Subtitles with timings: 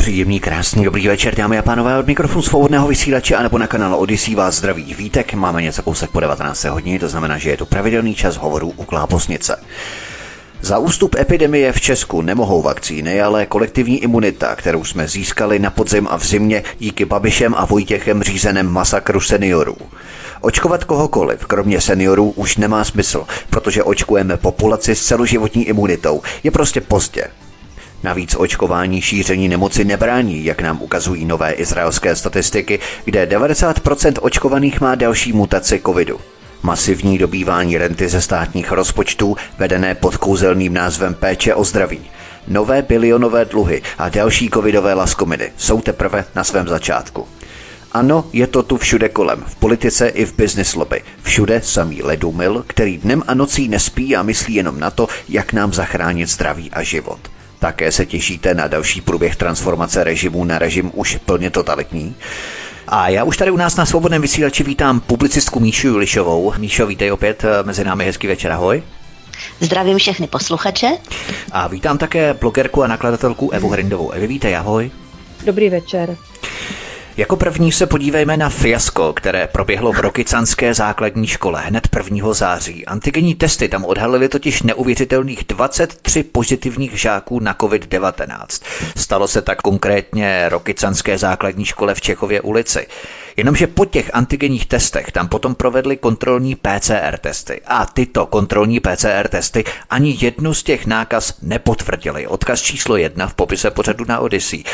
[0.00, 3.96] Příjemný, krásný, dobrý večer, dámy a pánové, od mikrofonu svobodného vysílače a nebo na kanálu
[3.96, 5.34] Odyssey vás zdraví vítek.
[5.34, 6.64] Máme něco kousek po 19.
[6.64, 9.56] hodině, to znamená, že je to pravidelný čas hovorů u Kláposnice.
[10.60, 16.08] Za ústup epidemie v Česku nemohou vakcíny, ale kolektivní imunita, kterou jsme získali na podzim
[16.10, 19.76] a v zimě díky Babišem a Vojtěchem řízeném masakru seniorů.
[20.40, 26.22] Očkovat kohokoliv, kromě seniorů, už nemá smysl, protože očkujeme populaci s celoživotní imunitou.
[26.44, 27.24] Je prostě pozdě.
[28.02, 34.94] Navíc očkování šíření nemoci nebrání, jak nám ukazují nové izraelské statistiky, kde 90% očkovaných má
[34.94, 36.20] další mutaci covidu.
[36.62, 42.00] Masivní dobývání renty ze státních rozpočtů, vedené pod kouzelným názvem péče o zdraví.
[42.48, 47.26] Nové bilionové dluhy a další covidové laskominy jsou teprve na svém začátku.
[47.92, 51.02] Ano, je to tu všude kolem, v politice i v business lobby.
[51.22, 55.72] Všude samý ledumil, který dnem a nocí nespí a myslí jenom na to, jak nám
[55.72, 57.39] zachránit zdraví a život.
[57.60, 62.14] Také se těšíte na další průběh transformace režimu na režim už plně totalitní.
[62.88, 66.52] A já už tady u nás na svobodném vysílači vítám publicistku Míšu Julišovou.
[66.58, 68.82] Míšo, vítej opět eh, mezi námi, hezký večer, ahoj.
[69.60, 70.88] Zdravím všechny posluchače.
[71.52, 74.10] A vítám také blogerku a nakladatelku Evu Hrindovou.
[74.10, 74.90] Evi, vítej, ahoj.
[75.44, 76.16] Dobrý večer.
[77.20, 82.32] Jako první se podívejme na fiasko, které proběhlo v Rokycanské základní škole hned 1.
[82.32, 82.86] září.
[82.86, 88.64] Antigenní testy tam odhalily totiž neuvěřitelných 23 pozitivních žáků na COVID-19.
[88.96, 92.86] Stalo se tak konkrétně Rokycanské základní škole v Čechově ulici.
[93.40, 97.60] Jenomže po těch antigenních testech tam potom provedli kontrolní PCR testy.
[97.66, 102.26] A tyto kontrolní PCR testy ani jednu z těch nákaz nepotvrdili.
[102.26, 104.64] Odkaz číslo jedna v popise pořadu na Odyssey.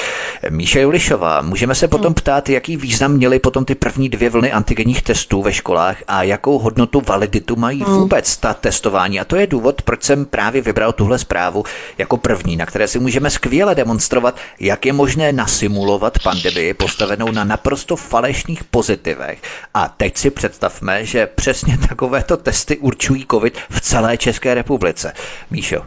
[0.50, 5.02] Míša Julišová, můžeme se potom ptát, jaký význam měly potom ty první dvě vlny antigenních
[5.02, 7.94] testů ve školách a jakou hodnotu validitu mají hmm.
[7.94, 9.20] vůbec ta testování.
[9.20, 11.64] A to je důvod, proč jsem právě vybral tuhle zprávu
[11.98, 17.44] jako první, na které si můžeme skvěle demonstrovat, jak je možné nasimulovat pandemii postavenou na
[17.44, 19.42] naprosto falešných falešných pozitivech.
[19.74, 25.12] A teď si představme, že přesně takovéto testy určují COVID v celé České republice.
[25.50, 25.86] Míšo.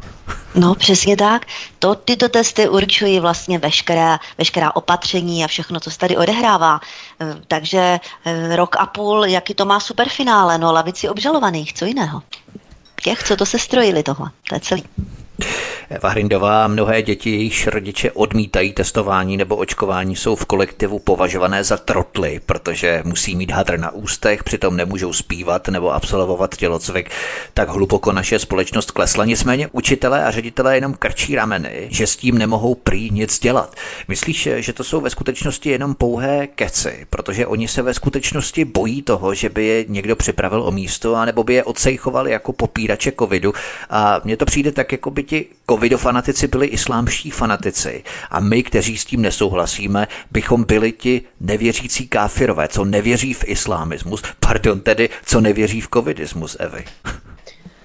[0.56, 1.46] No, přesně tak.
[1.79, 6.79] To, tyto testy určují vlastně veškeré, veškerá opatření a všechno, co se tady odehrává.
[7.22, 12.22] E, takže e, rok a půl, jaký to má superfinále, no lavici obžalovaných, co jiného.
[13.03, 14.84] Těch, co to se strojili tohle, to je celý.
[15.89, 21.77] Eva Hrindová, mnohé děti, jejichž rodiče odmítají testování nebo očkování, jsou v kolektivu považované za
[21.77, 27.09] trotly, protože musí mít hadr na ústech, přitom nemůžou zpívat nebo absolvovat tělocvik.
[27.53, 29.25] Tak hluboko naše společnost klesla.
[29.25, 33.75] Nicméně učitelé a ředitelé jenom krčí rameny, že s tím nemohou prý nic dělat.
[34.07, 39.01] Myslíš, že to jsou ve skutečnosti jenom pouhé keci, protože oni se ve skutečnosti bojí
[39.01, 43.53] toho, že by je někdo připravil o místo, anebo by je odsejchovali jako popírače covidu.
[43.89, 48.97] A mně to přijde tak, jako by ti covidofanatici byli islámští fanatici a my, kteří
[48.97, 55.41] s tím nesouhlasíme, bychom byli ti nevěřící káfirové, co nevěří v islámismus, pardon tedy, co
[55.41, 56.85] nevěří v covidismus, Evy.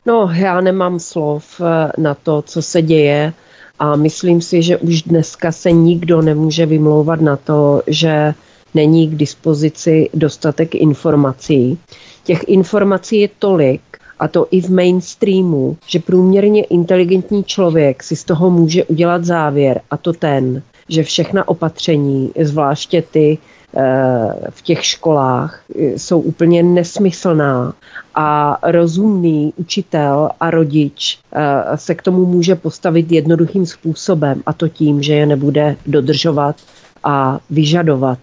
[0.06, 3.32] No, já nemám slov eh, na to, co se děje
[3.78, 8.34] a myslím si, že už dneska se nikdo nemůže vymlouvat na to, že
[8.74, 11.78] není k dispozici dostatek informací.
[12.24, 13.80] Těch informací je tolik,
[14.18, 19.80] a to i v mainstreamu, že průměrně inteligentní člověk si z toho může udělat závěr
[19.90, 23.38] a to ten, že všechna opatření, zvláště ty
[23.76, 27.74] eh, v těch školách, jsou úplně nesmyslná.
[28.14, 34.68] A rozumný učitel a rodič eh, se k tomu může postavit jednoduchým způsobem a to
[34.68, 36.56] tím, že je nebude dodržovat
[37.04, 38.18] a vyžadovat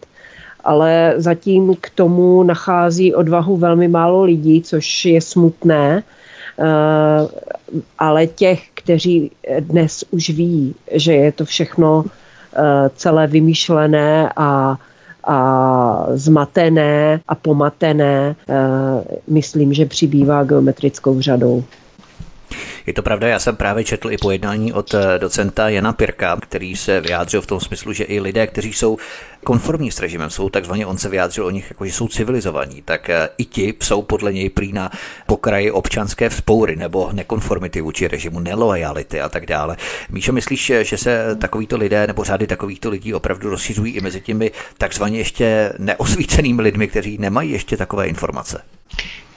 [0.64, 6.04] ale zatím k tomu nachází odvahu velmi málo lidí, což je smutné,
[6.60, 6.64] eh,
[8.00, 14.78] ale těch, kteří dnes už ví, že je to všechno eh, celé vymýšlené a
[15.24, 18.56] a zmatené a pomatené, eh,
[19.28, 21.64] myslím, že přibývá geometrickou řadou.
[22.86, 26.76] Je to pravda, já jsem právě četl i pojednání od eh, docenta Jana Pirka, který
[26.76, 28.98] se vyjádřil v tom smyslu, že i lidé, kteří jsou
[29.44, 33.10] konformní s režimem, jsou takzvaně, on se vyjádřil o nich jako, že jsou civilizovaní, tak
[33.10, 34.92] eh, i ti jsou podle něj prý na
[35.28, 39.78] pokraji občanské vzpoury nebo nekonformity vůči režimu, nelojality a tak dále.
[40.10, 44.52] Míšo, myslíš, že se takovýto lidé nebo řády takovýchto lidí opravdu rozšiřují i mezi těmi
[44.78, 48.62] takzvaně ještě neosvícenými lidmi, kteří nemají ještě takové informace?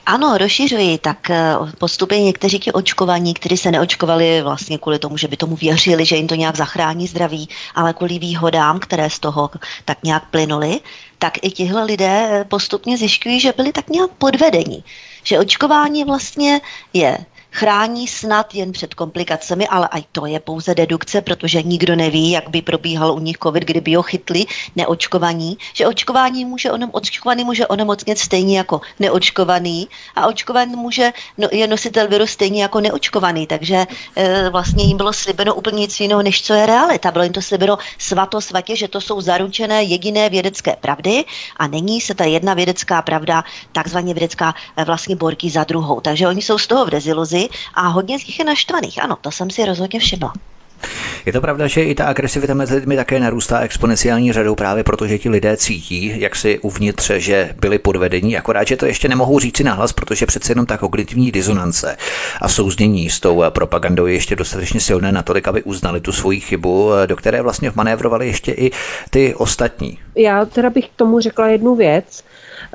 [0.07, 0.99] Ano, rozšiřují.
[0.99, 5.57] Tak eh, postupně někteří ti očkovaní, kteří se neočkovali vlastně kvůli tomu, že by tomu
[5.57, 9.51] věřili, že jim to nějak zachrání zdraví, ale kvůli výhodám, které z toho
[9.85, 10.81] tak nějak plynuly,
[11.19, 14.85] tak i tihle lidé postupně zjišťují, že byli tak nějak podvedení.
[15.23, 16.61] Že očkování vlastně
[16.93, 17.19] je
[17.55, 22.49] chrání snad jen před komplikacemi, ale i to je pouze dedukce, protože nikdo neví, jak
[22.49, 24.45] by probíhal u nich COVID, kdyby ho chytli
[24.77, 31.49] neočkovaní, že očkování může onem, očkovaný může onemocnět stejně jako neočkovaný a očkovaný může, no,
[31.53, 33.87] je nositel viru stejně jako neočkovaný, takže
[34.17, 37.11] e, vlastně jim bylo slibeno úplně nic jiného, než co je realita.
[37.11, 41.25] Bylo jim to slibeno svato svatě, že to jsou zaručené jediné vědecké pravdy
[41.57, 46.01] a není se ta jedna vědecká pravda, takzvaně vědecká e, vlastně borky za druhou.
[46.01, 47.44] Takže oni jsou z toho v deziluzi
[47.75, 49.03] a hodně z nich je naštvaných.
[49.03, 50.33] Ano, to jsem si rozhodně všimla.
[51.27, 55.19] Je to pravda, že i ta agresivita mezi lidmi také narůstá exponenciální řadou právě protože
[55.19, 59.65] ti lidé cítí, jak si uvnitř, že byli podvedení, akorát, že to ještě nemohou říci
[59.65, 61.97] nahlas, protože přece jenom ta kognitivní disonance
[62.41, 66.91] a souznění s tou propagandou je ještě dostatečně silné natolik, aby uznali tu svoji chybu,
[67.07, 68.71] do které vlastně vmanévrovali ještě i
[69.11, 69.99] ty ostatní.
[70.17, 72.25] Já teda bych k tomu řekla jednu věc.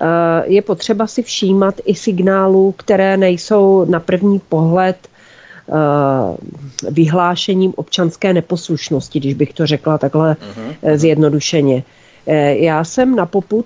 [0.01, 5.73] Eh, je potřeba si všímat i signálů, které nejsou na první pohled eh,
[6.91, 10.95] vyhlášením občanské neposlušnosti, když bych to řekla takhle uh-huh.
[10.95, 11.83] zjednodušeně.
[12.51, 13.65] Já jsem na poput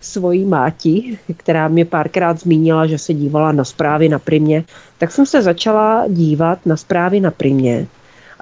[0.00, 4.64] svojí máti, která mě párkrát zmínila, že se dívala na zprávy na Primě,
[4.98, 7.86] tak jsem se začala dívat na zprávy na Primě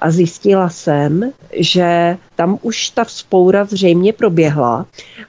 [0.01, 4.85] a zjistila jsem, že tam už ta vzpoura zřejmě proběhla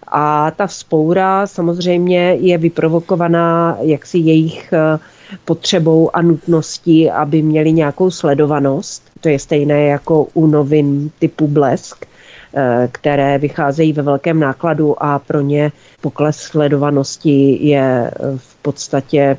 [0.09, 4.99] a ta vzpoura samozřejmě je vyprovokovaná jaksi jejich eh,
[5.45, 9.03] potřebou a nutností, aby měli nějakou sledovanost.
[9.21, 12.07] To je stejné jako u novin typu Blesk,
[12.55, 19.37] eh, které vycházejí ve velkém nákladu a pro ně pokles sledovanosti je eh, v podstatě,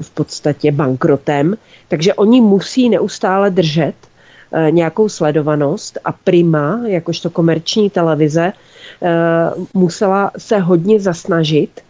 [0.00, 1.56] v podstatě bankrotem.
[1.88, 3.94] Takže oni musí neustále držet
[4.70, 8.52] nějakou sledovanost a Prima, jakožto komerční televize,
[9.02, 9.10] eh,
[9.74, 11.80] musela se hodně zasnažit,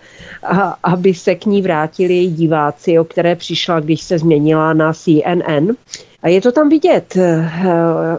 [0.83, 5.77] aby se k ní vrátili její diváci, o které přišla, když se změnila na CNN.
[6.23, 7.17] A je to tam vidět.
[7.17, 7.51] Eh,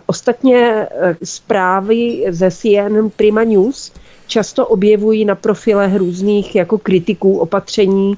[0.05, 0.87] ostatně
[1.23, 3.91] zprávy ze CNN Prima News
[4.27, 8.17] často objevují na profilech různých jako kritiků opatření.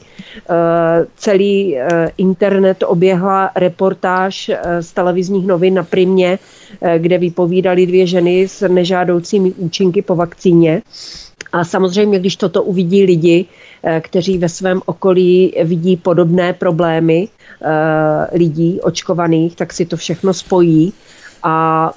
[0.49, 6.39] Eh, celý eh, internet oběhla reportáž eh, z televizních novin na Primě,
[6.97, 10.81] kde vypovídali dvě ženy s nežádoucími účinky po vakcíně.
[11.51, 13.45] A samozřejmě, když toto uvidí lidi,
[14.01, 17.27] kteří ve svém okolí vidí podobné problémy
[18.31, 20.93] lidí očkovaných, tak si to všechno spojí
[21.43, 21.91] a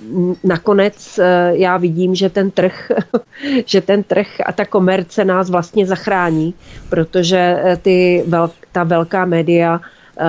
[0.44, 2.92] nakonec e, já vidím, že ten trh,
[3.66, 6.54] že ten trh a ta komerce nás vlastně zachrání,
[6.88, 10.24] protože e, ty vel, ta velká média, e,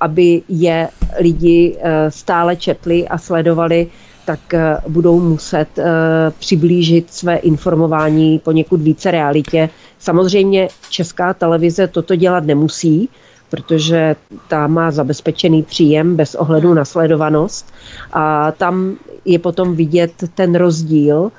[0.00, 0.88] aby je
[1.20, 1.78] lidi
[2.08, 3.86] stále četli a sledovali,
[4.26, 4.40] tak
[4.88, 5.68] budou muset
[6.38, 9.68] přiblížit své informování poněkud více realitě.
[9.98, 13.08] Samozřejmě česká televize toto dělat nemusí,
[13.54, 14.16] protože
[14.48, 17.72] ta má zabezpečený příjem bez ohledu na sledovanost.
[18.12, 21.32] A tam je potom vidět ten rozdíl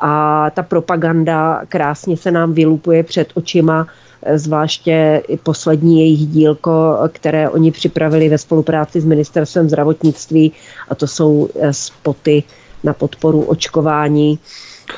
[0.00, 3.86] a ta propaganda krásně se nám vylupuje před očima,
[4.34, 10.52] zvláště i poslední jejich dílko, které oni připravili ve spolupráci s ministerstvem zdravotnictví.
[10.88, 12.42] A to jsou eh, spoty
[12.84, 14.38] na podporu očkování,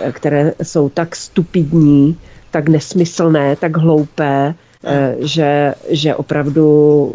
[0.01, 2.17] eh, které jsou tak stupidní,
[2.51, 4.72] tak nesmyslné, tak hloupé, Eh,
[5.19, 7.15] že, že opravdu,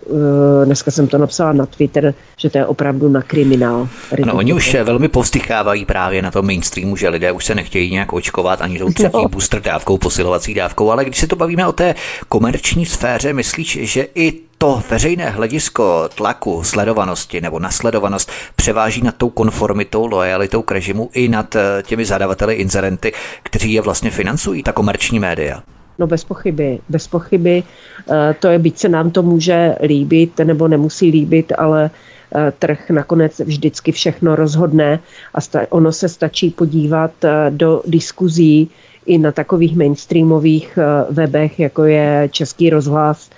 [0.61, 3.87] eh, dneska jsem to napsala na Twitter, že to je opravdu na kriminál.
[4.25, 8.13] No, oni už velmi povzdychávají právě na tom mainstreamu, že lidé už se nechtějí nějak
[8.13, 9.29] očkovat ani tou třetí no.
[9.29, 11.95] booster dávkou, posilovací dávkou, ale když se to bavíme o té
[12.29, 19.29] komerční sféře, myslíš, že i to veřejné hledisko tlaku, sledovanosti nebo nasledovanost převáží nad tou
[19.29, 24.71] konformitou, lojalitou k režimu i nad eh, těmi zadavateli, inzerenty, kteří je vlastně financují, ta
[24.71, 25.63] komerční média?
[25.99, 27.63] No bez pochyby, bez pochyby.
[27.63, 31.89] Eh, to je, byť se nám to může líbit nebo nemusí líbit, ale
[32.35, 34.99] eh, trh nakonec vždycky všechno rozhodne
[35.33, 35.39] a
[35.69, 38.69] ono se stačí podívat eh, do diskuzí
[39.05, 43.29] i na takových mainstreamových webech, jako je Český rozhlas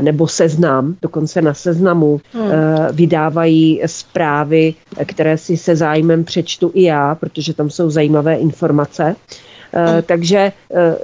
[0.00, 2.50] nebo Seznam, dokonce na Seznamu hmm.
[2.92, 4.74] vydávají zprávy,
[5.04, 9.16] které si se zájmem přečtu i já, protože tam jsou zajímavé informace.
[9.74, 10.52] Eh, takže eh,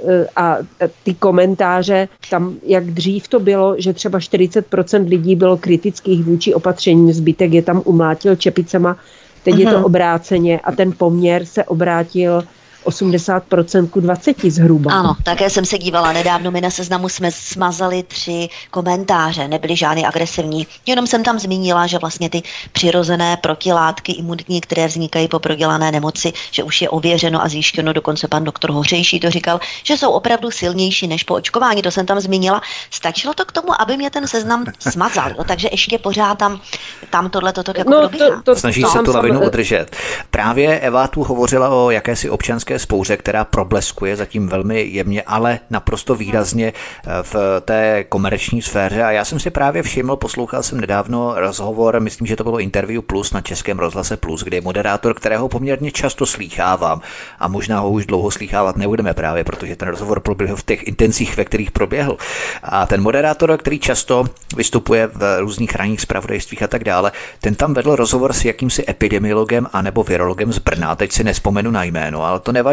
[0.07, 0.57] eh, a
[1.03, 7.13] ty komentáře, tam jak dřív to bylo, že třeba 40% lidí bylo kritických vůči opatření,
[7.13, 8.97] zbytek je tam umlátil čepicema,
[9.43, 12.43] teď je to obráceně a ten poměr se obrátil
[12.85, 14.91] 80% ku 20 zhruba.
[14.91, 20.05] Ano, také jsem se dívala nedávno, my na seznamu jsme smazali tři komentáře, nebyly žádný
[20.05, 25.91] agresivní, jenom jsem tam zmínila, že vlastně ty přirozené protilátky imunitní, které vznikají po prodělané
[25.91, 30.11] nemoci, že už je ověřeno a zjištěno, dokonce pan doktor Hořejší to říkal, že jsou
[30.11, 32.61] opravdu silnější než po očkování, to jsem tam zmínila.
[32.91, 35.43] Stačilo to k tomu, aby mě ten seznam smazal, jo?
[35.47, 36.61] takže ještě pořád tam,
[37.09, 39.95] tam tohle toto jako no, to, to, Snaží se tu lavinu udržet.
[40.31, 46.15] Právě Eva tu hovořila o jakési občanské spouře, která probleskuje zatím velmi jemně, ale naprosto
[46.15, 49.03] výrazně eh, v té komerční sféře.
[49.03, 53.01] A já jsem si právě všiml, poslouchal jsem nedávno rozhovor, myslím, že to bylo Interview
[53.01, 57.01] Plus na Českém rozhlase Plus, kde je moderátor, kterého poměrně často slýchávám
[57.39, 61.37] a možná ho už dlouho slýchávat nebudeme právě, protože ten rozhovor proběhl v těch intencích,
[61.37, 62.17] ve kterých proběhl.
[62.63, 67.73] A ten moderátor, který často vystupuje v různých ranních zpravodajstvích a tak dále, ten tam
[67.73, 72.39] vedl rozhovor s jakýmsi epidemiologem anebo virologem z Brna, teď si nespomenu na jméno, ale
[72.39, 72.64] to nevadí.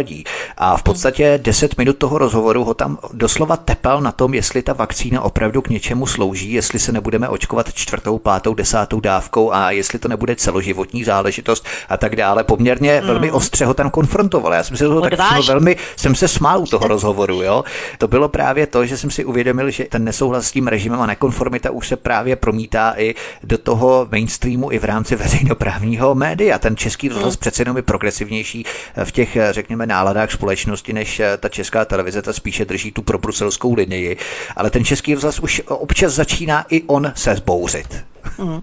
[0.57, 4.73] A v podstatě 10 minut toho rozhovoru ho tam doslova tepal na tom, jestli ta
[4.73, 9.99] vakcína opravdu k něčemu slouží, jestli se nebudeme očkovat čtvrtou, pátou, desátou dávkou a jestli
[9.99, 12.45] to nebude celoživotní záležitost a tak dále.
[12.45, 13.07] Poměrně mm.
[13.07, 14.55] velmi ostře ho tam konfrontoval.
[14.55, 17.65] Já jsem se toho tak velmi, jsem se smál u toho rozhovoru, jo.
[17.99, 21.07] To bylo právě to, že jsem si uvědomil, že ten nesouhlas s tím režimem a
[21.07, 26.59] nekonformita už se právě promítá i do toho mainstreamu i v rámci veřejnoprávního média.
[26.59, 27.41] Ten český rozhlas mm.
[27.41, 28.65] přece jenom je progresivnější
[29.05, 34.17] v těch, řekněme, náladách společnosti, než ta česká televize, ta spíše drží tu probruselskou linii.
[34.57, 38.12] Ale ten český rozhlas už občas začíná i on se zbouřit.
[38.39, 38.63] Mm.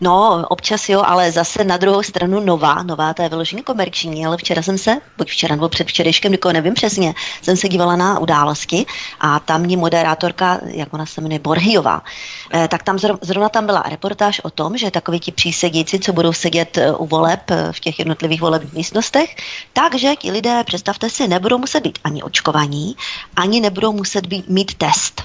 [0.00, 4.36] No, občas jo, ale zase na druhou stranu nová, nová, to je vyloženě komerční, ale
[4.36, 8.18] včera jsem se, buď včera nebo před včerejškem, nikoho nevím přesně, jsem se dívala na
[8.18, 8.86] události
[9.20, 12.02] a tamní moderátorka, jak ona se jmenuje, Borhiová,
[12.54, 16.32] eh, tak tam zrovna tam byla reportáž o tom, že takoví ti přísedíci, co budou
[16.32, 19.36] sedět eh, u voleb eh, v těch jednotlivých volebních místnostech,
[19.72, 22.96] takže ti lidé, představte si, nebudou muset být ani očkovaní,
[23.36, 25.22] ani nebudou muset být, mít test.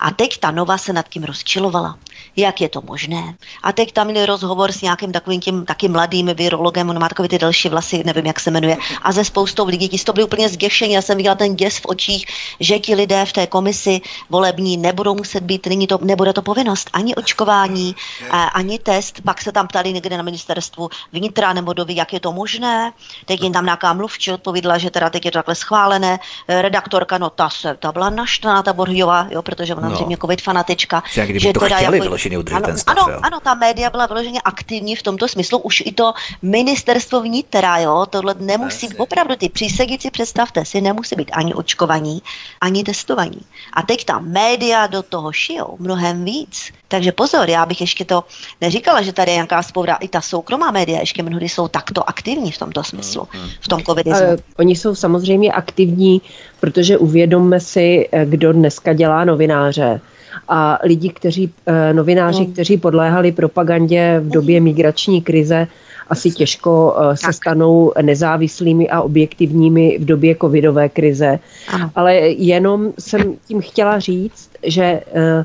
[0.00, 1.98] A teď ta Nova se nad tím rozčilovala
[2.36, 3.34] jak je to možné.
[3.62, 7.28] A teď tam měli rozhovor s nějakým takovým tím taky mladým virologem, on má takové
[7.28, 10.48] ty další vlasy, nevím, jak se jmenuje, a ze spoustou lidí, ti to byli úplně
[10.48, 12.26] zděšení, já jsem viděla ten děs v očích,
[12.60, 14.00] že ti lidé v té komisi
[14.30, 17.94] volební nebudou muset být, není to, nebude to povinnost, ani očkování,
[18.30, 22.32] ani test, pak se tam ptali někde na ministerstvu vnitra nebo doví, jak je to
[22.32, 22.92] možné,
[23.26, 27.30] teď jim tam nějaká mluvčí odpovědla, že teda teď je to takhle schválené, redaktorka, no
[27.30, 29.96] ta se, ta byla naštvaná, ta Borhujová, jo, protože ona no.
[29.96, 31.02] zřejmě covid fanatička,
[31.34, 32.98] že teda jako, vyloženě udržet ano, ten stav.
[32.98, 36.12] Ano, ano, ta média byla vyloženě aktivní v tomto smyslu, už i to
[36.42, 38.96] ministerstvo vnitra, jo, tohle nemusí, Asi.
[38.96, 42.22] opravdu ty přísedíci, představte si, nemusí být ani očkovaní,
[42.60, 43.40] ani testovaní.
[43.72, 46.72] A teď ta média do toho šijou mnohem víc.
[46.88, 48.24] Takže pozor, já bych ještě to
[48.60, 52.52] neříkala, že tady je nějaká spoura, i ta soukromá média ještě mnohdy jsou takto aktivní
[52.52, 53.48] v tomto smyslu, hmm.
[53.60, 54.26] v tom covidismu.
[54.58, 56.22] Oni jsou samozřejmě aktivní,
[56.60, 60.00] protože uvědomme si, eh, kdo dneska dělá novináře
[60.48, 62.52] a lidi, kteří, eh, novináři, no.
[62.52, 65.66] kteří podléhali propagandě v době migrační krize,
[66.08, 67.34] asi těžko eh, se tak.
[67.34, 71.38] stanou nezávislými a objektivními v době covidové krize.
[71.68, 71.90] Ano.
[71.94, 75.44] Ale jenom jsem tím chtěla říct, že, eh,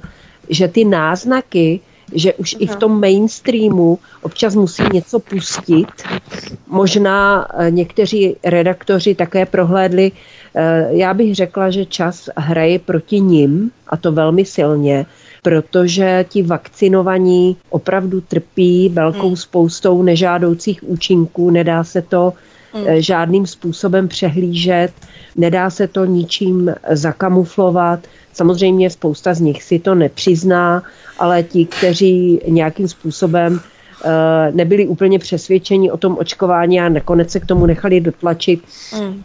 [0.50, 1.80] že ty náznaky,
[2.14, 2.64] že už Aha.
[2.64, 5.90] i v tom mainstreamu občas musí něco pustit.
[6.68, 10.12] Možná někteří redaktoři také prohlédli
[10.90, 15.06] já bych řekla, že čas hraje proti nim a to velmi silně,
[15.42, 19.36] protože ti vakcinovaní opravdu trpí velkou hmm.
[19.36, 22.34] spoustou nežádoucích účinků, nedá se to
[22.74, 22.84] hmm.
[22.88, 24.92] eh, žádným způsobem přehlížet,
[25.36, 28.00] nedá se to ničím zakamuflovat.
[28.34, 30.84] Samozřejmě spousta z nich si to nepřizná,
[31.20, 33.75] ale ti, kteří nějakým způsobem Eh,
[34.52, 38.62] nebyli úplně přesvědčeni o tom očkování a nakonec se k tomu nechali dotlačit,
[39.00, 39.24] mm.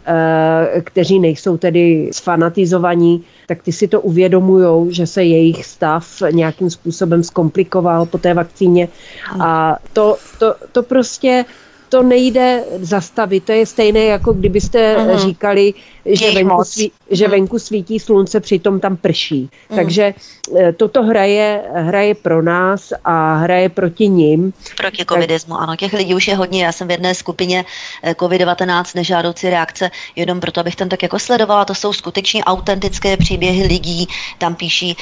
[0.83, 7.23] kteří nejsou tedy sfanatizovaní, tak ty si to uvědomují, že se jejich stav nějakým způsobem
[7.23, 8.87] zkomplikoval po té vakcíně.
[9.35, 9.41] Mm.
[9.41, 11.45] A to, to, to prostě
[11.91, 13.43] to nejde zastavit.
[13.43, 15.17] To je stejné, jako kdybyste mm.
[15.17, 15.73] říkali,
[16.05, 17.31] že venku, sví, že mm.
[17.31, 19.49] venku svítí slunce, přitom tam prší.
[19.69, 19.75] Mm.
[19.75, 20.13] Takže
[20.57, 24.53] eh, toto hraje, hraje pro nás a hraje proti ním.
[24.77, 25.63] Proti covidismu, tak...
[25.63, 25.75] ano.
[25.75, 26.65] Těch lidí už je hodně.
[26.65, 27.65] Já jsem v jedné skupině
[28.03, 31.65] eh, COVID-19 nežádoucí reakce, jenom proto, abych tam tak jako sledovala.
[31.65, 34.07] To jsou skutečně autentické příběhy lidí.
[34.37, 34.97] Tam píší,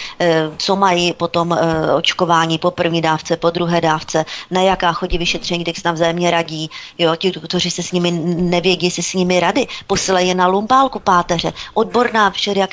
[0.57, 1.57] co mají potom
[1.95, 6.31] očkování po první dávce, po druhé dávce, na jaká chodí vyšetření, kde se tam vzájemně
[6.31, 10.47] radí, jo, ti doktoři se s nimi nevědí si s nimi rady, posílají je na
[10.47, 12.69] lumpálku páteře, odborná všelijak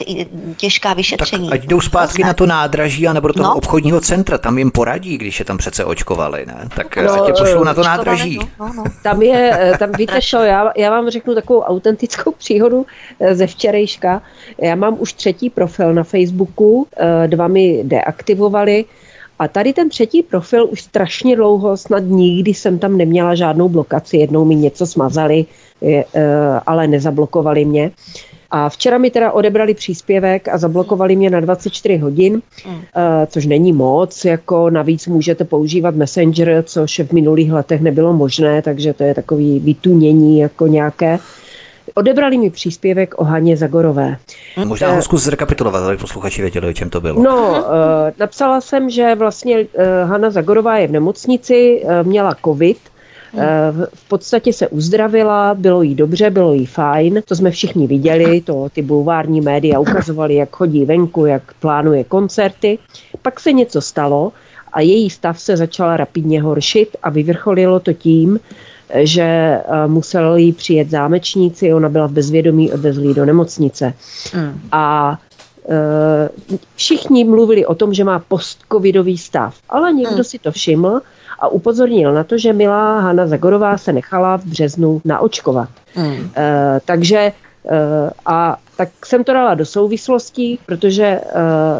[0.57, 1.49] těžká vyšetření.
[1.49, 3.55] Tak ať jdou zpátky na to nádraží a nebo do toho no.
[3.55, 6.69] obchodního centra, tam jim poradí, když je tam přece očkovali, ne?
[6.77, 8.39] Tak no, ať je pošlou na to nádraží.
[8.39, 8.85] No, no, no.
[9.03, 12.87] Tam je, eh, tam víte co, já, já vám řeknu takovou autentickou příhodu
[13.21, 14.23] eh, ze včerejška.
[14.63, 18.85] Já mám už třetí profil na Facebooku, eh, dva mi deaktivovali,
[19.39, 24.17] a tady ten třetí profil už strašně dlouho, snad nikdy jsem tam neměla žádnou blokaci.
[24.17, 25.47] Jednou mi něco smazali,
[26.67, 27.91] ale nezablokovali mě.
[28.51, 32.33] A včera mi teda odebrali příspěvek a zablokovali mě na 24 hodin,
[32.67, 32.81] mm.
[33.27, 38.93] což není moc, jako navíc můžete používat Messenger, což v minulých letech nebylo možné, takže
[38.93, 41.19] to je takový vytunění jako nějaké.
[41.99, 44.17] Odebrali mi příspěvek o Haně Zagorové.
[44.65, 47.23] Možná ho zkus zrekapitulovat, aby posluchači věděli, o čem to bylo.
[47.23, 47.65] No, uh,
[48.19, 49.65] napsala jsem, že vlastně uh,
[50.11, 52.79] Hana Zagorová je v nemocnici, měla covid,
[53.95, 58.69] v podstatě se uzdravila, bylo jí dobře, bylo jí fajn, to jsme všichni viděli, to
[58.73, 62.79] ty bulvární média ukazovali, jak chodí venku, jak plánuje koncerty.
[63.23, 64.33] Pak se něco stalo
[64.73, 68.41] a její stav se začal rapidně horšit a vyvrcholilo to tím,
[68.95, 73.95] že eh, museli jí přijet zámečníci, ona byla v bezvědomí, odvezli do nemocnice.
[74.35, 74.61] Mm.
[74.73, 75.19] A
[75.69, 76.29] eh,
[76.75, 80.25] všichni mluvili o tom, že má postcovidový stav, ale někdo mm.
[80.25, 81.01] si to všiml
[81.39, 85.69] a upozornil na to, že milá Hanna Zagorová se nechala v březnu naočkovat.
[85.97, 86.31] Mm.
[86.37, 87.33] E, takže
[88.27, 91.21] a tak jsem to dala do souvislostí, protože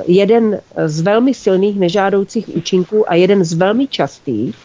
[0.07, 4.57] jeden z velmi silných nežádoucích účinků a jeden z velmi častých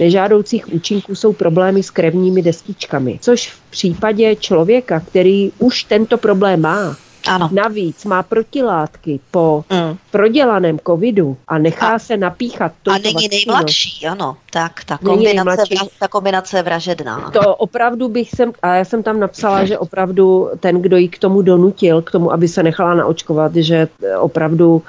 [0.00, 6.60] nežádoucích účinků jsou problémy s krevními destičkami, což v případě člověka, který už tento problém
[6.60, 7.48] má, ano.
[7.52, 9.96] Navíc má protilátky po mm.
[10.10, 12.72] prodělaném covidu a nechá a, se napíchat.
[12.90, 14.36] A není nejmladší, ano.
[14.50, 15.62] Tak ta kombinace,
[16.00, 17.30] ta kombinace je vražedná.
[17.30, 21.18] To opravdu bych sem, a já jsem tam napsala, že opravdu ten, kdo ji k
[21.18, 23.88] tomu donutil, k tomu, aby se nechala naočkovat, že
[24.18, 24.82] opravdu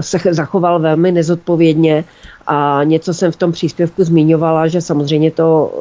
[0.00, 2.04] se zachoval velmi nezodpovědně
[2.46, 5.72] a něco jsem v tom příspěvku zmiňovala, že samozřejmě to,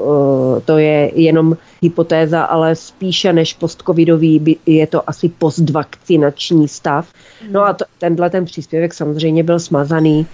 [0.58, 7.08] eh, to je jenom hypotéza, ale spíše než postcovidový je to asi postvakcinační stav.
[7.52, 10.28] No a to, tenhle ten příspěvek samozřejmě byl smazaný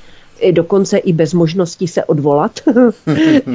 [0.52, 2.60] dokonce i bez možnosti se odvolat.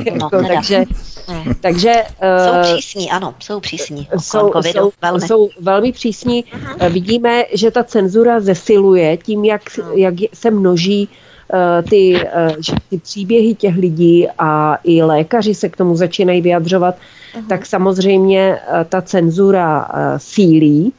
[0.05, 0.85] jako, no, takže,
[1.29, 1.55] mm.
[1.61, 4.09] takže, jsou uh, přísní, ano, jsou přísní.
[4.19, 5.21] Jsou, jsou, velmi.
[5.21, 6.45] jsou velmi přísní.
[6.45, 6.93] Uh-huh.
[6.93, 9.63] Vidíme, že ta cenzura zesiluje tím, jak,
[9.95, 11.09] jak se množí
[11.53, 12.57] Eh, ty, eh,
[12.91, 17.47] ty příběhy těch lidí a i lékaři se k tomu začínají vyjadřovat, uh-huh.
[17.49, 20.93] tak samozřejmě eh, ta cenzura sílí,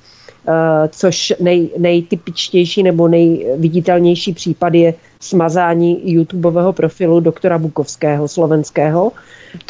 [0.90, 9.12] což nej, nejtypičtější nebo nejviditelnější případ je smazání YouTubeového profilu doktora Bukovského, slovenského,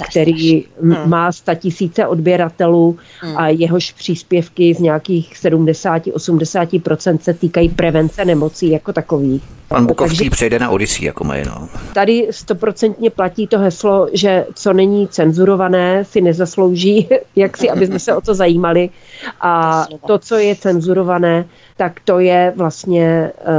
[0.09, 1.09] který hmm.
[1.09, 3.37] má tisíce odběratelů hmm.
[3.37, 9.43] a jehož příspěvky z nějakých 70-80% se týkají prevence nemocí jako takových.
[9.67, 11.69] Pan Bukovský Takže přejde na Odyssey jako jméno.
[11.93, 17.99] Tady stoprocentně platí to heslo, že co není cenzurované, si nezaslouží, jak si, aby jsme
[17.99, 18.89] se o to zajímali.
[19.41, 21.45] A to, co je cenzurované,
[21.79, 23.53] tak to je vlastně uh,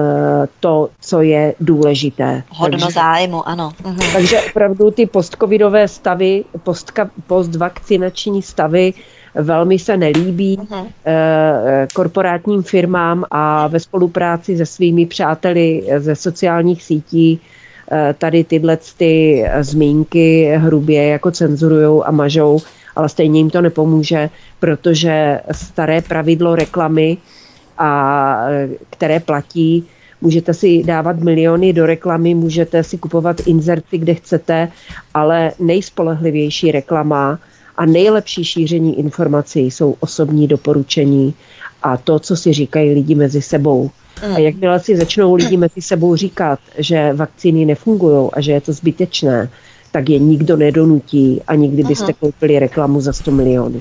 [0.61, 2.43] to, co je důležité.
[2.49, 3.73] Hodno takže, zájmu, ano.
[3.85, 3.99] Mhm.
[4.13, 8.93] Takže opravdu ty postcovidové stavy, postka, postvakcinační stavy
[9.35, 10.67] velmi se nelíbí uh,
[11.95, 19.45] korporátním firmám a ve spolupráci se svými přáteli ze sociálních sítí uh, tady tyhle ty
[19.61, 22.59] zmínky hrubě jako cenzurujou a mažou,
[22.97, 27.17] ale stejně jim to nepomůže, protože staré pravidlo reklamy
[27.81, 28.47] a
[28.91, 29.85] které platí.
[30.21, 34.69] Můžete si dávat miliony do reklamy, můžete si kupovat inzerty, kde chcete,
[35.15, 37.39] ale nejspolehlivější reklama
[37.77, 41.35] a nejlepší šíření informací jsou osobní doporučení
[41.83, 43.91] a to, co si říkají lidi mezi sebou.
[44.35, 48.73] A jakmile si začnou lidi mezi sebou říkat, že vakcíny nefungují a že je to
[48.73, 49.51] zbytečné,
[49.93, 53.81] tak je nikdo nedonutí a nikdy byste koupili reklamu za 100 milionů.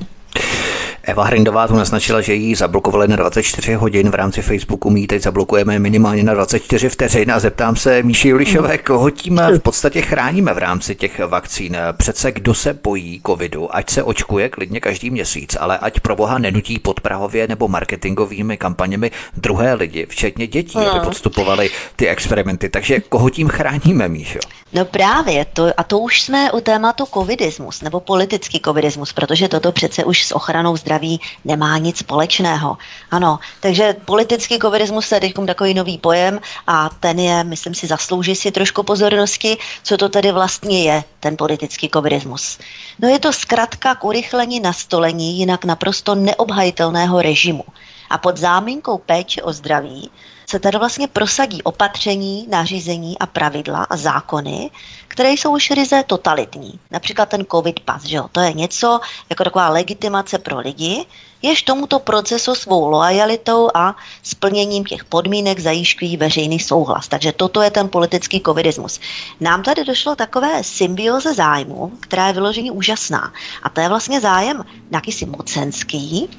[1.03, 4.89] Eva Hrindová tu naznačila, že ji zablokovali na 24 hodin v rámci Facebooku.
[4.89, 9.59] My teď zablokujeme minimálně na 24 vteřin a zeptám se Míši Julišové, koho tím v
[9.59, 11.77] podstatě chráníme v rámci těch vakcín.
[11.91, 16.38] Přece kdo se bojí covidu, ať se očkuje klidně každý měsíc, ale ať pro boha
[16.38, 20.91] nenutí podprahově nebo marketingovými kampaněmi druhé lidi, včetně dětí, no.
[20.91, 22.69] aby podstupovali ty experimenty.
[22.69, 24.39] Takže koho tím chráníme, Míšo?
[24.73, 29.71] No právě, to, a to už jsme u tématu covidismus, nebo politický covidismus, protože toto
[29.71, 32.78] přece už s ochranou zdraví zdraví nemá nic společného.
[33.12, 38.36] Ano, takže politický covidismus je teď takový nový pojem a ten je, myslím si, zaslouží
[38.36, 42.58] si trošku pozornosti, co to tedy vlastně je, ten politický covidismus.
[42.99, 47.63] No je to zkrátka k urychlení nastolení jinak naprosto neobhajitelného režimu.
[48.10, 50.10] A pod záminkou péče o zdraví
[50.49, 54.71] se tady vlastně prosadí opatření, nařízení a pravidla a zákony,
[55.07, 56.79] které jsou už ryze totalitní.
[56.91, 58.25] Například ten covid pas, že jo?
[58.31, 61.05] to je něco jako taková legitimace pro lidi,
[61.41, 67.07] jež tomuto procesu svou lojalitou a splněním těch podmínek zajišťují veřejný souhlas.
[67.07, 68.99] Takže toto je ten politický covidismus.
[69.39, 73.33] Nám tady došlo takové symbioze zájmu, která je vyloženě úžasná.
[73.63, 76.29] A to je vlastně zájem jakýsi mocenský,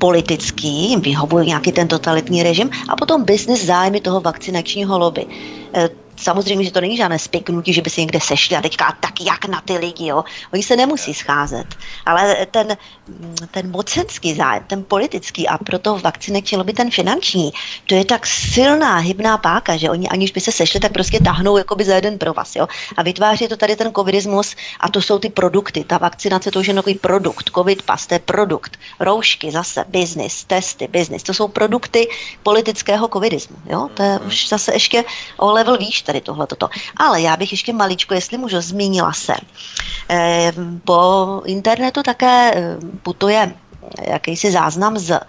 [0.00, 5.26] politický, jim vyhovuje nějaký ten totalitní režim a potom business zájmy toho vakcinačního lobby.
[6.20, 9.44] Samozřejmě, že to není žádné spiknutí, že by se někde sešli a teďka tak jak
[9.44, 10.24] na ty lidi, jo.
[10.52, 11.66] Oni se nemusí scházet.
[12.06, 12.76] Ale ten,
[13.50, 17.52] ten mocenský zájem, ten politický a proto vakcinační lobby ten finanční,
[17.86, 21.56] to je tak silná hybná páka, že oni aniž by se sešli, tak prostě tahnou
[21.56, 22.66] jakoby za jeden pro vás, jo.
[22.96, 25.84] A vytváří to tady ten covidismus a to jsou ty produkty.
[25.84, 27.50] Ta vakcinace to už je takový produkt.
[27.54, 28.76] Covid pas, to je produkt.
[29.00, 31.22] Roušky zase, business, testy, business.
[31.22, 32.08] To jsou produkty
[32.42, 33.88] politického covidismu, jo.
[33.94, 35.04] To je už zase ještě
[35.36, 36.68] o level výš tady tohle toto.
[36.96, 39.34] Ale já bych ještě maličko, jestli můžu, zmínila se.
[40.10, 40.52] E,
[40.84, 43.54] po internetu také eh, putuje
[44.06, 45.20] jakýsi záznam z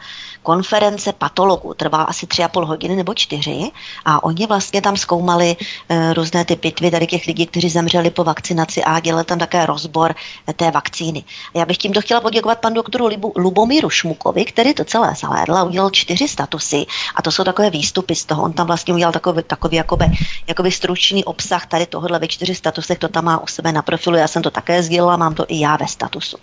[0.44, 3.72] konference patologů, trvá asi tři a půl hodiny nebo čtyři
[4.06, 5.56] a oni vlastně tam zkoumali
[5.90, 9.66] e, různé ty pitvy tady těch lidí, kteří zemřeli po vakcinaci a dělali tam také
[9.66, 10.16] rozbor
[10.50, 11.24] e, té vakcíny.
[11.54, 15.64] Já bych tímto chtěla poděkovat panu doktoru Libu, Lubomíru Šmukovi, který to celé zalédl a
[15.64, 18.44] udělal čtyři statusy a to jsou takové výstupy z toho.
[18.44, 20.06] On tam vlastně udělal takový, takový jakoby,
[20.48, 24.16] jakoby stručný obsah tady tohohle ve čtyři statusech, to tam má u sebe na profilu,
[24.16, 26.38] já jsem to také sdělila, mám to i já ve statusu.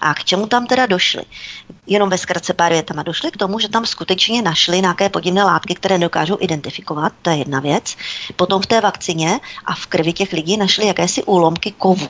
[0.00, 1.22] A k čemu tam teda došli?
[1.90, 5.74] Jenom ve zkratce pár větama došli k tomu, že tam skutečně našli nějaké podivné látky,
[5.74, 7.96] které dokážou identifikovat, to je jedna věc.
[8.36, 12.08] Potom v té vakcině a v krvi těch lidí našli jakési úlomky kovu.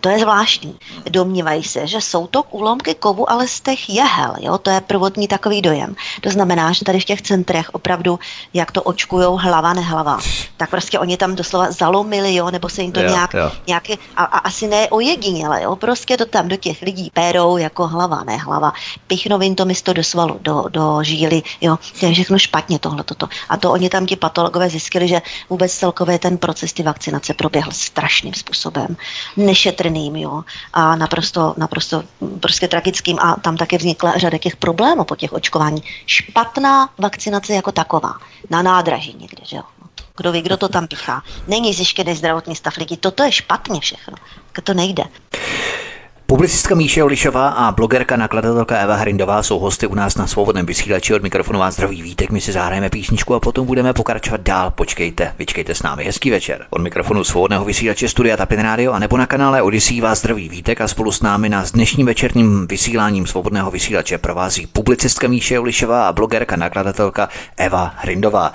[0.00, 0.78] To je zvláštní.
[1.10, 4.34] Domnívají se, že jsou to úlomky kovu, ale z těch jehel.
[4.40, 4.58] Jo?
[4.58, 5.96] To je prvotní takový dojem.
[6.20, 8.18] To znamená, že tady v těch centrech opravdu,
[8.54, 10.18] jak to očkujou hlava, nehlava,
[10.56, 12.50] tak prostě oni tam doslova zalomili, jo?
[12.50, 13.52] nebo se jim to jo, nějak, jo.
[13.66, 15.76] nějaký, a, a, asi ne ojediněle, jo?
[15.76, 18.72] prostě to tam do těch lidí pérou jako hlava, ne hlava.
[19.06, 21.78] Pichnou jim to místo do svalu, do, do žíly, jo?
[22.00, 23.28] to je všechno špatně tohle, toto.
[23.48, 27.70] A to oni tam ti patologové zjistili, že vůbec celkově ten proces ty vakcinace proběhl
[27.72, 28.96] strašným způsobem.
[29.36, 32.02] Nešetrný šíleným, jo, a naprosto, naprosto
[32.40, 35.82] prostě tragickým a tam také vznikla řada těch problémů po těch očkování.
[36.06, 38.14] Špatná vakcinace jako taková,
[38.50, 39.62] na nádraží někde, že jo.
[40.16, 41.22] Kdo ví, kdo to tam píchá.
[41.48, 42.96] Není zjištěný zdravotní stav lidí.
[42.96, 44.14] Toto je špatně všechno.
[44.64, 45.04] To nejde.
[46.28, 51.14] Publicistka Míše Olišová a blogerka nakladatelka Eva Hrindová jsou hosty u nás na svobodném vysílači
[51.14, 52.30] od mikrofonu vás zdraví vítek.
[52.30, 54.70] My si zahrajeme písničku a potom budeme pokračovat dál.
[54.70, 56.04] Počkejte, vyčkejte s námi.
[56.04, 56.66] Hezký večer.
[56.70, 60.80] Od mikrofonu svobodného vysílače Studia Tapin Radio a nebo na kanále Odisí vás zdraví vítek
[60.80, 66.12] a spolu s námi na dnešním večerním vysíláním svobodného vysílače provází publicistka Míše Olišová a
[66.12, 68.52] blogerka nakladatelka Eva Hrindová.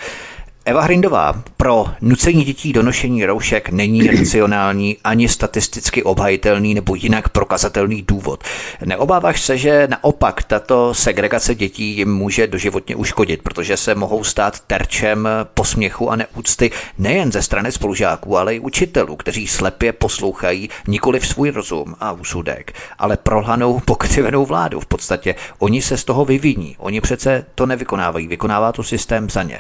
[0.66, 7.30] Eva Hrindová, pro nucení dětí do nošení roušek není racionální ani statisticky obhajitelný nebo jinak
[7.30, 8.44] prokazatelný důvod.
[8.86, 14.60] Neobáváš se, že naopak tato segregace dětí jim může doživotně uškodit, protože se mohou stát
[14.60, 21.20] terčem posměchu a neúcty nejen ze strany spolužáků, ale i učitelů, kteří slepě poslouchají nikoli
[21.20, 24.80] v svůj rozum a úsudek, ale prolhanou pokřivenou vládu.
[24.80, 26.76] V podstatě oni se z toho vyviní.
[26.80, 29.60] Oni přece to nevykonávají, vykonává to systém za ně.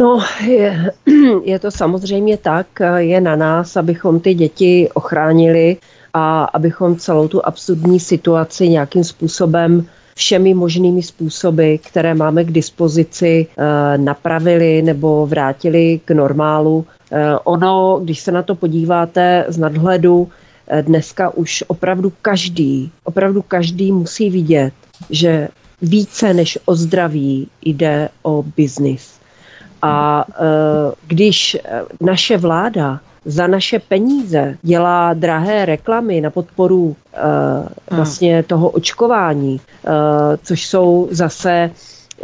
[0.00, 0.92] No, je,
[1.44, 5.76] je to samozřejmě tak, je na nás, abychom ty děti ochránili
[6.14, 9.86] a abychom celou tu absurdní situaci nějakým způsobem
[10.16, 16.86] všemi možnými způsoby, které máme k dispozici, eh, napravili nebo vrátili k normálu.
[17.12, 20.28] Eh, ono, když se na to podíváte z nadhledu,
[20.68, 24.72] eh, dneska už opravdu každý, opravdu každý musí vidět,
[25.10, 25.48] že
[25.82, 29.19] více než o zdraví jde o biznis.
[29.82, 30.34] A e,
[31.06, 31.56] když
[32.00, 39.90] naše vláda za naše peníze dělá drahé reklamy na podporu e, vlastně toho očkování, e,
[40.42, 41.70] což jsou zase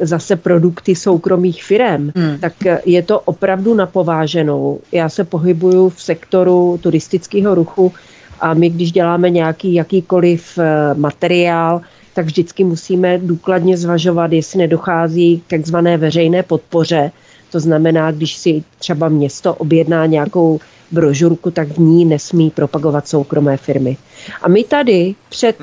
[0.00, 2.38] zase produkty soukromých firm, hmm.
[2.40, 2.52] tak
[2.84, 4.80] je to opravdu napováženou.
[4.92, 7.92] Já se pohybuju v sektoru turistického ruchu
[8.40, 10.58] a my, když děláme nějaký jakýkoliv
[10.94, 11.80] materiál,
[12.14, 17.10] tak vždycky musíme důkladně zvažovat, jestli nedochází k takzvané veřejné podpoře,
[17.56, 23.56] to znamená, když si třeba město objedná nějakou brožurku, tak v ní nesmí propagovat soukromé
[23.56, 23.96] firmy.
[24.42, 25.56] A my tady před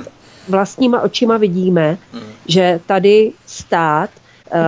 [0.49, 1.97] vlastníma očima vidíme,
[2.47, 4.59] že tady stát eh,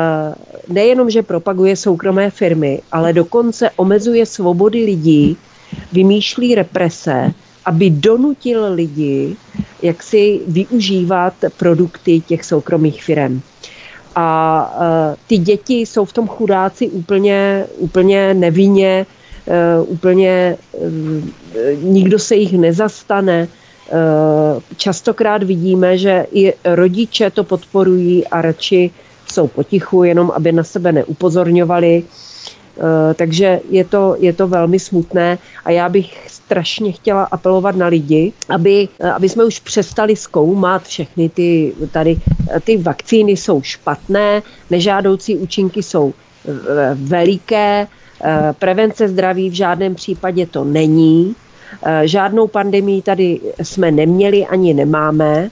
[0.68, 5.38] nejenom, že propaguje soukromé firmy, ale dokonce omezuje svobody lidí,
[5.94, 7.34] vymýšlí represe,
[7.66, 9.36] aby donutil lidi,
[9.82, 13.42] jak si využívat produkty těch soukromých firm.
[14.16, 14.72] A
[15.10, 19.06] uh, ty děti jsou v tom chudáci úplně, úplně nevinně,
[19.80, 20.90] uh, úplně uh,
[21.84, 23.48] nikdo se jich nezastane.
[24.78, 28.92] Častokrát vidíme, že i rodiče to podporují a radši
[29.32, 32.04] jsou potichu, jenom aby na sebe neupozorňovali.
[32.76, 32.84] Uh,
[33.16, 38.34] takže je to, je to velmi smutné a já bych strašně chtěla apelovat na lidi,
[38.50, 42.18] aby, aby jsme už přestali zkoumat všechny ty, tady,
[42.64, 46.52] ty vakcíny jsou špatné, nežádoucí účinky jsou eh,
[46.94, 47.88] veliké,
[48.24, 51.36] eh, prevence zdraví v žádném případě to není,
[51.84, 55.50] eh, žádnou pandemii tady jsme neměli ani nemáme,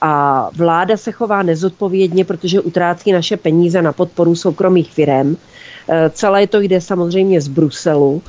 [0.00, 5.36] a vláda se chová nezodpovědně, protože utrácí naše peníze na podporu soukromých firm.
[6.10, 8.22] Celé to jde samozřejmě z Bruselu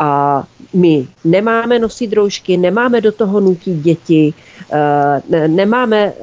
[0.00, 4.34] a my nemáme nosit roušky, nemáme do toho nutit děti,
[4.72, 6.14] eh, nemáme eh,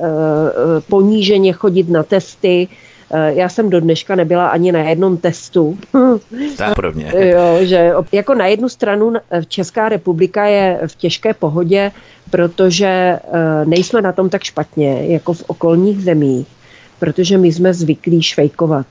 [0.90, 2.68] poníženě chodit na testy,
[3.12, 5.78] eh, já jsem do dneška nebyla ani na jednom testu.
[6.58, 7.14] Tak podobně.
[7.20, 9.14] jo, že jako na jednu stranu
[9.48, 11.92] Česká republika je v těžké pohodě,
[12.32, 13.20] protože
[13.66, 16.48] nejsme na tom tak špatně, jako v okolních zemích,
[17.00, 18.88] protože my jsme zvyklí švejkovat.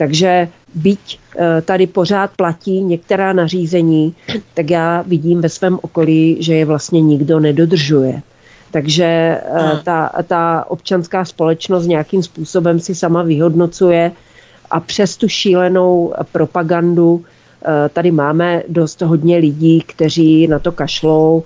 [0.00, 4.14] Takže byť eh, tady pořád platí některá nařízení,
[4.54, 8.22] tak já vidím ve svém okolí, že je vlastně nikdo nedodržuje.
[8.70, 14.12] Takže eh, ta, ta občanská společnost nějakým způsobem si sama vyhodnocuje
[14.70, 17.24] a přes tu šílenou propagandu
[17.92, 21.42] tady máme dost hodně lidí, kteří na to kašlou.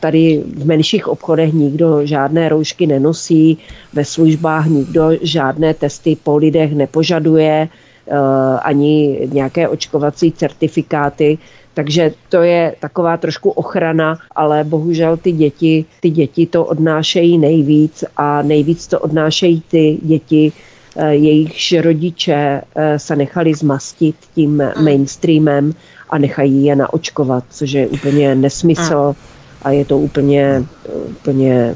[0.00, 3.58] Tady v menších obchodech nikdo žádné roušky nenosí,
[3.92, 7.68] ve službách nikdo žádné testy po lidech nepožaduje.
[8.12, 11.38] Eh, ani nějaké očkovací certifikáty.
[11.74, 18.04] Takže to je taková trošku ochrana, ale bohužel ty děti, ty děti to odnášejí nejvíc
[18.16, 20.69] a nejvíc to odnášejí ty děti, eh,
[21.10, 24.84] jejichž rodiče eh, se nechali zmastit tím hmm.
[24.84, 25.74] mainstreamem
[26.10, 29.14] a nechají je naočkovat, což je úplně nesmysl
[29.62, 30.64] a je to úplně,
[31.08, 31.74] úplně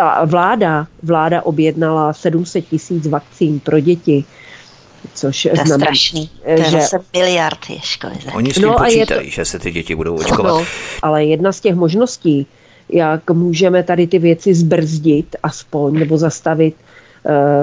[0.00, 4.24] a vláda, vláda objednala 700 tisíc vakcín pro děti
[5.14, 6.30] Což to je znamená, strašný.
[6.44, 6.70] To je že...
[6.70, 8.12] zase miliard je školy.
[8.34, 9.30] Oni s tím no počítají, to...
[9.30, 10.50] že se ty děti budou očkovat.
[10.50, 10.64] No.
[11.02, 12.46] Ale jedna z těch možností,
[12.88, 17.07] jak můžeme tady ty věci zbrzdit aspoň nebo zastavit, eh,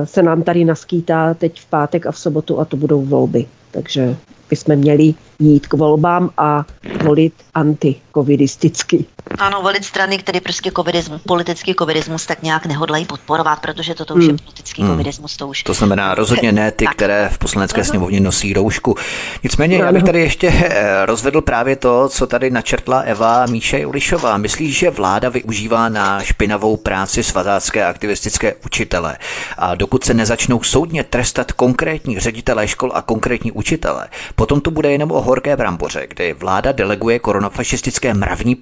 [0.04, 3.46] se nám tady naskýtá teď v pátek a v sobotu a to budou volby.
[3.72, 4.16] Takže
[4.50, 6.66] bychom měli jít k volbám a
[7.04, 9.06] volit antikovidisticky.
[9.40, 14.24] Ano, volit strany, které prostě covidismus, politický covidismus tak nějak nehodlají podporovat, protože toto už
[14.24, 14.36] hmm.
[14.36, 14.92] je politický hmm.
[14.92, 15.38] covidismus.
[15.38, 15.64] To, už...
[15.64, 18.96] to znamená rozhodně ne ty, které v poslanecké sněmovně nosí roušku.
[19.44, 24.38] Nicméně já bych tady ještě eh, rozvedl právě to, co tady načrtla Eva Míše Julišová.
[24.38, 29.18] Myslíš, že vláda využívá na špinavou práci svazácké aktivistické učitele
[29.58, 34.92] a dokud se nezačnou soudně trestat konkrétní ředitelé škol a konkrétní učitele, potom to bude
[34.92, 38.56] jenom o horké bramboře, kdy vláda deleguje koronafašistické mravní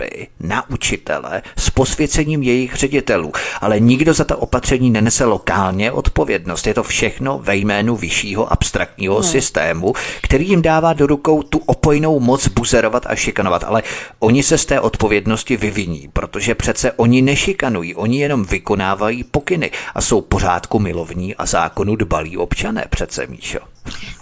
[0.00, 6.66] principy na učitele s posvěcením jejich ředitelů, ale nikdo za ta opatření nenese lokálně odpovědnost.
[6.66, 9.24] Je to všechno ve jménu vyššího abstraktního hmm.
[9.24, 13.82] systému, který jim dává do rukou tu opojnou moc buzerovat a šikanovat, ale
[14.18, 20.00] oni se z té odpovědnosti vyviní, protože přece oni nešikanují, oni jenom vykonávají pokyny a
[20.00, 23.58] jsou pořádku milovní a zákonu dbalí občané přece, Míšo.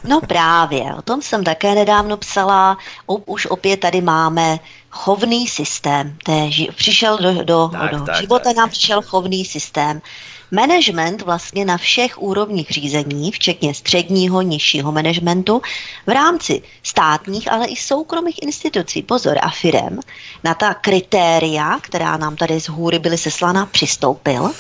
[0.05, 2.79] No právě, o tom jsem také nedávno psala.
[3.27, 4.59] Už opět tady máme
[4.91, 6.17] chovný systém.
[6.25, 8.57] Té, přišel do, do, tak, do tak, života tak.
[8.57, 10.01] nám přišel chovný systém.
[10.51, 15.63] Management vlastně na všech úrovních řízení, včetně středního, nižšího managementu,
[16.07, 20.01] v rámci státních, ale i soukromých institucí, pozor, a firem,
[20.45, 24.51] na ta kritéria, která nám tady z hůry byly seslána, přistoupil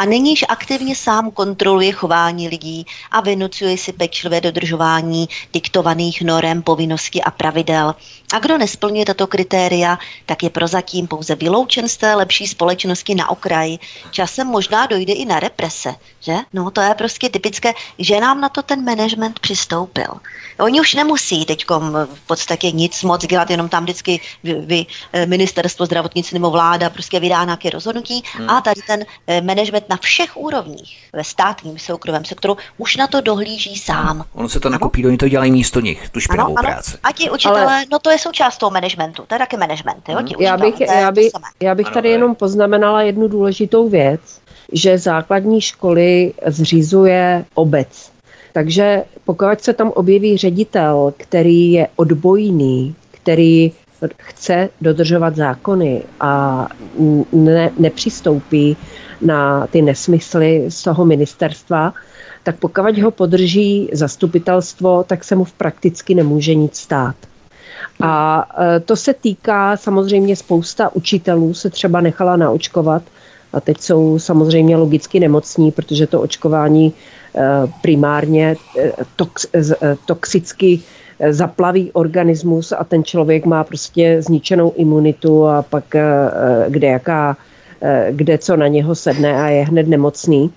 [0.00, 7.22] a nyníž aktivně sám kontroluje chování lidí a vynucuje si pečlivé dodržování diktovaných norem, povinností
[7.22, 7.94] a pravidel.
[8.32, 13.30] A kdo nesplňuje tato kritéria, tak je prozatím pouze vyloučen z té lepší společnosti na
[13.30, 13.78] okraji.
[14.10, 16.36] Časem možná dojde i na represe, že?
[16.52, 20.20] No to je prostě typické, že nám na to ten management přistoupil.
[20.60, 21.64] Oni už nemusí teď
[22.14, 26.90] v podstatě nic moc dělat, jenom tam vždycky vy, vy, eh, ministerstvo zdravotnictví nebo vláda
[26.90, 28.50] prostě vydá nějaké rozhodnutí hmm.
[28.50, 33.20] a tady ten eh, management na všech úrovních, ve státním soukromém sektoru, už na to
[33.20, 34.24] dohlíží sám.
[34.32, 36.96] Ono se to nakopí, oni to dělají místo nich, tu špinavou ano, práci.
[37.02, 37.84] A ti učitelé, Ale...
[37.92, 40.08] no to je součást toho managementu, to je taky management.
[40.08, 40.22] Jo?
[40.22, 41.30] Ti já bych, učitelé, já, bych,
[41.62, 44.20] já bych tady jenom poznamenala jednu důležitou věc,
[44.72, 48.12] že základní školy zřizuje obec.
[48.52, 53.72] Takže pokud se tam objeví ředitel, který je odbojný, který
[54.18, 56.66] chce dodržovat zákony a
[57.32, 58.76] ne, nepřistoupí
[59.22, 61.94] na ty nesmysly z toho ministerstva,
[62.42, 67.16] tak pokud ho podrží zastupitelstvo, tak se mu v prakticky nemůže nic stát.
[68.00, 68.44] A
[68.76, 73.02] e, to se týká samozřejmě spousta učitelů se třeba nechala naočkovat
[73.52, 76.92] a teď jsou samozřejmě logicky nemocní, protože to očkování e,
[77.82, 79.46] primárně e, tox,
[80.06, 80.80] toxicky
[81.30, 85.84] zaplaví organismus a ten člověk má prostě zničenou imunitu a pak
[86.68, 87.36] kde jaká,
[88.10, 90.52] kde co na něho sedne a je hned nemocný.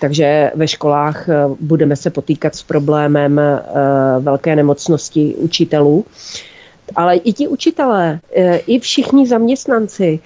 [0.00, 1.26] Takže ve školách
[1.60, 3.40] budeme se potýkat s problémem
[4.20, 6.04] velké nemocnosti učitelů
[6.96, 8.20] ale i ti učitelé,
[8.66, 10.20] i všichni zaměstnanci,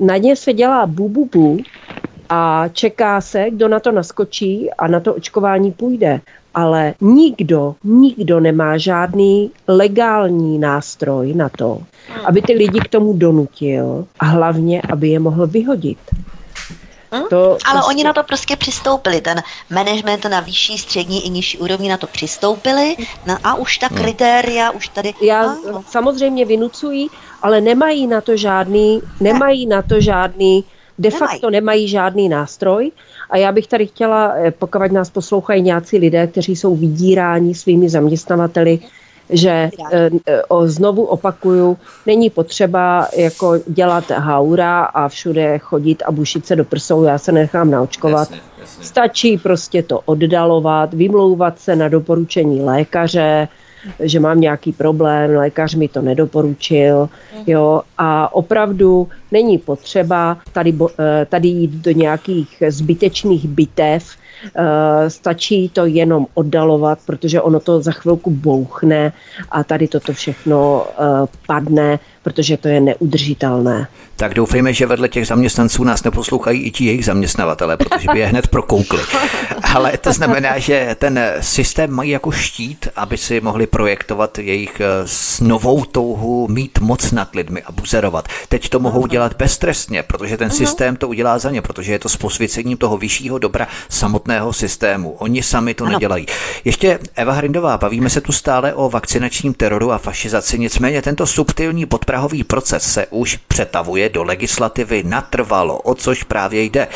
[0.00, 1.58] na ně se dělá bu, bu, bu
[2.28, 6.20] a čeká se, kdo na to naskočí a na to očkování půjde.
[6.54, 11.78] Ale nikdo, nikdo nemá žádný legální nástroj na to,
[12.24, 15.98] aby ty lidi k tomu donutil a hlavně, aby je mohl vyhodit.
[17.14, 17.22] Hm?
[17.30, 17.88] To Ale prostě...
[17.88, 22.06] oni na to prostě přistoupili, ten management na vyšší, střední i nižší úrovni na to
[22.06, 23.96] přistoupili no a už ta hm.
[23.96, 25.14] kritéria, už tady...
[25.22, 25.84] Já no.
[25.88, 27.08] samozřejmě vynucují,
[27.42, 30.64] ale nemají na to žádný, nemají na to žádný,
[30.98, 31.52] de facto nemají.
[31.52, 32.92] nemají žádný nástroj.
[33.32, 37.88] A já bych tady chtěla, eh, pokud nás poslouchají nějací lidé, kteří jsou vydíráni svými
[37.88, 38.78] zaměstnavateli,
[39.30, 40.10] že eh,
[40.48, 46.64] o, znovu opakuju, není potřeba jako dělat haura a všude chodit a bušit se do
[46.64, 48.30] prsou, já se nechám naočkovat.
[48.30, 48.84] Jasně, jasně.
[48.84, 53.48] Stačí prostě to oddalovat, vymlouvat se na doporučení lékaře,
[54.00, 57.44] že mám nějaký problém, lékař mi to nedoporučil, mhm.
[57.46, 64.04] jo, a opravdu není potřeba tady, eh, tady jít do nějakých zbytečných bitev,
[64.56, 69.12] Eh, stačí to jenom oddalovat, protože ono to za chvilku bouchne
[69.50, 73.88] a tady toto všechno eh, padne, protože to je neudržitelné.
[74.16, 78.26] Tak doufejme, že vedle těch zaměstnanců nás neposlouchají i ti jejich zaměstnavatele, protože by je
[78.26, 79.00] hned prokoukli.
[79.74, 84.86] Ale to znamená, že ten systém mají jako štít, aby si mohli projektovat jejich eh,
[85.06, 88.28] s novou touhu mít moc nad lidmi a buzerovat.
[88.48, 92.08] Teď to mohou dělat beztrestně, protože ten systém to udělá za ně, protože je to
[92.08, 95.10] s posvěcením toho vyššího dobra samotného systému.
[95.18, 96.26] Oni sami to nedělají.
[96.64, 101.86] Ještě Eva Hrindová, bavíme se tu stále o vakcinačním teroru a fašizaci, nicméně tento subtilní
[102.12, 106.88] podprahový proces se už přetavuje do legislativy natrvalo, o což právě jde.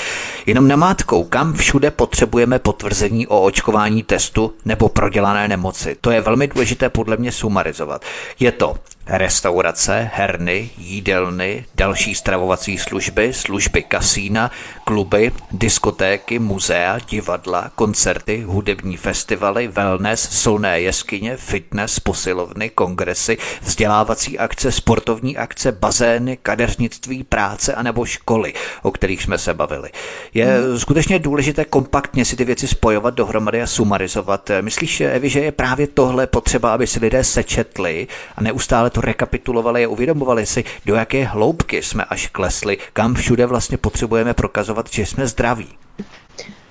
[0.47, 5.97] Jenom namátkou, kam všude potřebujeme potvrzení o očkování testu nebo prodělané nemoci.
[6.01, 8.05] To je velmi důležité podle mě sumarizovat.
[8.41, 8.77] Je to
[9.09, 14.51] Restaurace, herny, jídelny, další stravovací služby, služby kasína,
[14.85, 24.73] kluby, diskotéky, muzea, divadla, koncerty, hudební festivaly, wellness, solné jeskyně, fitness, posilovny, kongresy, vzdělávací akce,
[24.73, 29.91] sportovní akce, bazény, kadeřnictví, práce anebo školy, o kterých jsme se bavili.
[30.35, 30.79] Je hmm.
[30.79, 34.51] skutečně důležité kompaktně si ty věci spojovat dohromady a sumarizovat.
[34.61, 39.85] Myslíš, Evi, že je právě tohle potřeba, aby si lidé sečetli a neustále to rekapitulovali
[39.85, 45.07] a uvědomovali si, do jaké hloubky jsme až klesli, kam všude vlastně potřebujeme prokazovat, že
[45.07, 45.69] jsme zdraví.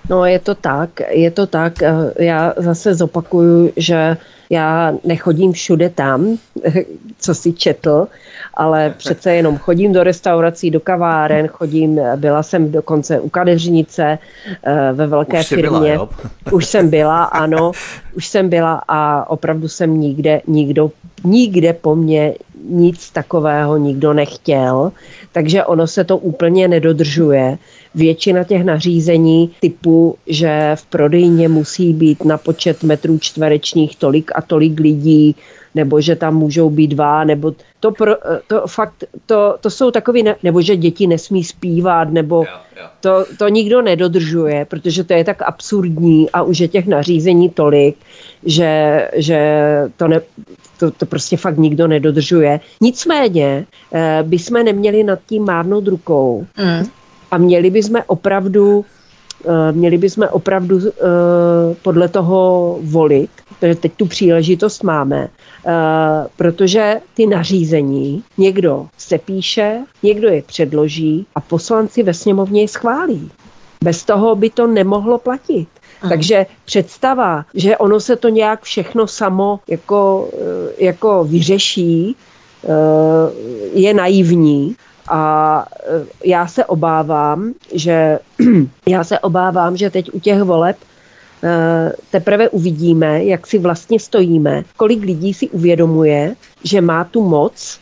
[0.10, 1.74] No je to tak, je to tak.
[2.20, 4.18] Já zase zopakuju, že
[4.50, 6.38] já nechodím všude tam,
[7.20, 8.08] co si četl,
[8.54, 14.18] ale přece jenom chodím do restaurací, do kaváren, chodím, byla jsem dokonce u kadeřnice
[14.64, 15.70] eh, ve velké už firmě.
[15.70, 16.10] Byla, jo?
[16.52, 17.72] Už jsem byla, ano,
[18.16, 20.92] už jsem byla a opravdu jsem nikde, nikdo,
[21.26, 22.34] nikde po mně
[22.70, 24.92] nic takového nikdo nechtěl,
[25.32, 27.58] takže ono se to úplně nedodržuje.
[27.96, 34.42] Většina těch nařízení typu, že v prodejně musí být na počet metrů čtverečních tolik a
[34.42, 35.36] tolik lidí,
[35.76, 38.16] nebo že tam můžou být dva, nebo to, pro,
[38.48, 42.46] to fakt, to, to jsou takový, ne, nebo že děti nesmí zpívat, nebo
[43.00, 47.96] to, to nikdo nedodržuje, protože to je tak absurdní a už je těch nařízení tolik,
[48.46, 49.40] že, že
[49.98, 50.22] to, ne,
[50.80, 52.60] to, to prostě fakt nikdo nedodržuje.
[52.82, 56.88] Nicméně eh, bychom neměli nad tím márnout rukou mm.
[57.32, 58.86] a měli bychom opravdu
[59.46, 60.92] eh, měli bychom opravdu eh,
[61.82, 65.28] podle toho volit, protože teď tu příležitost máme,
[66.36, 73.32] protože ty nařízení někdo se píše, někdo je předloží a poslanci ve sněmovně je schválí.
[73.84, 75.68] Bez toho by to nemohlo platit.
[76.02, 76.10] Aha.
[76.10, 82.16] Takže představa, že ono se to nějak všechno samo jako, eh, jako vyřeší,
[82.64, 82.68] eh,
[83.74, 84.76] je naivní.
[85.08, 88.20] A eh, já se obávám, že
[88.88, 90.78] já se obávám, že teď u těch voleb
[92.12, 97.80] teprve uvidíme, jak si vlastně stojíme, kolik lidí si uvědomuje, že má tu moc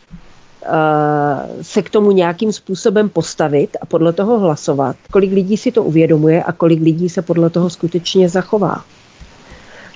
[1.62, 6.42] se k tomu nějakým způsobem postavit a podle toho hlasovat, kolik lidí si to uvědomuje
[6.42, 8.84] a kolik lidí se podle toho skutečně zachová.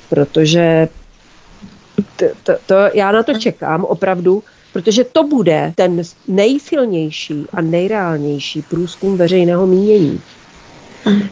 [0.09, 0.89] Protože
[2.17, 4.43] to, to, to, já na to čekám opravdu,
[4.73, 10.21] protože to bude ten nejsilnější a nejreálnější průzkum veřejného mínění.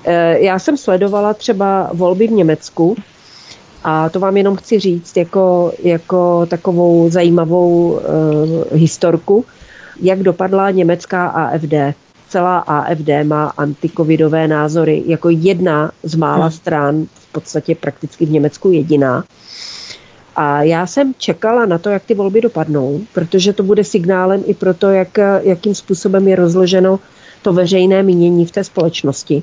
[0.05, 2.97] Eh, já jsem sledovala třeba volby v Německu
[3.89, 8.01] a to vám jenom chci říct jako, jako takovou zajímavou uh,
[8.73, 9.45] historku,
[10.01, 11.75] jak dopadla německá AFD.
[12.29, 16.51] Celá AFD má antikovidové názory jako jedna z mála hmm.
[16.51, 19.25] stran, v podstatě prakticky v Německu jediná.
[20.37, 24.55] A já jsem čekala na to, jak ty volby dopadnou, protože to bude signálem i
[24.55, 27.01] pro to, jak, jakým způsobem je rozloženo
[27.43, 29.43] to veřejné mínění v té společnosti.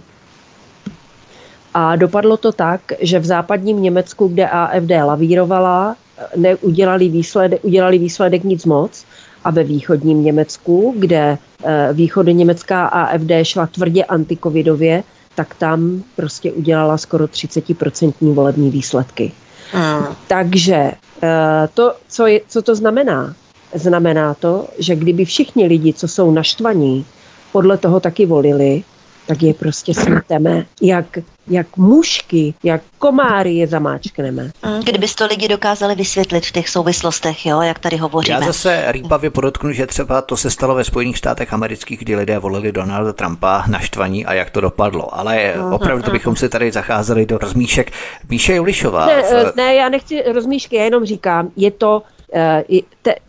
[1.73, 5.95] A dopadlo to tak, že v západním Německu, kde AFD lavírovala,
[6.35, 9.05] neudělali výsledek, udělali výsledek nic moc.
[9.43, 15.03] A ve východním Německu, kde eh, východy německá AFD šla tvrdě antikovidově,
[15.35, 19.31] tak tam prostě udělala skoro 30% volební výsledky.
[19.73, 20.05] Mm.
[20.27, 20.91] Takže
[21.23, 23.35] eh, to, co, je, co to znamená?
[23.73, 27.05] Znamená to, že kdyby všichni lidi, co jsou naštvaní,
[27.51, 28.83] podle toho taky volili,
[29.25, 31.05] tak je prostě smeteme, jak,
[31.47, 34.43] jak mušky, jak komáry je zamáčkneme.
[34.43, 38.39] Mm, kdyby to lidi dokázali vysvětlit v těch souvislostech, jo, jak tady hovoříme.
[38.39, 42.39] Já zase rýpavě podotknu, že třeba to se stalo ve Spojených státech amerických, kdy lidé
[42.39, 45.19] volili Donalda Trumpa naštvaní a jak to dopadlo.
[45.19, 46.17] Ale mhm, opravdu to mhm.
[46.17, 47.91] bychom si tady zacházeli do rozmíšek.
[48.29, 49.05] Míše Julišová.
[49.05, 49.55] Ne, v...
[49.55, 52.03] ne, já nechci rozmíšky, já jenom říkám, je to
[52.33, 52.63] eh,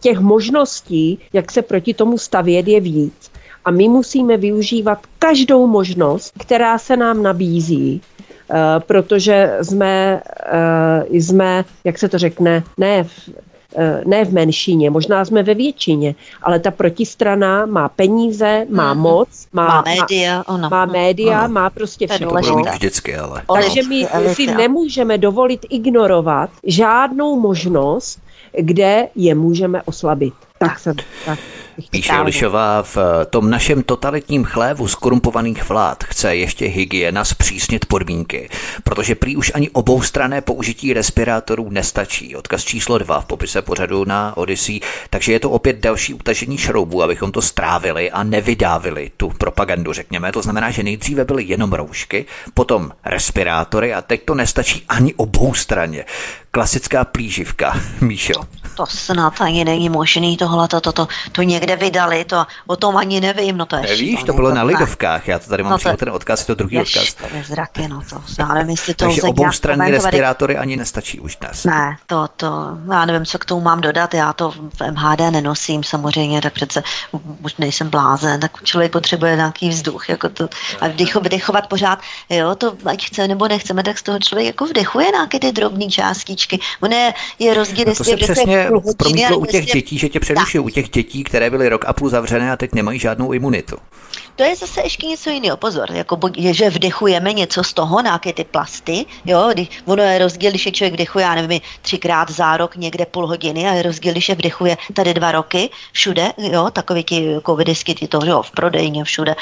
[0.01, 3.34] těch možností, jak se proti tomu stavět, je víc
[3.65, 8.01] a my musíme využívat každou možnost, která se nám nabízí,
[8.51, 13.31] eh, protože jsme, eh, jsme, jak se to řekne, ne v,
[13.77, 18.99] eh, ne v menšině, možná jsme ve většině, ale ta protistrana má peníze, má mm-hmm.
[18.99, 20.71] moc, má, má média, ono.
[20.71, 21.55] má, média, ano.
[21.55, 22.41] má prostě všechno.
[22.73, 23.43] Vždycky, ale.
[23.63, 28.19] Takže my si nemůžeme dovolit ignorovat žádnou možnost,
[28.59, 30.35] kde je můžeme oslabit.
[30.59, 30.97] Tak, tak.
[31.27, 31.39] tak.
[31.91, 32.99] Píše Lišová, v
[33.31, 38.49] tom našem totalitním chlévu skorumpovaných vlád chce ještě hygiena zpřísnit podmínky,
[38.85, 42.37] protože prý už ani oboustrané použití respirátorů nestačí.
[42.37, 47.03] Odkaz číslo dva v popise pořadu na Odyssey, takže je to opět další utažení šroubů,
[47.03, 50.33] abychom to strávili a nevydávili tu propagandu, řekněme.
[50.33, 56.05] To znamená, že nejdříve byly jenom roušky, potom respirátory a teď to nestačí ani oboustraně.
[56.51, 58.64] Klasická plíživka, Míšo.
[58.75, 62.97] To snad ani není možný tohle, to, to, to, to někde vydali, to o tom
[62.97, 65.79] ani nevím, no to je Nevíš, to bylo na lidovkách, já to tady mám no
[65.79, 67.15] to, ten odkaz, to druhý jež, odkaz.
[67.15, 71.37] To je zraky, no to, já nevím, jestli to Takže oboustranní respirátory ani nestačí už
[71.37, 71.65] dnes.
[71.65, 75.85] Ne, to, to, já nevím, co k tomu mám dodat, já to v MHD nenosím
[75.85, 76.83] samozřejmě, tak přece
[77.43, 80.49] už nejsem blázen, tak člověk potřebuje nějaký vzduch, jako to,
[80.81, 81.99] a vdech, vdechovat pořád,
[82.31, 85.87] jo, to ať chce nebo nechceme, tak z toho člověk jako vdechuje nějaké ty drobné
[85.87, 86.61] částičky.
[86.81, 88.64] On je, je rozdíl, no to se přesně
[88.97, 92.09] promítlo u těch dětí, že tě přerušují, u těch dětí, které byly rok a půl
[92.09, 93.77] zavřené a teď nemají žádnou imunitu.
[94.37, 95.57] To je zase ještě něco jiného.
[95.57, 99.53] Pozor, jako je, že vdechujeme něco z toho, nějaké ty plasty, jo,
[99.85, 103.69] ono je rozdíl, když je člověk vdechuje, já nevím, třikrát za rok někde půl hodiny
[103.69, 108.09] a je rozdíl, když je vdechuje tady dva roky, všude, jo, takový ti covidisky, ty
[108.09, 109.35] to, jo, v prodejně, všude.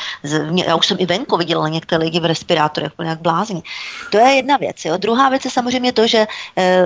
[0.66, 3.62] Já už jsem i venku viděla některé lidi v respirátorech, úplně jak blázni.
[4.10, 4.96] To je jedna věc, jo.
[4.96, 6.84] Druhá věc je samozřejmě to, že e,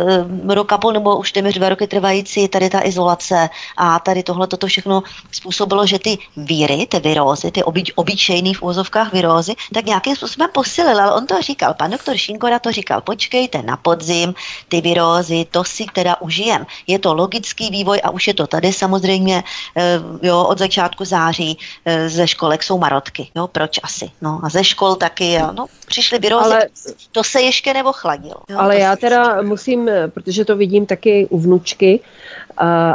[0.48, 1.86] rok a půl nebo už téměř dva roky
[2.26, 5.02] trvající tady ta izolace a tady tohle, toto všechno
[5.32, 10.50] způsobilo, že ty víry, ty virózy, ty obyč, obyčejný v úzovkách virózy, tak nějakým způsobem
[10.52, 14.34] posilil, ale on to říkal, pan doktor Šinkora to říkal, počkejte na podzim,
[14.68, 16.66] ty virózy, to si teda užijem.
[16.86, 19.44] Je to logický vývoj a už je to tady samozřejmě,
[19.76, 24.48] eh, jo, od začátku září eh, ze školek jsou marotky, jo, proč asi, no a
[24.48, 26.66] ze škol taky, jo, no, přišly virózy, ale,
[27.12, 28.42] to se ještě nebo chladilo.
[28.48, 32.00] Jo, ale já teda musím, protože to vidím taky u vnučky,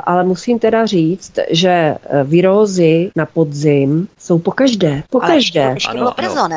[0.03, 5.03] ale musím teda říct, že virózy na podzim jsou po každé.
[5.09, 5.75] Po každé.
[5.89, 6.13] Ano,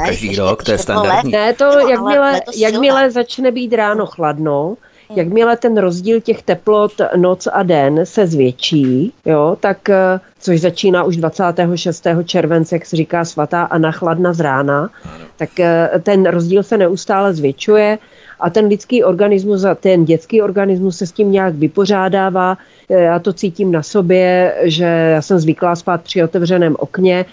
[0.06, 1.32] Každý rok, to je standardní.
[1.32, 4.76] Ne, to jakmile, jakmile začne být ráno chladno,
[5.10, 11.04] Jakmile ten rozdíl těch teplot noc a den se zvětší, jo, tak eh, což začíná
[11.04, 12.06] už 26.
[12.24, 14.90] července, jak se říká svatá a nachladna z rána,
[15.36, 17.98] tak eh, ten rozdíl se neustále zvětšuje
[18.40, 22.58] a ten lidský organismus a ten dětský organismus se s tím nějak vypořádává.
[22.90, 27.24] Eh, já to cítím na sobě, že já jsem zvyklá spát při otevřeném okně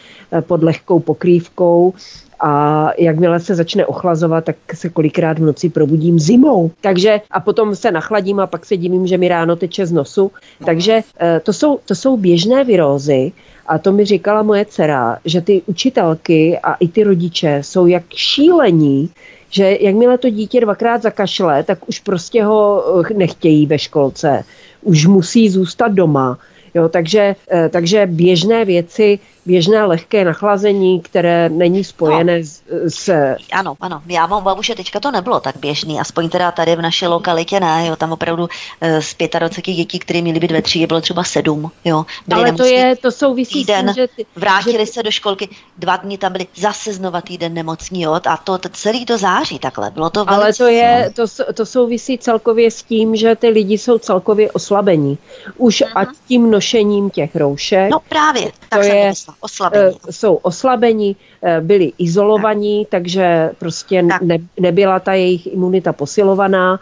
[0.47, 1.93] pod lehkou pokrývkou
[2.41, 6.71] a jakmile se začne ochlazovat, tak se kolikrát v noci probudím zimou.
[6.81, 10.31] Takže a potom se nachladím a pak se divím, že mi ráno teče z nosu.
[10.65, 13.31] Takže eh, to jsou, to jsou běžné virózy
[13.67, 18.03] a to mi říkala moje dcera, že ty učitelky a i ty rodiče jsou jak
[18.09, 19.09] šílení,
[19.51, 24.43] že jakmile to dítě dvakrát zakašle, tak už prostě ho eh, nechtějí ve školce.
[24.81, 26.37] Už musí zůstat doma
[26.73, 32.43] Jo, takže, eh, takže běžné věci, běžné lehké nachlazení, které není spojené no.
[32.43, 33.35] s, s...
[33.51, 34.01] Ano, ano.
[34.07, 37.59] Já mám babu, že teďka to nebylo tak běžný, aspoň teda tady v naší lokalitě
[37.59, 38.47] ne, jo, tam opravdu
[38.81, 42.05] eh, z 25 dětí, které měly být ve třídě, bylo třeba sedm, jo.
[42.33, 44.91] Ale to je, to souvisí týden, s tím, že ty, vrátili že...
[44.91, 48.69] se do školky, dva dny tam byli zase znova týden nemocní, jo, a to, to
[48.69, 53.15] celý to září takhle, bylo to Ale to je, to, to souvisí celkově s tím,
[53.15, 55.17] že ty lidi jsou celkově oslabení.
[55.57, 55.91] Už uh-huh.
[55.95, 57.89] ať tím nošením těch roušek.
[57.91, 59.95] No právě, tak to je, oslabení.
[60.07, 63.01] Eh, jsou oslabení, eh, byli izolovaní, tak.
[63.01, 66.79] takže prostě ne, nebyla ta jejich imunita posilovaná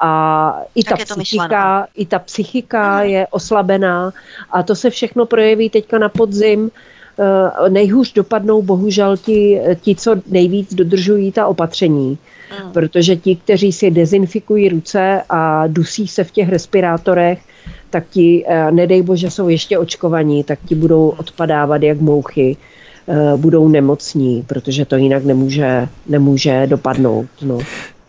[0.00, 0.10] a
[0.74, 3.08] i ta, psychika, i ta psychika uh-huh.
[3.08, 4.12] je oslabená
[4.50, 6.70] a to se všechno projeví teďka na podzim.
[7.16, 12.18] Uh, nejhůř dopadnou bohužel ti, ti, co nejvíc dodržují ta opatření.
[12.48, 12.72] Hmm.
[12.72, 17.38] Protože ti, kteří si dezinfikují ruce a dusí se v těch respirátorech,
[17.92, 22.56] tak ti, eh, nedej bože, jsou ještě očkovaní, tak ti budou odpadávat jak mouchy,
[23.08, 27.26] eh, budou nemocní, protože to jinak nemůže, nemůže dopadnout.
[27.42, 27.58] No.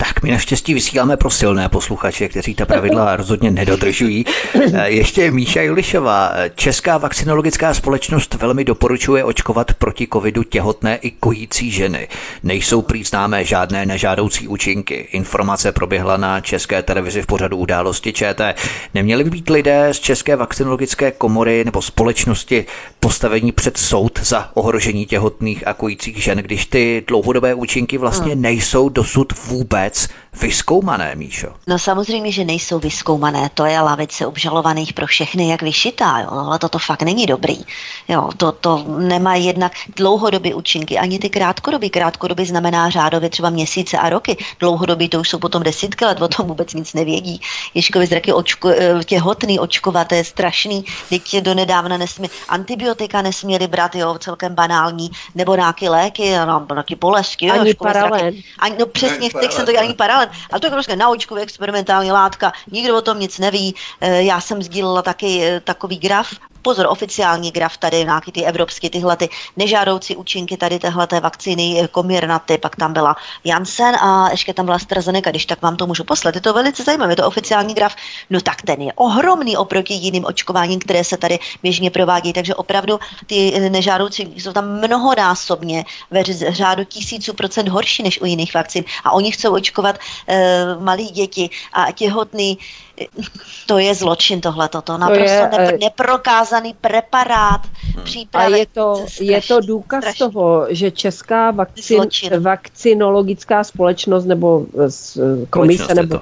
[0.08, 4.26] Tak my naštěstí vysíláme pro silné posluchače, kteří ta pravidla rozhodně nedodržují.
[4.74, 6.34] Eh, ještě Míša Julišová.
[6.56, 12.08] Česká vakcinologická společnost velmi doporučuje očkovat proti covidu těhotné i kojící ženy.
[12.44, 15.08] Nejsou prý známé žádné nežádoucí účinky.
[15.12, 18.56] Informace proběhla na české televizi v pořadu události ČT.
[18.94, 22.66] Neměli by být lidé z České vakcinologické komory nebo společnosti
[23.00, 28.42] postavení před soud za ohrožení těhotných a kojících žen, když ty dlouhodobé účinky vlastně hmm.
[28.42, 30.08] nejsou dosud vůbec Jets
[30.42, 31.48] vyskoumané, Míšo?
[31.68, 33.50] No samozřejmě, že nejsou vyskoumané.
[33.54, 36.30] To je lavice obžalovaných pro všechny jak vyšitá, jo?
[36.32, 37.58] ale toto fakt není dobrý.
[38.08, 41.90] Jo, to, to nemá jednak dlouhodobý účinky, ani ty krátkodobý.
[41.90, 44.38] Krátkodobý znamená řádově třeba měsíce a roky.
[44.60, 47.42] Dlouhodobý to už jsou potom desítky let, o tom vůbec nic nevědí.
[47.74, 50.86] Ježkovi zraky očko, eh, těhotný očkovat, to je strašný.
[51.10, 56.96] Teď do nedávna nesmí, antibiotika nesměli brát, jo, celkem banální, nebo nějaké léky, no, nějaké
[56.96, 57.52] bolesti.
[57.52, 58.34] Ani jo, paralén.
[58.60, 62.54] Ani, no přesně, teď jsem to ani paralén, ale to je prostě naučkově experimentální látka,
[62.72, 63.76] nikdo o tom nic neví.
[64.02, 66.34] Eh, já jsem sdílela taky eh, takový graf
[66.64, 72.58] pozor, oficiální graf tady, nějaký ty evropské, tyhle ty nežádoucí účinky tady téhle vakcíny Comirnaty,
[72.58, 76.36] pak tam byla Janssen a ještě tam byla AstraZeneca, když tak vám to můžu poslat.
[76.36, 77.96] Je to velice zajímavé, je to oficiální graf,
[78.30, 83.00] no tak ten je ohromný oproti jiným očkováním, které se tady běžně provádí, takže opravdu
[83.26, 88.84] ty nežádoucí jsou tam mnohonásobně ve řádu tisíců procent horší než u jiných vakcín.
[89.04, 92.58] A oni chcou očkovat e, malí děti a těhotný.
[93.66, 95.90] To je zločin tohle, to naprosto je, ne, eh,
[96.54, 97.62] neprokázaný preparát
[97.96, 98.04] hmm.
[98.04, 98.54] přípravy.
[98.54, 100.20] A je to, strašný, je to důkaz strašný.
[100.20, 102.04] toho, že česká vakcin,
[102.40, 106.20] vakcinologická společnost nebo eh, komise, nebo,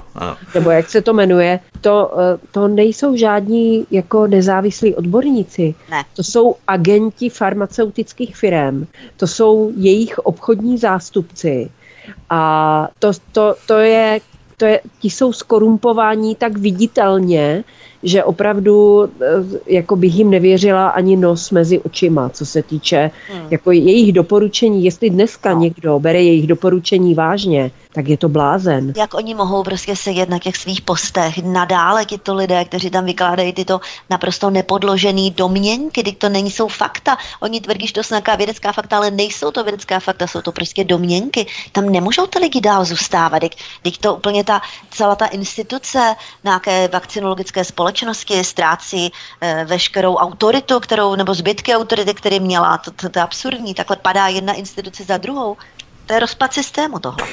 [0.53, 5.75] nebo jak se to jmenuje, to, eh, to nejsou žádní jako nezávislí odborníci.
[5.89, 6.03] Ne.
[6.15, 11.69] To jsou agenti farmaceutických firm, to jsou jejich obchodní zástupci.
[12.29, 14.19] A to, to, to je
[14.61, 17.63] to je, ti jsou skorumpováni tak viditelně,
[18.03, 19.27] že opravdu eh,
[19.67, 23.47] jako bych jim nevěřila ani nos mezi očima, co se týče hmm.
[23.49, 24.85] jako jejich doporučení.
[24.85, 25.59] Jestli dneska no.
[25.59, 28.93] někdo bere jejich doporučení vážně, tak je to blázen.
[28.97, 33.53] Jak oni mohou prostě sedět na těch svých postech nadále to lidé, kteří tam vykládají
[33.53, 37.17] tyto naprosto nepodložené domněnky, když to není jsou fakta.
[37.39, 40.51] Oni tvrdí, že to jsou nějaká vědecká fakta, ale nejsou to vědecká fakta, jsou to
[40.51, 41.45] prostě domněnky.
[41.71, 43.41] Tam nemůžou ty lidi dál zůstávat.
[43.81, 44.61] Když to úplně ta
[44.91, 49.11] celá ta instituce nějaké vakcinologické společnosti ztrácí
[49.41, 52.77] e, veškerou autoritu, kterou, nebo zbytky autority, které měla.
[52.77, 53.73] To, to, to je absurdní.
[53.73, 55.57] Takhle padá jedna instituce za druhou.
[56.05, 57.27] To je rozpad systému tohle.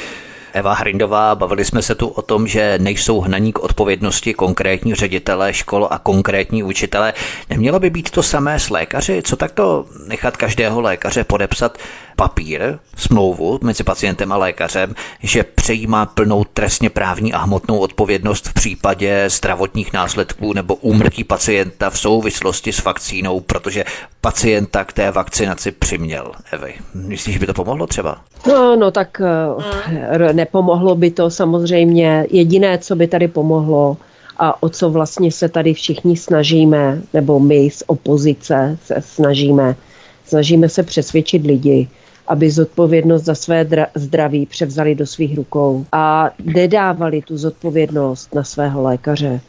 [0.53, 5.55] Eva Hrindová, bavili jsme se tu o tom, že nejsou hnaní k odpovědnosti konkrétní ředitele
[5.55, 7.13] škol a konkrétní učitele.
[7.51, 9.23] Nemělo by být to samé s lékaři?
[9.23, 11.79] Co takto nechat každého lékaře podepsat
[12.19, 18.55] papír, smlouvu mezi pacientem a lékařem, že přejímá plnou trestně právní a hmotnou odpovědnost v
[18.55, 23.85] případě zdravotních následků nebo úmrtí pacienta v souvislosti s vakcínou, protože
[24.21, 26.33] pacienta k té vakcinaci přiměl.
[26.53, 28.21] Evy, myslíš, že by to pomohlo třeba?
[28.47, 30.37] No, no tak hmm.
[30.37, 32.27] nepomohlo by to samozřejmě.
[32.31, 33.97] Jediné, co by tady pomohlo,
[34.39, 39.77] a o co vlastně se tady všichni snažíme, nebo my z opozice se snažíme,
[40.25, 41.89] snažíme se přesvědčit lidi,
[42.29, 48.83] aby zodpovědnost za své zdraví převzali do svých rukou a nedávali tu zodpovědnost na svého
[48.83, 49.41] lékaře.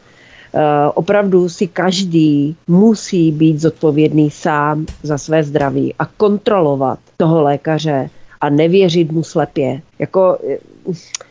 [0.52, 0.60] Uh,
[0.94, 8.10] opravdu si každý musí být zodpovědný sám za své zdraví a kontrolovat toho lékaře
[8.40, 9.82] a nevěřit mu slepě.
[9.98, 10.38] Jako,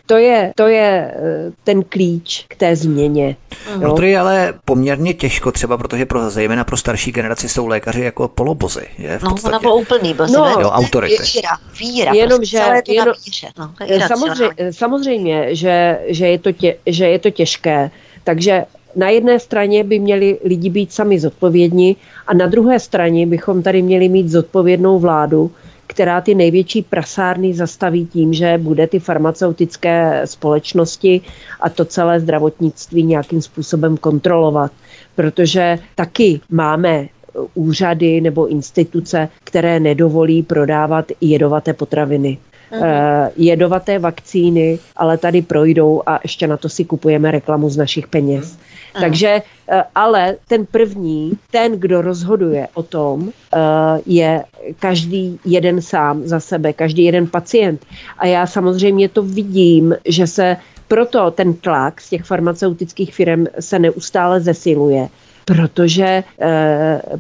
[0.09, 3.35] to je, to je eh, ten klíč k té změně.
[3.81, 8.01] No to je ale poměrně těžko třeba, protože pro, zejména pro starší generaci jsou lékaři
[8.01, 8.87] jako polobozy.
[8.97, 10.33] Je, v no, ona bylo úplný bozy.
[10.33, 11.23] No, jo, autority.
[11.33, 11.49] Víra,
[11.79, 12.13] víra.
[12.13, 13.13] Jenom, prostě, že, jenom,
[13.57, 13.73] no,
[14.07, 17.91] samozřejmě, samozřejmě že, že, je to tě, že je to těžké.
[18.23, 21.97] Takže na jedné straně by měli lidi být sami zodpovědní
[22.27, 25.51] a na druhé straně bychom tady měli mít zodpovědnou vládu,
[25.89, 31.21] která ty největší prasárny zastaví tím, že bude ty farmaceutické společnosti
[31.61, 34.71] a to celé zdravotnictví nějakým způsobem kontrolovat.
[35.15, 37.07] Protože taky máme
[37.53, 42.37] úřady nebo instituce, které nedovolí prodávat jedovaté potraviny.
[42.71, 43.29] Uh-huh.
[43.37, 48.57] jedovaté vakcíny, ale tady projdou a ještě na to si kupujeme reklamu z našich peněz.
[48.99, 53.57] Takže, eh, ale ten první, ten, kdo rozhoduje o tom, eh,
[54.05, 54.43] je
[54.79, 57.85] každý jeden sám za sebe, každý jeden pacient.
[58.17, 63.79] A já samozřejmě to vidím, že se proto ten tlak z těch farmaceutických firm se
[63.79, 65.07] neustále zesiluje,
[65.45, 66.23] protože,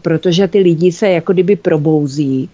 [0.01, 2.49] protože ty lidi se jako kdyby probouzí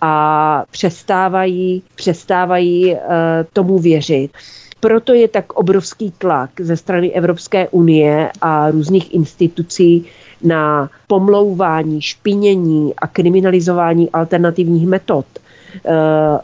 [0.00, 2.96] a přestávají, přestávají
[3.52, 4.30] tomu věřit.
[4.86, 10.04] Proto je tak obrovský tlak ze strany Evropské unie a různých institucí
[10.42, 15.92] na pomlouvání, špinění a kriminalizování alternativních metod uh,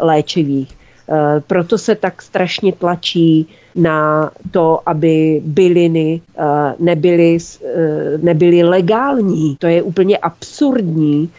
[0.01, 0.74] léčivých.
[1.07, 1.16] Uh,
[1.47, 6.45] proto se tak strašně tlačí na to, aby byliny uh,
[6.78, 7.38] nebyly,
[8.22, 9.57] nebyly legální.
[9.59, 11.30] To je úplně absurdní,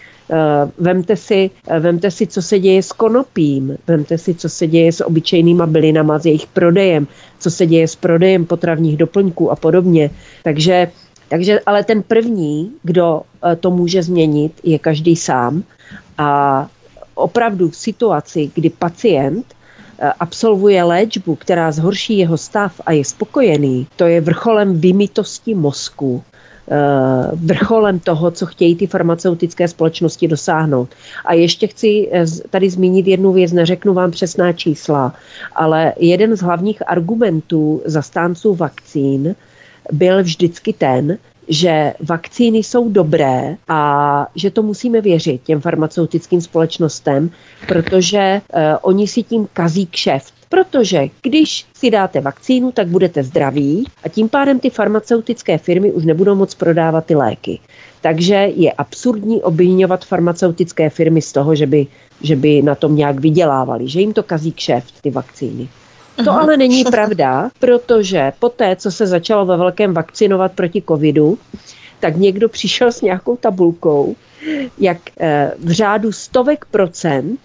[0.78, 4.92] vemte si, eh, vemte si, co se děje s konopím, vemte si, co se děje
[4.92, 7.08] s obyčejnýma bylinama, s jejich prodejem,
[7.40, 10.10] co se děje s prodejem potravních doplňků a podobně.
[10.44, 10.92] Takže,
[11.30, 15.64] takže ale ten první, kdo eh, to může změnit, je každý sám.
[16.18, 16.68] A
[17.16, 19.46] opravdu v situaci, kdy pacient
[20.20, 26.33] absolvuje léčbu, která zhorší jeho stav a je spokojený, to je vrcholem vymitosti mozku Eh,
[27.34, 30.90] vrcholem toho, co chtějí ty farmaceutické společnosti dosáhnout.
[31.26, 35.16] A ještě chci eh, tady zmínit jednu věc, neřeknu vám přesná čísla,
[35.56, 39.36] ale jeden z hlavních argumentů zastánců vakcín
[39.92, 47.30] byl vždycky ten, že vakcíny jsou dobré a že to musíme věřit těm farmaceutickým společnostem,
[47.68, 50.43] protože uh, oni si tím kazí kšeft.
[50.54, 56.06] Protože když si dáte vakcínu, tak budete zdraví a tím pádem ty farmaceutické firmy už
[56.06, 57.60] nebudou moc prodávat ty léky.
[58.02, 61.88] Takže je absurdní obvinovat farmaceutické firmy z toho, že by,
[62.22, 65.70] že by na tom nějak vydělávali, že jim to kazí kšeft, ty vakcíny.
[66.24, 66.42] To Aha.
[66.42, 71.38] ale není pravda, protože poté, co se začalo ve velkém vakcinovat proti covidu,
[72.00, 74.16] tak někdo přišel s nějakou tabulkou,
[74.80, 77.40] jak eh, v řádu stovek procent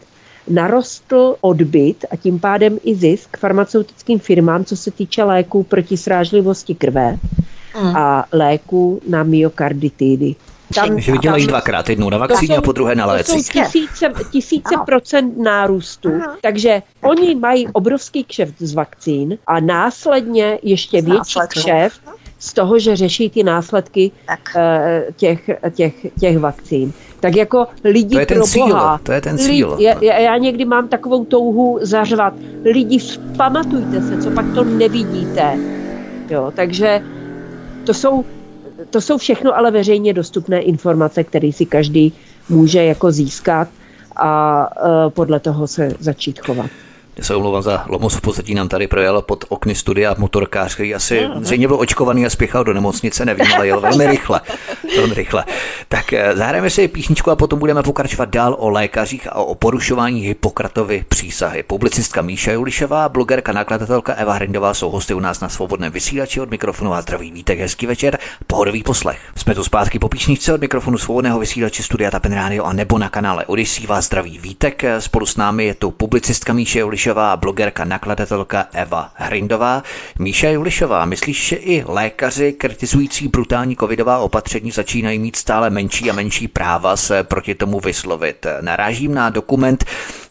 [0.48, 6.74] narostl odbyt a tím pádem i zisk farmaceutickým firmám, co se týče léků proti srážlivosti
[6.74, 7.16] krve
[7.82, 7.96] mm.
[7.96, 10.34] a léků na myokarditidy.
[10.74, 13.32] Tam, že vydělají dvakrát, jednou na vakcíně a po druhé na léci.
[13.32, 16.36] To jsou tisíce, tisíce procent nárůstu, Aha.
[16.42, 22.00] takže oni mají obrovský kšeft z vakcín a následně ještě větší kšeft
[22.38, 24.62] z toho, že řeší ty následky uh,
[25.16, 26.92] těch, těch, těch vakcín.
[27.20, 29.70] Tak jako lidi to je ten pro cíl, Boha, to je ten cíl.
[29.70, 32.34] Lidi, já, já někdy mám takovou touhu zařvat.
[32.64, 32.98] Lidi,
[33.36, 35.58] pamatujte se, co pak to nevidíte.
[36.30, 37.02] Jo, takže
[37.84, 38.24] to jsou,
[38.90, 42.12] to jsou všechno ale veřejně dostupné informace, které si každý
[42.48, 43.68] může jako získat
[44.16, 46.70] a uh, podle toho se začít chovat.
[47.20, 51.20] Se omlouvám za lomos v pozadí, nám tady projel pod okny studia motorkář, který asi
[51.20, 51.42] mm-hmm.
[51.42, 54.40] zřejmě byl očkovaný a spěchal do nemocnice, nevím, ale jel velmi rychle.
[54.96, 55.44] Velmi rychle.
[55.88, 60.20] Tak eh, zahrajeme si písničku a potom budeme pokračovat dál o lékařích a o porušování
[60.20, 61.62] Hippokratovy přísahy.
[61.62, 66.50] Publicistka Míša Julišová, blogerka, nakladatelka Eva Hrindová jsou hosty u nás na svobodném vysílači od
[66.50, 69.18] mikrofonu a zdraví vítek, hezký večer, pohodový poslech.
[69.36, 73.08] Jsme tu zpátky po písničce od mikrofonu svobodného vysílače Studia Tapin Radio a nebo na
[73.08, 74.82] kanále Odyssey vás zdraví vítek.
[74.98, 79.82] Spolu s námi je tu publicistka Míša Julišová a blogerka, nakladatelka Eva Hrindová.
[80.18, 86.14] Míša Julišová, myslíš, že i lékaři kritizující brutální covidová opatření začínají mít stále menší a
[86.14, 88.46] menší práva se proti tomu vyslovit?
[88.60, 89.84] Narážím na dokument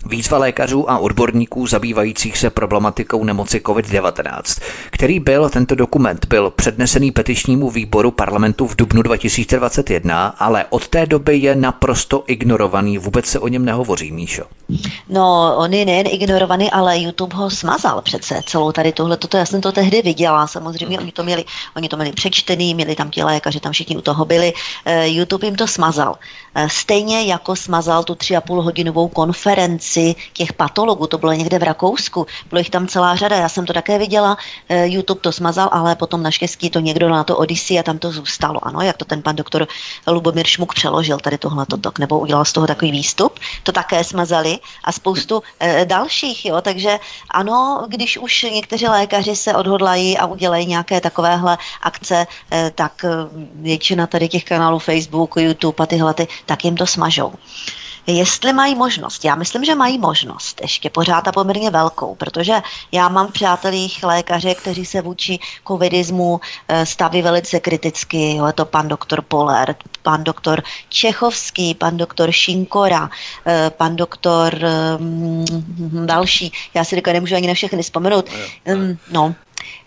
[0.06, 7.12] výzva lékařů a odborníků zabývajících se problematikou nemoci COVID-19, který byl, tento dokument byl přednesený
[7.12, 13.40] petičnímu výboru parlamentu v dubnu 2021, ale od té doby je naprosto ignorovaný, vůbec se
[13.40, 14.44] o něm nehovoří, Míšo.
[15.10, 19.18] No, on je nejen ignorovaný, ale YouTube ho smazal přece celou tady tohle.
[19.18, 21.46] Toto já jsem to tehdy viděla, samozřejmě oni to měli,
[21.76, 24.54] oni to měli přečtený, měli tam ti lékaři, tam všichni u toho byli.
[24.86, 26.16] Eh, YouTube jim to smazal.
[26.60, 31.60] Eh, stejně jako smazal tu tři a půl hodinovou konferenci těch patologů, to bylo někde
[31.60, 34.38] v Rakousku, bylo jich tam celá řada, já jsem to také viděla,
[34.70, 38.12] eh, YouTube to smazal, ale potom naštěstí to někdo na to Odyssey a tam to
[38.12, 39.68] zůstalo, ano, jak to ten pan doktor
[40.08, 44.60] Lubomír Šmuk přeložil tady tohle tok, nebo udělal z toho takový výstup, to také smazali
[44.84, 47.00] a spoustu e, dalších, jo, takže
[47.32, 52.28] ano, když už někteří lékaři se odhodlají a udělají nějaké takovéhle akce,
[52.76, 53.06] tak
[53.56, 57.34] většina tady těch kanálů Facebook, YouTube a tyhle, ty, tak jim to smažou.
[58.10, 62.54] Jestli mají možnost, já myslím, že mají možnost, ještě pořád a poměrně velkou, protože
[62.92, 68.54] já mám v přátelích lékaře, kteří se vůči covidismu eh, staví velice kriticky, jo, je
[68.54, 73.10] to pan doktor Poler, pan doktor Čechovský, pan doktor Šinkora,
[73.46, 74.60] eh, pan doktor
[75.00, 75.46] um,
[76.06, 78.30] další, já si říkám, nemůžu ani na všechny vzpomenout,
[79.12, 79.36] no,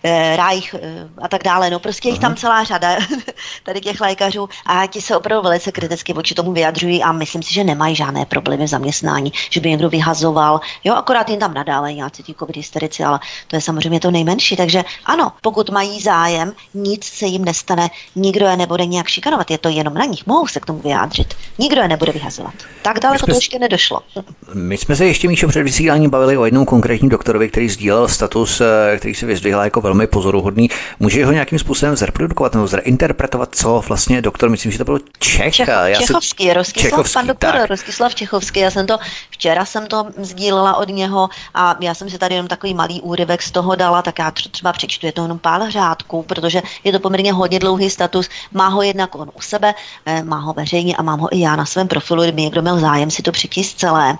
[0.35, 1.69] Reich eh, a tak dále.
[1.69, 2.97] No prostě jich tam celá řada
[3.63, 7.53] tady těch lékařů a ti se opravdu velice kriticky vůči tomu vyjadřují a myslím si,
[7.53, 10.61] že nemají žádné problémy v zaměstnání, že by někdo vyhazoval.
[10.83, 14.55] Jo, akorát jim tam nadále nějaký ti covid hysterici, ale to je samozřejmě to nejmenší.
[14.55, 19.57] Takže ano, pokud mají zájem, nic se jim nestane, nikdo je nebude nějak šikanovat, je
[19.57, 21.33] to jenom na nich, mohou se k tomu vyjádřit.
[21.57, 22.53] Nikdo je nebude vyhazovat.
[22.81, 23.99] Tak daleko to ještě nedošlo.
[24.53, 28.61] My jsme se ještě Míšo před vysíláním bavili o jednom konkrétním doktorovi, který sdílel status,
[28.61, 30.69] eh, který se vyzdvihl jako velmi pozoruhodný.
[30.99, 35.55] Může ho nějakým způsobem zreprodukovat nebo zreinterpretovat, co vlastně doktor, myslím, že to byl Čech.
[35.55, 36.53] Čech já Čechovský, si...
[36.53, 37.69] Rostislav, Čechovský, pan doktor tak.
[37.69, 38.97] Rostislav Čechovský, já jsem to,
[39.29, 43.41] včera jsem to sdílela od něho a já jsem si tady jenom takový malý úryvek
[43.41, 46.99] z toho dala, tak já třeba přečtu, je to jenom pár řádků, protože je to
[46.99, 49.73] poměrně hodně dlouhý status, má ho jednak on u sebe,
[50.05, 52.79] eh, má ho veřejně a mám ho i já na svém profilu, kdyby někdo měl
[52.79, 54.17] zájem si to přečíst celé.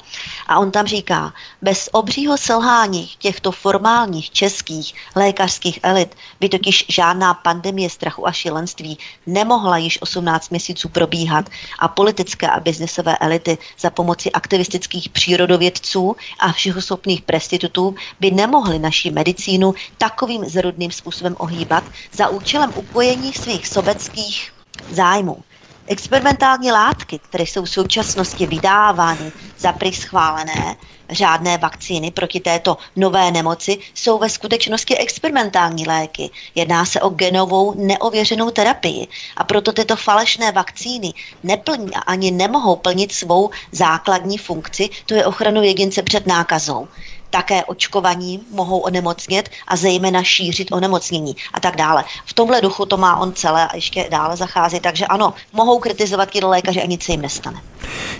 [0.48, 7.34] A on tam říká, bez obřího selhání těchto formálních českých lékařských elit by totiž žádná
[7.34, 8.98] pandemie strachu a šílenství
[9.28, 11.50] nemohla již 18 měsíců probíhat
[11.80, 19.12] a politické a biznesové elity za pomoci aktivistických přírodovědců a všehoschopných prestitutů by nemohly naší
[19.12, 21.84] medicínu takovým zrudným způsobem ohýbat
[22.14, 24.52] za účelem upojení svých sobeckých
[24.90, 25.44] zájmů.
[25.88, 30.76] Experimentální látky, které jsou v současnosti vydávány za prý schválené,
[31.10, 36.30] řádné vakcíny proti této nové nemoci jsou ve skutečnosti experimentální léky.
[36.56, 39.08] Jedná se o genovou neověřenou terapii
[39.38, 41.14] a proto tyto falešné vakcíny
[41.44, 46.88] neplní a ani nemohou plnit svou základní funkci, to je ochranu jedince před nákazou
[47.32, 52.04] také očkovaním mohou onemocnět a zejména šířit onemocnění a tak dále.
[52.26, 56.30] V tomhle duchu to má on celé a ještě dále zachází, takže ano, mohou kritizovat
[56.30, 57.62] ti lékaři a nic se jim nestane.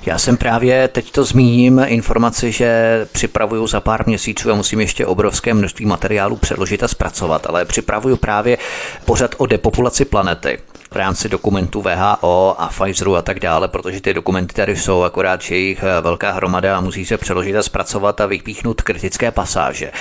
[0.06, 2.72] Já jsem právě, teď to zmíním, informaci, že
[3.12, 8.18] připravuju za pár měsíců a musím ještě obrovské množství materiálu předložit a zpracovat, ale připravuju
[8.18, 8.58] právě
[9.06, 10.60] pořad o depopulaci planety
[10.94, 15.42] v rámci dokumentů VHO a Pfizeru a tak dále, protože ty dokumenty tady jsou, akorát,
[15.42, 19.92] že jich eh, velká hromada a musí se přeložit a zpracovat a vypíchnout kritické pasáže.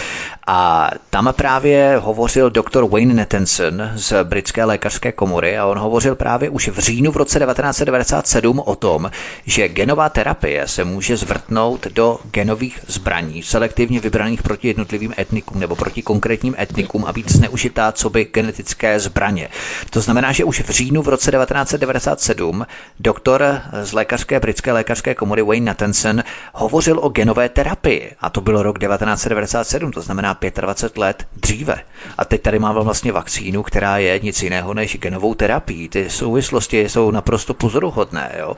[0.47, 6.51] A tam právě hovořil doktor Wayne Nettenson z britské lékařské komory a on hovořil právě
[6.51, 9.11] už v říjnu v roce 1997 o tom,
[9.47, 15.77] že genová terapie se může zvrtnout do genových zbraní, selektivně vybraných proti jednotlivým etnikům nebo
[15.77, 19.49] proti konkrétním etnikům a být zneužitá co by genetické zbraně.
[19.91, 22.67] To znamená, že už v říjnu v roce 1997
[23.01, 26.23] doktor z lékařské britské lékařské komory Wayne Nathanson
[26.55, 31.81] hovořil o genové terapii a to byl rok 1997, to znamená 25 let dříve.
[32.19, 35.89] A teď tady máme vlastně vakcínu, která je nic jiného než genovou terapii.
[35.89, 38.33] Ty souvislosti jsou naprosto pozoruhodné.
[38.39, 38.57] Jo?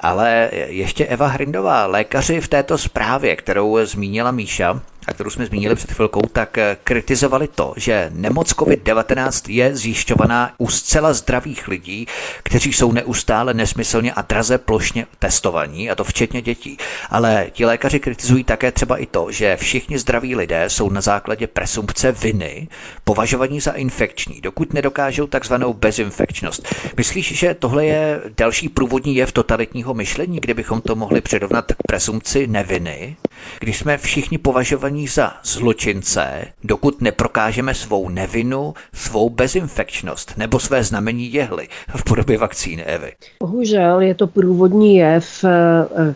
[0.00, 5.74] Ale ještě Eva Hrindová, lékaři v této zprávě, kterou zmínila Míša, a kterou jsme zmínili
[5.74, 12.06] před chvilkou, tak eh, kritizovali to, že nemoc COVID-19 je zjišťovaná u zcela zdravých lidí,
[12.42, 16.76] kteří jsou neustále nesmyslně a draze plošně testovaní, a to včetně dětí.
[17.10, 21.46] Ale ti lékaři kritizují také třeba i to, že všichni zdraví lidé jsou na základě
[21.46, 22.68] presumpce viny
[23.04, 26.74] považovaní za infekční, dokud nedokážou takzvanou bezinfekčnost.
[26.96, 32.46] Myslíš, že tohle je další průvodní jev totalitního myšlení, kdybychom to mohli přirovnat k presumpci
[32.46, 33.16] neviny,
[33.58, 41.32] když jsme všichni považovaní za zločince, dokud neprokážeme svou nevinu, svou bezinfekčnost nebo své znamení
[41.32, 43.12] jehly v podobě vakcíny Evy?
[43.40, 45.50] Bohužel je to průvodní jev, eh,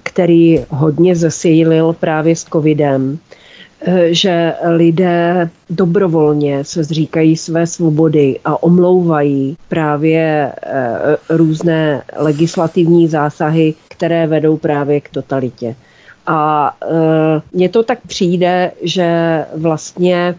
[0.02, 3.18] který hodně zesílil právě s covidem
[3.80, 13.74] eh, že lidé dobrovolně se zříkají své svobody a omlouvají právě eh, různé legislativní zásahy,
[13.88, 15.74] které vedou právě k totalitě.
[16.26, 16.86] A e,
[17.52, 20.34] mně to tak přijde, že vlastně e,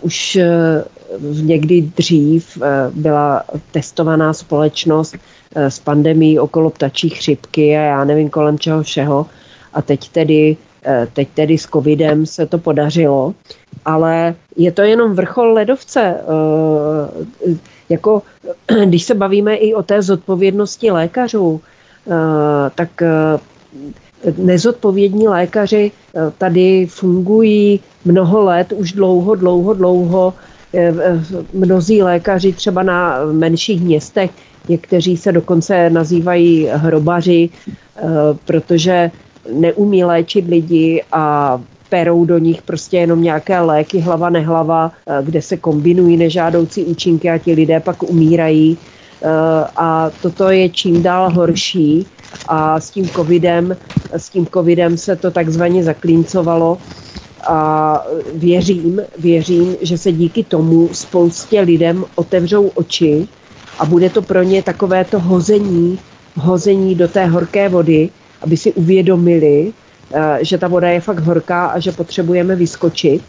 [0.00, 0.48] už e,
[1.42, 2.58] někdy dřív
[2.94, 5.16] byla testovaná společnost
[5.54, 9.26] s pandemí okolo ptačí chřipky a já nevím kolem čeho všeho.
[9.74, 10.56] A teď tedy,
[11.12, 13.34] teď tedy s covidem se to podařilo.
[13.84, 16.16] Ale je to jenom vrchol ledovce.
[17.88, 18.22] Jako,
[18.84, 21.60] když se bavíme i o té zodpovědnosti lékařů,
[22.74, 23.02] tak
[24.38, 30.34] nezodpovědní lékaři eh, tady fungují mnoho let, už dlouho, dlouho, dlouho.
[30.74, 30.94] Eh,
[31.52, 34.30] mnozí lékaři třeba na menších městech,
[34.68, 37.50] někteří se dokonce nazývají hrobaři,
[37.96, 38.02] eh,
[38.44, 39.10] protože
[39.52, 44.92] neumí léčit lidi a perou do nich prostě jenom nějaké léky hlava nehlava,
[45.22, 48.78] kde se kombinují nežádoucí účinky a ti lidé pak umírají.
[49.76, 52.06] A toto je čím dál horší.
[52.48, 53.76] A s tím covidem,
[54.12, 56.78] s tím covidem se to takzvaně zaklíncovalo.
[57.48, 58.04] A
[58.34, 63.28] věřím, věřím, že se díky tomu spoustě lidem otevřou oči
[63.78, 65.98] a bude to pro ně takové to hození,
[66.36, 68.10] hození do té horké vody,
[68.42, 69.72] aby si uvědomili,
[70.14, 73.22] eh, že ta voda je fakt horká a že potřebujeme vyskočit,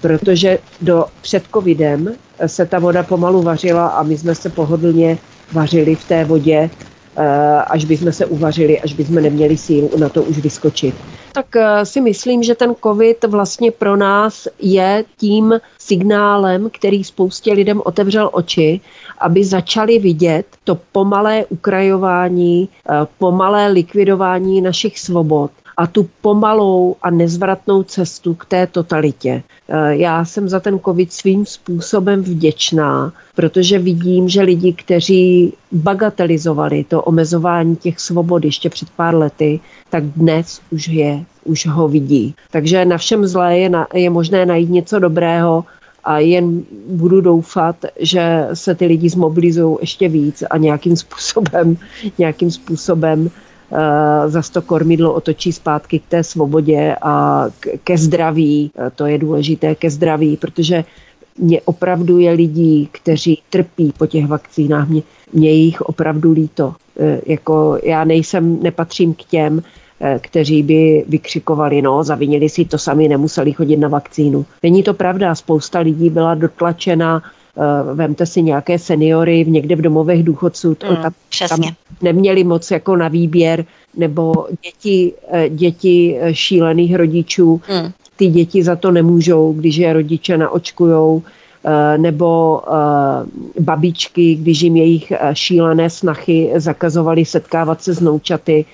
[0.00, 2.14] protože do před covidem
[2.46, 5.18] se ta voda pomalu vařila a my jsme se pohodlně
[5.52, 6.70] vařili v té vodě
[7.18, 10.94] Eh, až bychom se uvařili, až bychom neměli sílu na to už vyskočit.
[11.32, 17.52] Tak eh, si myslím, že ten covid vlastně pro nás je tím signálem, který spoustě
[17.52, 18.80] lidem otevřel oči,
[19.18, 27.10] aby začali vidět to pomalé ukrajování, eh, pomalé likvidování našich svobod a tu pomalou a
[27.10, 29.42] nezvratnou cestu k té totalitě.
[29.68, 36.84] Eh, já jsem za ten covid svým způsobem vděčná, protože vidím, že lidi, kteří bagatelizovali
[36.84, 39.60] to omezování těch svobod ještě před pár lety,
[39.90, 42.34] tak dnes už je, už ho vidí.
[42.50, 45.64] Takže na všem zlé je, na, je možné najít něco dobrého
[46.04, 51.76] a jen budu doufat, že se ty lidi zmobilizují ještě víc a nějakým způsobem,
[52.18, 53.30] nějakým způsobem
[54.26, 57.44] za to kormidlo otočí zpátky k té svobodě a
[57.84, 58.70] ke zdraví.
[58.78, 60.84] Eh, to je důležité ke zdraví, protože
[61.38, 64.88] mě opravdu je lidí, kteří trpí po těch vakcínách.
[64.88, 65.02] Mě,
[65.32, 66.74] mě jich opravdu líto.
[67.00, 69.62] E, jako já nejsem, nepatřím k těm,
[70.20, 74.46] kteří by vykřikovali, no, zavinili si to sami, nemuseli chodit na vakcínu.
[74.62, 77.45] Není to pravda, spousta lidí byla dotlačena Eh,
[77.94, 81.12] vemte si nějaké seniory v někde v domovech důchodců, to, mm, tam,
[81.48, 81.60] tam
[82.02, 83.64] neměli moc jako na výběr,
[83.96, 87.92] nebo děti, eh, děti eh, šílených rodičů, mm.
[88.16, 91.22] ty děti za to nemůžou, když je rodiče naočkujou,
[91.96, 92.62] nebo
[93.60, 98.64] babičky, když jim jejich šílené snachy zakazovali setkávat se s noučaty,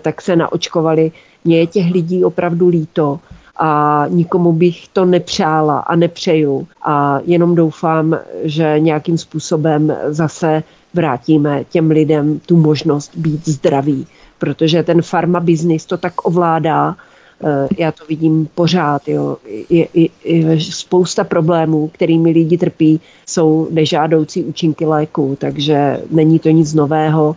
[0.00, 1.12] tak se naočkovali.
[1.44, 3.20] Mně je těch lidí opravdu líto
[3.56, 10.62] a nikomu bych to nepřála a nepřeju a jenom doufám, že nějakým způsobem zase
[10.94, 14.06] vrátíme těm lidem tu možnost být zdraví,
[14.38, 16.96] protože ten farma business to tak ovládá,
[17.44, 19.08] eh, já to vidím pořád.
[19.08, 19.36] Jo.
[19.70, 26.48] Je, je, je spousta problémů, kterými lidi trpí, jsou nežádoucí účinky léku, takže není to
[26.48, 27.36] nic nového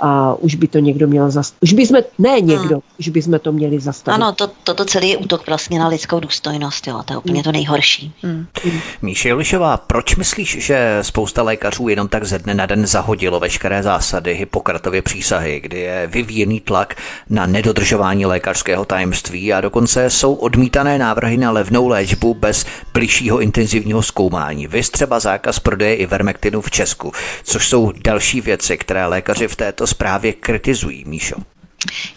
[0.00, 1.62] a už by to někdo měl zastavit.
[1.62, 2.80] Už by jsme, ne někdo, hmm.
[3.00, 4.14] už by jsme to měli zastavit.
[4.14, 7.44] Ano, to, toto celý je útok vlastně na lidskou důstojnost, jo, to je úplně hmm.
[7.44, 8.12] to nejhorší.
[8.22, 8.46] Hmm.
[8.64, 8.80] Hmm.
[9.02, 13.82] Míše Jolišová, proč myslíš, že spousta lékařů jenom tak ze dne na den zahodilo veškeré
[13.82, 16.94] zásady Hippokratově přísahy, kdy je vyvíjený tlak
[17.30, 24.02] na nedodržování lékařského tajemství a dokonce jsou odmítané návrhy na levnou léčbu bez bližšího intenzivního
[24.02, 24.66] zkoumání.
[24.66, 27.12] Vy třeba zákaz prodeje ivermektinu v Česku,
[27.44, 31.36] což jsou další věci, které lékaři v této zprávě kritizují, Míšo?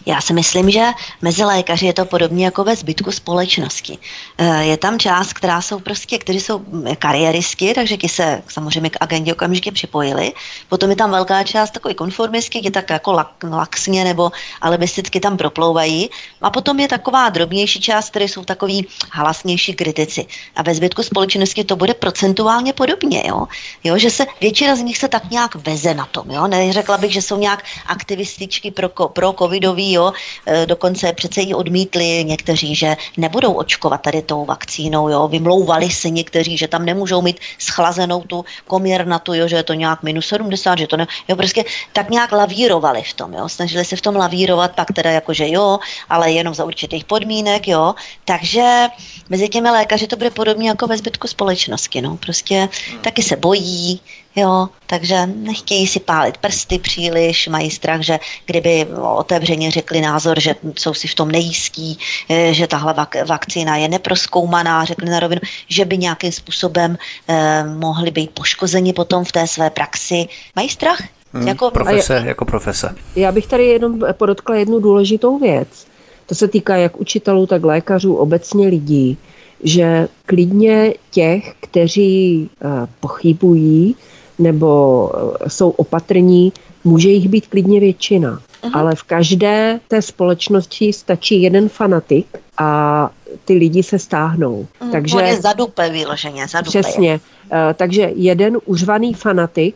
[0.06, 0.86] Já si myslím, že
[1.22, 3.98] mezi lékaři je to podobně jako ve zbytku společnosti.
[4.38, 6.62] Eh, je tam část, která jsou prostě, kteří jsou
[6.98, 10.32] kariéristky, takže ti se samozřejmě k agendě okamžitě připojili.
[10.68, 13.12] Potom je tam velká část takový konformistky, ti tak jako
[13.42, 16.10] laxně nebo alibisticky tam proplouvají.
[16.42, 20.26] A potom je taková drobnější část, které jsou takový hlasnější kritici.
[20.56, 23.46] A ve zbytku společnosti to bude procentuálně podobně, jo?
[23.84, 26.46] jo že se většina z nich se tak nějak veze na tom, jo?
[26.46, 30.12] Neřekla bych, že jsou nějak aktivističky pro, pro covidový, jo?
[30.46, 35.28] E, dokonce přece i odmítli někteří, že nebudou očkovat tady tou vakcínou, jo?
[35.28, 39.48] Vymlouvali se někteří, že tam nemůžou mít schlazenou tu komírnatu, jo?
[39.48, 41.36] že je to nějak minus 70, že to ne, jo?
[41.36, 43.48] Prostě tak nějak lavírovali v tom, jo?
[43.48, 47.94] Snažili se v tom lavírovat, pak teda jakože jo, ale jenom za určitých podmínek, jo?
[48.24, 48.88] Takže
[49.28, 52.16] mezi těmi lékaři to bude podobně jako ve zbytku společnosti, no?
[52.16, 52.68] Prostě
[53.00, 54.00] taky se bojí,
[54.36, 60.54] Jo, takže nechtějí si pálit prsty příliš, mají strach, že kdyby otevřeně řekli názor, že
[60.78, 65.40] jsou si v tom nejistí, eh, že tahle vak- vakcína je neproskoumaná, řekli na rovinu,
[65.68, 70.28] že by nějakým způsobem eh, mohli být poškozeni potom v té své praxi.
[70.56, 71.02] Mají strach?
[71.32, 72.94] Hmm, jako, profese, jako profese.
[73.16, 75.86] Já bych tady jenom podotkla jednu důležitou věc.
[76.26, 79.18] To se týká jak učitelů, tak lékařů, obecně lidí,
[79.64, 83.96] že klidně těch, kteří eh, pochybují,
[84.40, 86.52] nebo eh, jsou opatrní,
[86.84, 88.40] může jich být klidně většina.
[88.62, 88.70] Uh-huh.
[88.74, 92.26] Ale v každé té společnosti stačí jeden fanatik
[92.58, 93.10] a
[93.44, 94.66] ty lidi se stáhnou.
[94.80, 94.90] Uh-huh.
[94.92, 97.20] Takže, On je zadupe vyloženě, zadupe Přesně.
[97.52, 99.74] Uh, takže jeden užvaný fanatik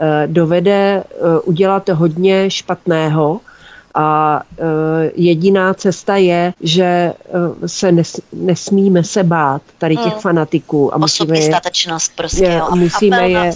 [0.00, 1.04] uh, dovede
[1.44, 3.40] udělat hodně špatného
[3.98, 4.64] a e,
[5.14, 7.14] jediná cesta je, že e,
[7.66, 10.20] se nes, nesmíme se bát tady těch hmm.
[10.20, 10.94] fanatiků.
[10.94, 12.68] A musíme je, statečnost prostě, je, jo.
[12.76, 13.50] musíme je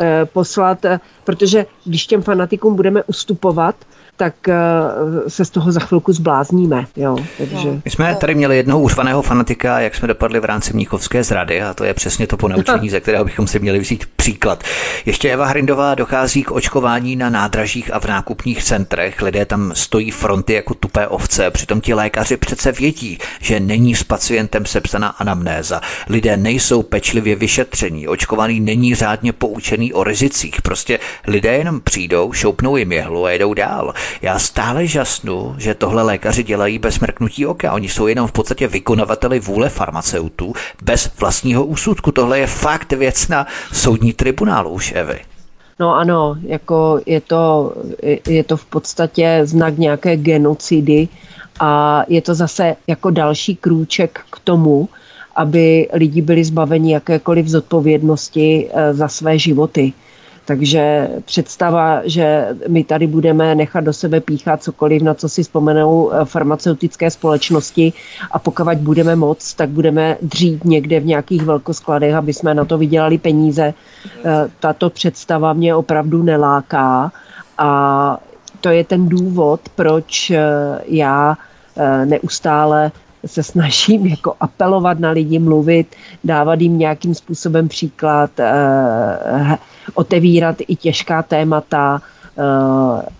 [0.00, 0.78] e, poslat,
[1.24, 3.74] protože když těm fanatikům budeme ustupovat,
[4.22, 4.54] tak eh,
[5.28, 6.86] se z toho za chvilku zblázníme.
[6.96, 7.80] Jo, takže...
[7.84, 11.74] My jsme tady měli jednoho úřvaného fanatika, jak jsme dopadli v rámci Mnichovské zrady a
[11.74, 14.64] to je přesně to ponaučení, ze kterého bychom si měli vzít příklad.
[15.06, 19.22] Ještě Eva Hrindová dochází k očkování na nádražích a v nákupních centrech.
[19.22, 24.02] Lidé tam stojí fronty jako tupé ovce, přitom ti lékaři přece vědí, že není s
[24.02, 25.80] pacientem sepsaná anamnéza.
[26.08, 30.62] Lidé nejsou pečlivě vyšetření, očkovaný není řádně poučený o rizicích.
[30.62, 33.94] Prostě lidé jenom přijdou, šoupnou jim jehlu a jedou dál.
[34.22, 37.72] Já stále žasnu, že tohle lékaři dělají bez mrknutí oka.
[37.72, 40.52] Oni jsou jenom v podstatě vykonavateli vůle farmaceutů
[40.82, 42.12] bez vlastního úsudku.
[42.12, 45.20] Tohle je fakt věc na soudní tribunálu už, Evy.
[45.80, 47.74] No ano, jako je to,
[48.28, 51.08] je to v podstatě znak nějaké genocidy
[51.60, 54.88] a je to zase jako další krůček k tomu,
[55.36, 59.92] aby lidi byli zbaveni jakékoliv zodpovědnosti eh, za své životy.
[60.44, 66.12] Takže představa, že my tady budeme nechat do sebe píchat cokoliv, na co si vzpomenou
[66.12, 67.92] eh, farmaceutické společnosti
[68.30, 72.78] a pokud budeme moc, tak budeme dřít někde v nějakých velkoskladech, aby jsme na to
[72.78, 73.74] vydělali peníze.
[74.24, 77.12] Eh, tato představa mě opravdu neláká
[77.58, 78.18] a
[78.60, 80.40] to je ten důvod, proč eh,
[80.86, 81.36] já
[82.04, 82.92] neustále
[83.26, 88.30] se snažím jako apelovat na lidi, mluvit, dávat jim nějakým způsobem příklad,
[89.94, 92.02] otevírat i těžká témata.
[92.38, 92.42] Eh,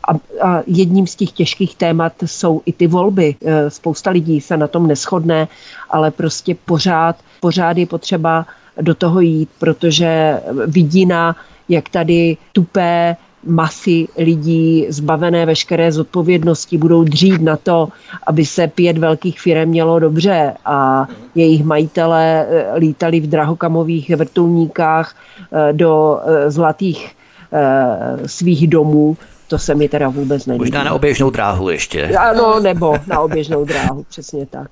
[0.09, 0.13] a,
[0.43, 3.37] a jedním z těch těžkých témat jsou i ty volby.
[3.45, 5.49] Eh, spousta lidí se na tom neschodne,
[5.91, 8.47] ale prostě pořád, pořád je potřeba
[8.81, 11.37] do toho jít, protože vidina,
[11.69, 13.17] jak tady tupé
[13.47, 17.89] masy lidí zbavené veškeré zodpovědnosti budou dřít na to,
[18.27, 25.17] aby se pět velkých firm mělo dobře a jejich majitele eh, lítali v drahokamových vrtulníkách
[25.53, 27.17] eh, do eh, zlatých
[28.27, 29.17] svých domů,
[29.49, 30.63] to se mi teda vůbec nelíbí.
[30.63, 32.09] Možná na oběžnou dráhu ještě.
[32.09, 34.69] Ano, nebo na oběžnou dráhu, přesně tak.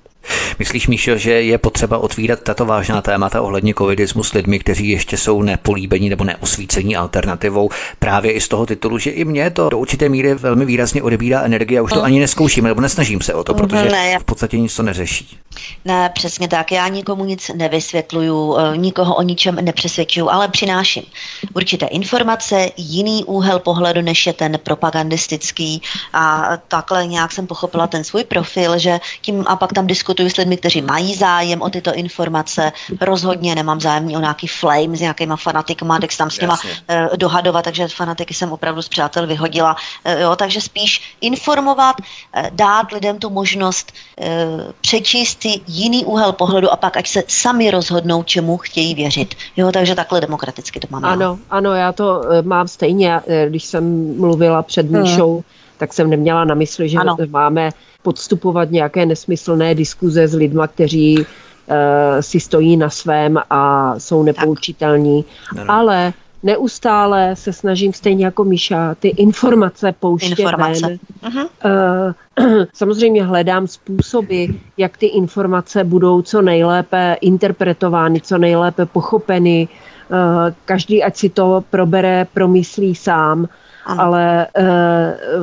[0.59, 5.17] Myslíš, Míšo, že je potřeba otvírat tato vážná témata ohledně covidismu s lidmi, kteří ještě
[5.17, 7.69] jsou nepolíbení nebo neosvícení alternativou
[7.99, 11.41] právě i z toho titulu, že i mě to do určité míry velmi výrazně odebírá
[11.41, 12.05] energie a už to mm.
[12.05, 15.37] ani neskouším, nebo nesnažím se o to, protože ne, v podstatě nic to neřeší.
[15.85, 16.71] Ne, přesně tak.
[16.71, 21.03] Já nikomu nic nevysvětluju, eh, nikoho o ničem nepřesvědčuju, ale přináším
[21.53, 25.81] určité informace, jiný úhel pohledu, než je ten propagandistický
[26.13, 30.29] a takhle nějak jsem pochopila ten svůj profil, že tím a pak tam diskutuji diskutuju
[30.29, 32.71] s lidmi, kteří mají zájem o tyto informace.
[33.01, 37.65] Rozhodně nemám zájem o nějaký flame s nějakýma fanatikama, tak tam s nima uh, dohadovat,
[37.65, 39.75] takže fanatiky jsem opravdu z přátel vyhodila.
[40.05, 41.95] Uh, jo, takže spíš informovat,
[42.49, 43.93] dát lidem tu možnost
[44.81, 49.35] přečíst si jiný úhel pohledu a pak ať se sami rozhodnou, čemu chtějí věřit.
[49.57, 51.05] Jo, takže takhle demokraticky to mám.
[51.05, 51.57] Ano, já.
[51.57, 55.43] ano, já to uh, mám stejně, když jsem mluvila před Míšou, hmm
[55.81, 57.17] tak jsem neměla na mysli, že ano.
[57.29, 57.69] máme
[58.01, 61.25] podstupovat nějaké nesmyslné diskuze s lidma, kteří uh,
[62.19, 65.25] si stojí na svém a jsou nepoučitelní,
[65.67, 66.13] ale
[66.43, 70.87] neustále se snažím stejně jako Míša ty informace pouštět informace.
[70.87, 70.99] ven.
[71.23, 71.47] Uh-huh.
[72.37, 74.45] Uh, samozřejmě hledám způsoby,
[74.77, 79.67] jak ty informace budou co nejlépe interpretovány, co nejlépe pochopeny.
[80.11, 80.17] Uh,
[80.65, 83.47] každý, ať si to probere, promyslí sám.
[83.85, 84.01] Ano.
[84.01, 84.63] Ale uh,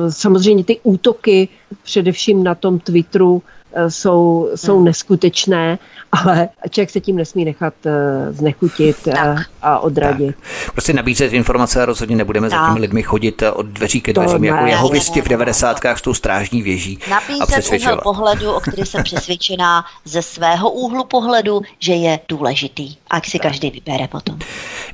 [0.09, 1.47] samozřejmě ty útoky,
[1.83, 3.41] především na tom Twitteru,
[3.89, 4.85] jsou, jsou hmm.
[4.85, 5.79] neskutečné
[6.11, 7.91] ale člověk se tím nesmí nechat uh,
[8.35, 10.35] znechutit a, a odradit.
[10.35, 10.71] Tak.
[10.71, 12.59] Prostě nabízet informace a rozhodně nebudeme tak.
[12.59, 14.89] za těmi lidmi chodit eh, od dveří ke dveřím, jako jeho
[15.21, 15.79] v 90.
[15.85, 21.61] s tou strážní věží Nabízet úhel pohledu, o který jsem přesvědčená ze svého úhlu pohledu,
[21.79, 22.95] že je důležitý.
[23.09, 23.41] A si tak.
[23.41, 24.39] každý vybere potom.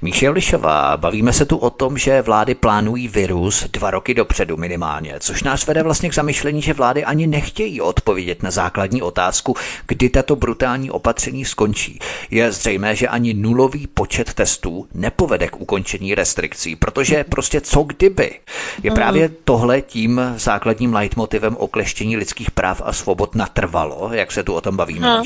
[0.02, 5.16] Míše Lišová, bavíme se tu o tom, že vlády plánují virus dva roky dopředu minimálně,
[5.20, 9.56] což nás vede vlastně k zamyšlení, že vlády ani nechtějí odpovědět na základní otázku,
[9.88, 12.00] kdy tato brutální opatření skončí.
[12.32, 14.55] Je zřejmé, že ani nulový počet testů
[14.94, 18.40] nepovede k ukončení restrikcí, protože prostě co kdyby?
[18.84, 24.54] Je právě tohle tím základním leitmotivem okleštění lidských práv a svobod natrvalo, jak se tu
[24.54, 25.24] o tom bavíme, hmm.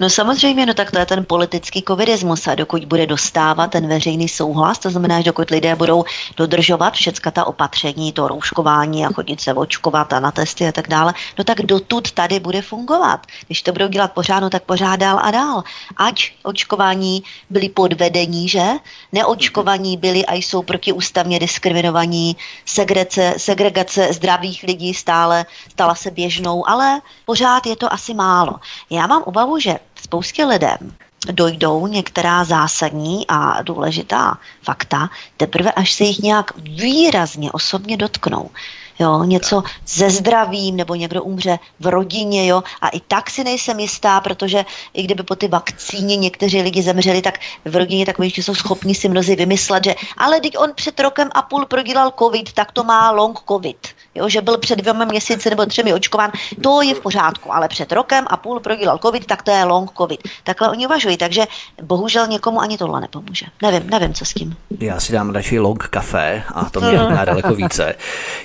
[0.00, 4.28] No samozřejmě, no tak to je ten politický covidismus a dokud bude dostávat ten veřejný
[4.28, 6.04] souhlas, to znamená, že dokud lidé budou
[6.36, 10.88] dodržovat všecka ta opatření, to rouškování a chodit se očkovat a na testy a tak
[10.88, 13.26] dále, no tak dotud tady bude fungovat.
[13.46, 15.62] Když to budou dělat pořád, no tak pořád dál a dál.
[15.96, 18.64] Ať očkování byli podvedení, že?
[19.12, 27.00] Neočkovaní byli a jsou protiústavně diskriminovaní, segregace, segregace zdravých lidí stále stala se běžnou, ale
[27.24, 28.54] pořád je to asi málo.
[28.90, 30.96] Já mám obavu, že spoustě lidem
[31.32, 38.50] dojdou některá zásadní a důležitá fakta, teprve až se jich nějak výrazně osobně dotknou
[38.98, 43.80] jo, něco ze zdravím, nebo někdo umře v rodině, jo, a i tak si nejsem
[43.80, 44.64] jistá, protože
[44.94, 48.94] i kdyby po ty vakcíně někteří lidi zemřeli, tak v rodině takový, že jsou schopni
[48.94, 52.84] si mnozí vymyslet, že ale teď on před rokem a půl prodělal covid, tak to
[52.84, 56.30] má long covid, jo, že byl před dvěma měsíci nebo třemi očkován,
[56.62, 59.90] to je v pořádku, ale před rokem a půl prodělal covid, tak to je long
[59.96, 60.20] covid.
[60.44, 61.42] Takhle oni uvažují, takže
[61.82, 63.46] bohužel někomu ani tohle nepomůže.
[63.62, 64.56] Nevím, nevím, co s tím.
[64.80, 67.24] Já si dám radši long kafe a to mě mm.
[67.24, 67.94] daleko více.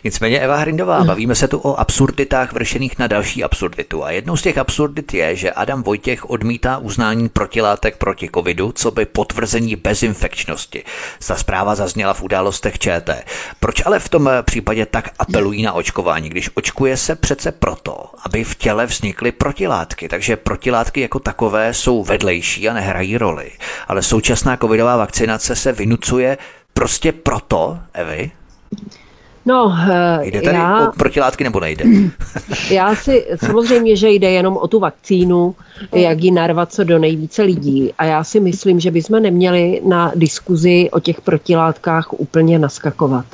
[0.04, 1.04] Nicméně Eva Hrindová.
[1.04, 4.04] Bavíme se tu o absurditách vršených na další absurditu.
[4.04, 8.92] A jednou z těch absurdit je, že Adam Vojtěch odmítá uznání protilátek proti covidu, co
[8.92, 10.84] by potvrzení bezinfekčnosti.
[11.28, 13.26] Ta zpráva zazněla v událostech ČT.
[13.60, 18.44] Proč ale v tom případě tak apelují na očkování, když očkuje se přece proto, aby
[18.44, 20.10] v těle vznikly protilátky.
[20.10, 23.52] Takže protilátky jako takové jsou vedlejší a nehrají roli.
[23.88, 26.38] Ale současná covidová vakcinace se vynucuje
[26.74, 28.32] prostě proto, Evy,
[29.46, 31.86] No, eh, jde tady já, o protilátky nebo nejde?
[32.72, 35.56] já si samozřejmě, že jde jenom o tu vakcínu,
[35.92, 37.94] jak ji narvat co do nejvíce lidí.
[37.98, 43.26] A já si myslím, že bychom neměli na diskuzi o těch protilátkách úplně naskakovat.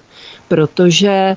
[0.48, 1.36] Protože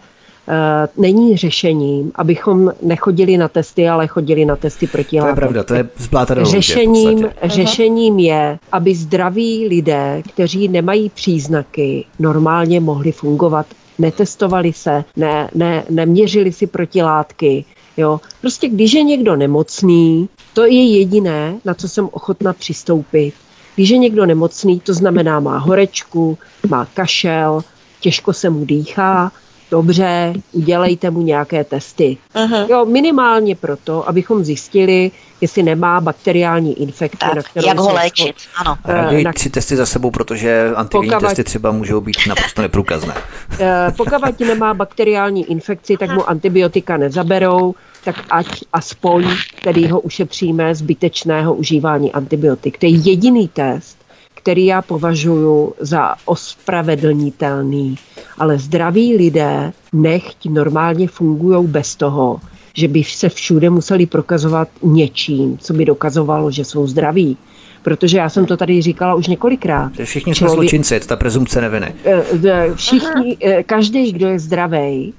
[0.49, 5.63] Uh, není řešením, abychom nechodili na testy, ale chodili na testy proti To je pravda,
[5.63, 13.67] to je zbláta řešením, řešením je, aby zdraví lidé, kteří nemají příznaky, normálně mohli fungovat
[13.99, 17.65] netestovali se, ne, ne, neměřili si protilátky.
[17.97, 18.21] Jo.
[18.41, 23.35] Prostě když je někdo nemocný, to je jediné, na co jsem ochotna přistoupit.
[23.75, 26.39] Když je někdo nemocný, to znamená má horečku,
[26.69, 27.61] má kašel,
[28.01, 29.33] těžko se mu dýchá,
[29.71, 32.17] dobře, udělejte mu nějaké testy.
[32.35, 32.71] Uh-huh.
[32.71, 35.11] Jo, minimálně proto, abychom zjistili,
[35.41, 37.19] jestli nemá bakteriální infekci.
[37.19, 38.77] Tak, na kterou jak ho léčit, ano.
[38.85, 39.33] Raději na...
[39.33, 41.31] tři testy za sebou, protože antigenní Pokavať...
[41.31, 43.15] testy třeba můžou být naprosto neprůkazné.
[43.61, 49.25] Eh, pokud nemá bakteriální infekci, tak mu antibiotika nezaberou, tak ať aspoň
[49.61, 52.79] který ho ušetříme zbytečného užívání antibiotik.
[52.79, 53.98] To je jediný test,
[54.39, 57.99] který já považuji za ospravedlnitelný.
[58.39, 62.41] Ale zdraví lidé nechť normálně fungují bez toho,
[62.75, 67.37] že by se všude museli prokazovat něčím, co by dokazovalo, že jsou zdraví.
[67.83, 69.93] Protože já jsem to tady říkala už několikrát.
[70.05, 71.95] Všichni jsme Člověk, zločinci, ta prezumce neviny.
[72.05, 75.15] Eh, všichni, eh, každý, kdo je zdravý,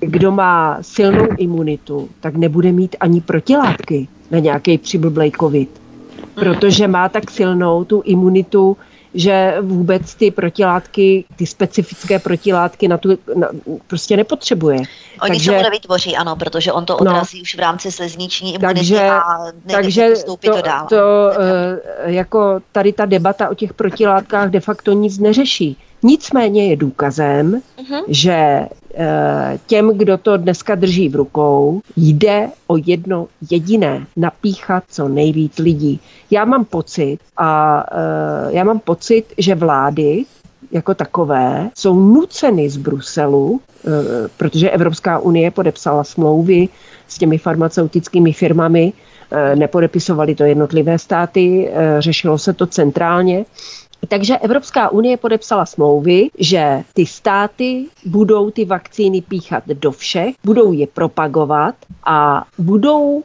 [0.00, 5.81] kdo má silnou imunitu, tak nebude mít ani protilátky na nějaký přiblblej covid
[6.34, 8.76] protože má tak silnou tu imunitu,
[9.14, 13.48] že vůbec ty protilátky, ty specifické protilátky na tu na,
[13.86, 14.76] prostě nepotřebuje.
[14.76, 16.98] Oni takže, se mu nevytvoří, ano, protože on to no.
[16.98, 19.22] odrazí no, už v rámci slizniční imunity takže, a
[19.70, 20.86] takže to, to dál.
[20.88, 25.76] To, uh, jako tady ta debata o těch protilátkách de facto nic neřeší.
[26.02, 28.04] Nicméně je důkazem, uh-huh.
[28.08, 28.68] že e,
[29.66, 36.00] těm, kdo to dneska drží v rukou, jde o jedno jediné, napíchat co nejvíc lidí.
[36.30, 40.24] Já mám pocit, a e, já mám pocit, že vlády
[40.72, 43.88] jako takové jsou nuceny z Bruselu, e,
[44.36, 46.68] protože Evropská unie podepsala smlouvy
[47.08, 48.92] s těmi farmaceutickými firmami,
[49.54, 53.44] nepodepisovali to jednotlivé státy, řešilo se to centrálně
[54.08, 60.72] takže Evropská unie podepsala smlouvy, že ty státy budou ty vakcíny píchat do všech, budou
[60.72, 61.74] je propagovat
[62.04, 63.22] a budou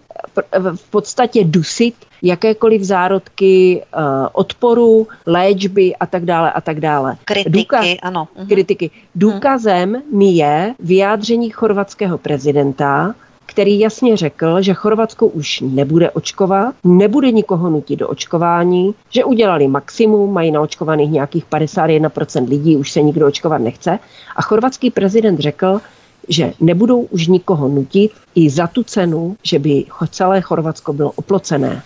[0.76, 4.02] v podstatě dusit jakékoliv zárodky uh,
[4.34, 7.18] odporu, léčby a tak dále a tak dále.
[7.26, 8.28] Kritiky, Důkaz, ano.
[8.38, 8.48] Mhm.
[8.48, 8.92] Kritiky.
[9.16, 10.02] Důkazem mhm.
[10.12, 13.16] mi je vyjádření chorvatského prezidenta,
[13.58, 19.68] který jasně řekl, že Chorvatsko už nebude očkovat, nebude nikoho nutit do očkování, že udělali
[19.68, 24.00] maximum, mají naočkovaných nějakých 51% lidí, už se nikdo očkovat nechce.
[24.36, 25.82] A chorvatský prezident řekl,
[26.30, 31.82] že nebudou už nikoho nutit i za tu cenu, že by celé Chorvatsko bylo oplocené.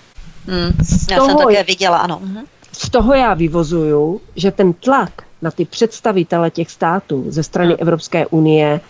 [0.48, 0.72] Hmm,
[1.12, 2.20] já toho, jsem také viděla, ano.
[2.24, 2.44] Mhm.
[2.72, 5.12] Z toho já vyvozuju, že ten tlak
[5.42, 7.78] na ty představitele těch států ze strany hmm.
[7.80, 8.82] Evropské unie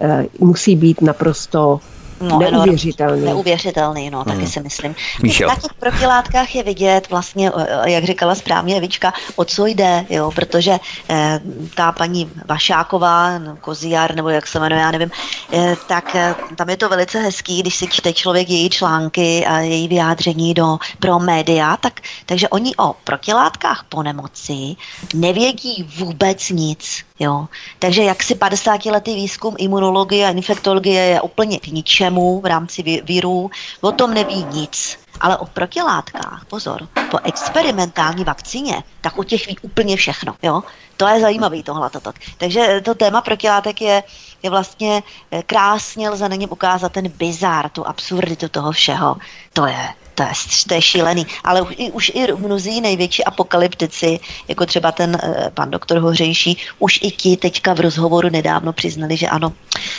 [0.00, 1.80] e, musí být naprosto
[2.20, 3.24] No, neuvěřitelný.
[3.24, 4.46] Neuvěřitelný, no, taky hmm.
[4.46, 4.94] si myslím.
[5.22, 5.46] Míšo.
[5.46, 7.52] Na těch protilátkách je vidět vlastně,
[7.84, 10.78] jak říkala správně Evička, o co jde, jo, protože
[11.08, 11.40] eh,
[11.74, 15.10] ta paní Vašáková, no, Koziar, nebo jak se jmenuje, já nevím,
[15.52, 19.58] eh, tak eh, tam je to velice hezký, když si čte člověk její články a
[19.58, 24.76] její vyjádření do, pro média, tak, takže oni o protilátkách po nemoci
[25.14, 27.09] nevědí vůbec nic.
[27.20, 27.46] Jo.
[27.78, 33.02] Takže jak si 50 letý výzkum imunologie a infektologie je úplně k ničemu v rámci
[33.04, 34.98] virů, o tom neví nic.
[35.20, 40.34] Ale o protilátkách, pozor, po experimentální vakcíně, tak o těch ví úplně všechno.
[40.42, 40.62] Jo?
[40.96, 41.90] To je zajímavý tohle.
[42.38, 44.02] Takže to téma protilátek je,
[44.42, 49.16] je vlastně eh, krásně lze na něm ukázat ten bizár, tu absurditu toho všeho.
[49.52, 49.88] To je
[50.20, 50.32] to je,
[50.68, 51.26] to je šílený.
[51.44, 56.56] Ale už, i, už i mnozí největší apokalyptici, jako třeba ten e, pan doktor Hořejší,
[56.78, 59.52] už i ti teďka v rozhovoru nedávno přiznali, že ano,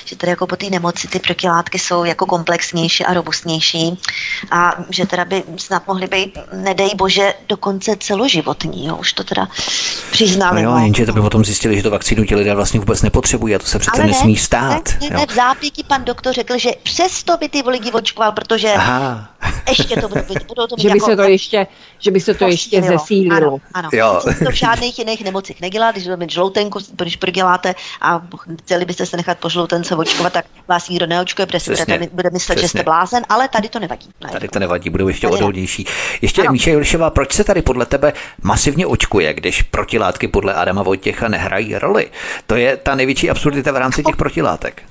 [0.06, 3.98] že tady jako po té nemoci ty protilátky jsou jako komplexnější a robustnější
[4.52, 8.86] a že teda by snad mohly být, nedej bože, dokonce celoživotní.
[8.86, 8.96] Jo.
[8.96, 9.48] Už to teda
[10.12, 10.64] přiznali.
[10.64, 13.56] No jo, jenže to by potom zjistili, že to vakcínu ti lidé vlastně vůbec nepotřebují
[13.56, 14.90] a to se přece Ale nesmí stát.
[15.02, 18.74] Ne, ne, ne, v zápětí pan doktor řekl, že přesto by ty lidi očkoval, protože
[18.74, 19.30] Aha.
[19.70, 20.10] ještě to
[20.48, 21.68] budou, že by jako, se to ještě,
[22.00, 23.48] že by se to ještě zesílilo.
[23.48, 23.90] Ano, ano.
[23.94, 24.22] Jo.
[24.46, 28.22] to v žádných jiných nemocích nedělá, když budeme žloutenku, když proděláte a
[28.62, 32.10] chtěli byste se nechat po žloutence očkovat, tak vás nikdo neočkuje, protože Přesně.
[32.12, 32.62] bude myslet, Přesně.
[32.62, 34.10] že jste blázen, ale tady to nevadí.
[34.24, 35.86] Ne, tady to nevadí, budou ještě odolnější.
[36.22, 36.52] Ještě ano.
[36.52, 41.76] Míša Juršová, proč se tady podle tebe masivně očkuje, když protilátky podle Adama Vojtěcha nehrají
[41.76, 42.12] roli?
[42.48, 44.84] To je ta největší absurdita v rámci těch protilátek.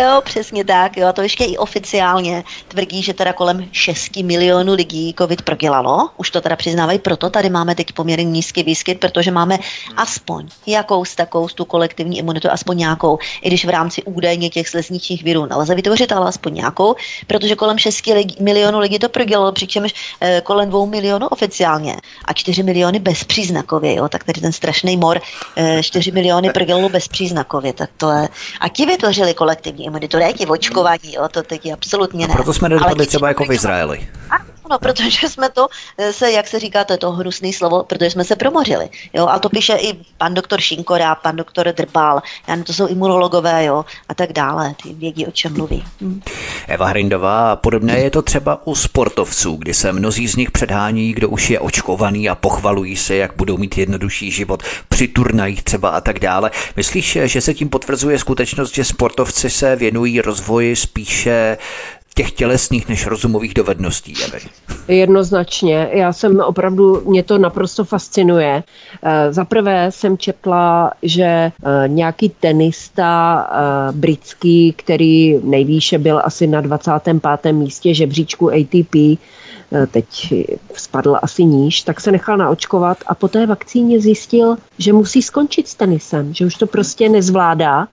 [0.00, 0.96] Jo, přesně tak.
[0.96, 6.10] Jo, a to ještě i oficiálně tvrdí, že teda kolem 6 milionů lidí COVID prodělalo.
[6.16, 9.58] Už to teda přiznávají, proto tady máme teď poměrně nízký výskyt, protože máme
[9.96, 15.22] aspoň jakous takovou tu kolektivní imunitu, aspoň nějakou, i když v rámci údajně těch slezničních
[15.22, 16.94] virů nelze vytvořit, ale aspoň nějakou,
[17.26, 18.06] protože kolem 6
[18.40, 24.08] milionů lidí to prodělalo, přičemž eh, kolem 2 milionů oficiálně a 4 miliony bezpříznakově, jo,
[24.08, 25.20] tak tady ten strašný mor,
[25.56, 28.28] eh, 4 miliony prodělalo bezpříznakově, tak to je,
[28.60, 32.34] a ti vytvořili kolektivní imunitu, ne ti očkování, jo, to teď absolutně ne.
[32.34, 34.08] A proto jsme nedopadli třeba jako v Izraeli.
[34.70, 35.68] No, protože jsme to,
[35.98, 38.88] eh, se, jak se říká, to je to hnusný slovo, protože jsme se promořili.
[39.12, 39.26] Jo?
[39.26, 43.84] A to píše i pan doktor Šinkora, pan doktor Drbal, já to jsou imunologové, jo,
[44.08, 45.84] a tak dále, ty vědí, o čem mluví.
[46.00, 46.22] Hm.
[46.68, 51.28] Eva Hrindová, podobné je to třeba u sportovců, kdy se mnozí z nich předhání, kdo
[51.28, 56.00] už je očkovaný a pochvalují se, jak budou mít jednodušší život při turnajích třeba a
[56.00, 56.50] tak dále.
[56.76, 61.58] Myslíš, že se tím potvrzuje skutečnost, že sportovci se věnují rozvoji spíše
[62.18, 64.38] těch tělesných než rozumových dovedností, Evy.
[64.88, 65.88] Jednoznačně.
[65.92, 68.62] Já jsem opravdu, mě to naprosto fascinuje.
[69.02, 71.52] Eh, za prvé jsem četla, že eh,
[71.86, 77.52] nějaký tenista eh, britský, který nejvýše byl asi na 25.
[77.52, 79.20] místě žebříčku ATP,
[79.90, 80.34] teď
[80.74, 85.68] spadl asi níž, tak se nechal naočkovat a po té vakcíně zjistil, že musí skončit
[85.68, 87.88] s tenisem, že už to prostě nezvládá.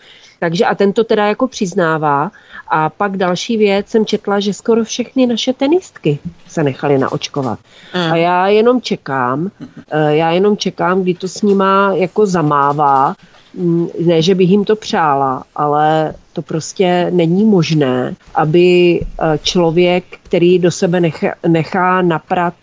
[0.46, 2.32] Takže a tento teda jako přiznává
[2.68, 7.60] a pak další věc jsem četla, že skoro všechny naše tenistky se nechaly naočkovat.
[7.96, 8.12] Mm.
[8.12, 9.52] A já jenom čekám,
[9.92, 13.16] eh, já jenom čekám, kdy to s nima jako zamává,
[13.54, 20.04] mm, ne, že bych jim to přála, ale to prostě není možné, aby eh, člověk,
[20.24, 22.54] který do sebe nechá, nechá naprat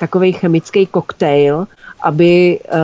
[0.00, 1.66] takový chemický koktejl,
[2.02, 2.78] aby, uh,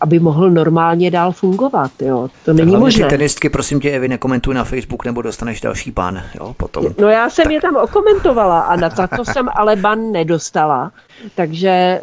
[0.00, 1.90] aby mohl normálně dál fungovat.
[2.00, 2.28] Jo.
[2.44, 3.06] To není Hlavně možné.
[3.06, 6.84] tenistky, prosím tě, Evi, nekomentuj na Facebook, nebo dostaneš další ban, jo, potom.
[6.98, 7.52] No já jsem tak.
[7.52, 10.92] je tam okomentovala a na to jsem ale ban nedostala.
[11.34, 12.00] Takže,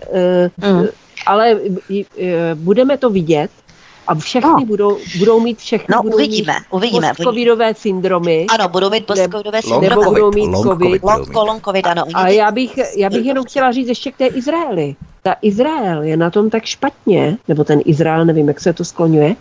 [0.59, 0.85] uh, mm.
[1.25, 1.97] ale uh,
[2.55, 3.51] budeme to vidět
[4.07, 4.65] a všechny no.
[4.65, 7.07] budou, budou mít všechny no, budou uvidíme, mít uvidíme.
[7.07, 8.45] postcovidové syndromy.
[8.49, 9.89] Ano, budou mít postcovidové syndromy.
[9.89, 11.03] Nebo budou mít long covid.
[11.03, 12.03] Long, long covid, ano.
[12.13, 14.95] A já bych, já bych jenom chtěla říct ještě k té Izraeli.
[15.23, 19.35] Ta Izrael je na tom tak špatně, nebo ten Izrael, nevím, jak se to skloňuje,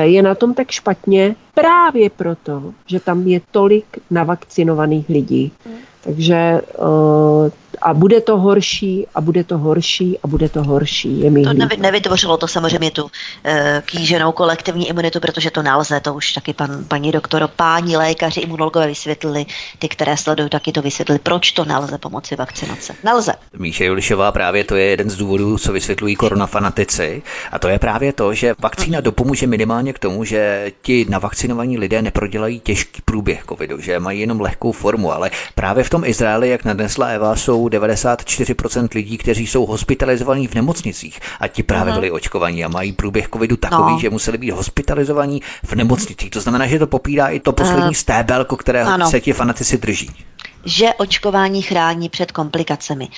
[0.00, 5.52] je na tom tak špatně právě proto, že tam je tolik navakcinovaných lidí.
[5.66, 5.76] Hmm.
[6.00, 7.50] Takže uh,
[7.82, 11.20] a bude to horší a bude to horší a bude to horší.
[11.20, 13.10] Je mi to nevy, nevytvořilo to samozřejmě tu
[13.44, 18.40] e, kýženou kolektivní imunitu, protože to nelze, to už taky pan, paní doktor, páni lékaři,
[18.40, 19.46] imunologové vysvětlili,
[19.78, 22.94] ty, které sledují, taky to vysvětlili, proč to nelze pomocí vakcinace.
[23.04, 23.32] Nelze.
[23.58, 27.22] Míše Julišová právě to je jeden z důvodů, co vysvětlují koronafanatici.
[27.52, 32.02] A to je právě to, že vakcína dopomůže minimálně k tomu, že ti navakcinovaní lidé
[32.02, 36.64] neprodělají těžký průběh covidu, že mají jenom lehkou formu, ale právě v tom Izraeli, jak
[36.64, 42.64] nadnesla Eva, jsou 94% lidí, kteří jsou hospitalizovaní v nemocnicích a ti právě byli očkovaní
[42.64, 43.98] a mají průběh covidu takový, no.
[43.98, 46.30] že museli být hospitalizovaní v nemocnicích.
[46.30, 49.10] To znamená, že to popírá i to poslední uh, stébelko, kterého ano.
[49.10, 50.10] se ti fanatici drží.
[50.64, 53.08] Že očkování chrání před komplikacemi.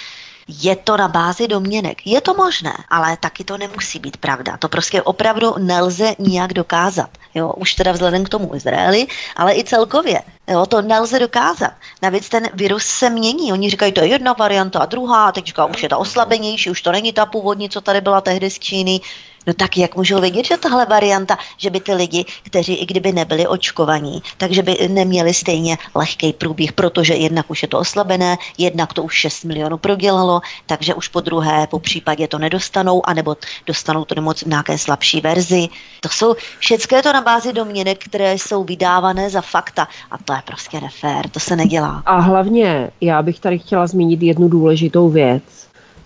[0.62, 2.06] Je to na bázi domněnek.
[2.06, 4.56] Je to možné, ale taky to nemusí být pravda.
[4.56, 7.10] To prostě opravdu nelze nijak dokázat.
[7.34, 9.06] Jo, už teda vzhledem k tomu Izraeli,
[9.36, 10.20] ale i celkově.
[10.50, 11.72] Jo, to nelze dokázat.
[12.02, 13.52] Navíc ten virus se mění.
[13.52, 16.70] Oni říkají, to je jedna varianta a druhá, a teď říká, už je ta oslabenější,
[16.70, 19.00] už to není ta původní, co tady byla tehdy z Číny.
[19.46, 23.12] No tak jak můžou vědět, že tahle varianta, že by ty lidi, kteří i kdyby
[23.12, 28.92] nebyli očkovaní, takže by neměli stejně lehký průběh, protože jednak už je to oslabené, jednak
[28.92, 33.36] to už 6 milionů prodělalo, takže už po druhé, po případě to nedostanou, anebo
[33.66, 35.68] dostanou to nemoc v nějaké slabší verzi.
[36.00, 40.42] To jsou všechno to na bázi domněnek, které jsou vydávané za fakta a to je
[40.46, 42.02] prostě nefér, to se nedělá.
[42.06, 45.59] A hlavně já bych tady chtěla zmínit jednu důležitou věc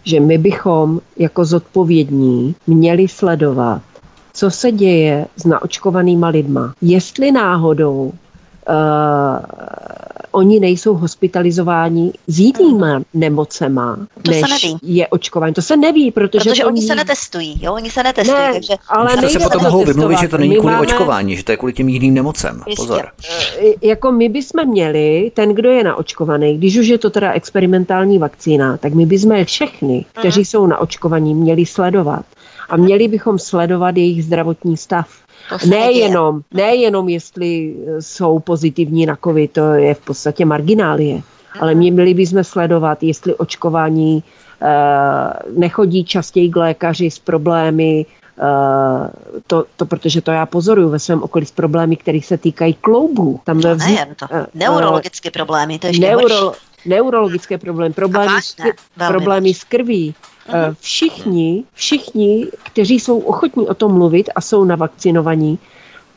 [0.05, 3.83] že my bychom jako zodpovědní měli sledovat,
[4.33, 6.75] co se děje s naočkovanýma lidma.
[6.81, 8.13] Jestli náhodou
[8.69, 8.75] uh,
[10.35, 14.79] oni nejsou hospitalizováni s jinýma nemocema, to než se neví.
[14.83, 15.55] je očkování.
[15.55, 16.79] To se neví, protože, protože oni...
[16.79, 17.75] oni se netestují, jo?
[17.75, 18.75] Oni se netestují, ne, takže...
[18.89, 20.87] Ale to se potom mohou vymluvit, že to není my kvůli máme...
[20.87, 22.63] očkování, že to je kvůli těm jiným nemocem.
[22.77, 23.07] Pozor.
[23.59, 28.19] E, jako my bychom měli, ten, kdo je naočkovaný, když už je to teda experimentální
[28.19, 30.45] vakcína, tak my bychom všechny, kteří mm.
[30.45, 32.25] jsou naočkovaní, měli sledovat.
[32.69, 35.09] A měli bychom sledovat jejich zdravotní stav.
[35.69, 41.23] Nejenom, nejenom, jestli jsou pozitivní na COVID, to je v podstatě marginálie,
[41.61, 44.23] ale mě měli bychom sledovat, jestli očkování
[44.63, 44.69] uh,
[45.59, 49.09] nechodí častěji k lékaři s problémy, Uh,
[49.47, 53.41] to, to, protože to já pozoruju ve svém okolí s problémy, které se týkají kloubů.
[53.45, 54.27] Tam no vznik, nejen to.
[54.55, 56.53] Neurologické problémy, to je ještě neuro,
[56.87, 60.15] Neurologické problémy, problémy, vážné, s, problémy s krví.
[60.81, 65.59] Všichni, všichni, kteří jsou ochotní o tom mluvit a jsou navakcinovaní,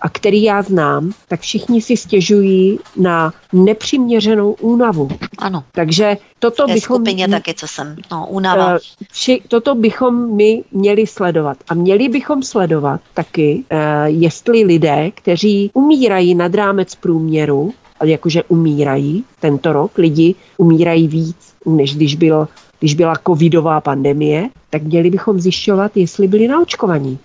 [0.02, 5.10] a který já znám, tak všichni si stěžují na nepřiměřenou únavu.
[5.38, 5.64] Ano.
[5.72, 6.96] Takže toto v bychom...
[6.96, 8.74] skupině taky, co jsem, no, únava.
[8.74, 8.78] Uh,
[9.12, 11.58] vši, toto bychom my měli sledovat.
[11.70, 17.74] A měli bychom sledovat taky, uh, jestli lidé, kteří umírají nad rámec průměru,
[18.04, 22.48] jakože umírají tento rok, lidi umírají víc, než když bylo
[22.80, 27.20] když byla covidová pandemie, tak měli bychom zjišťovat, jestli byli naočkovaní.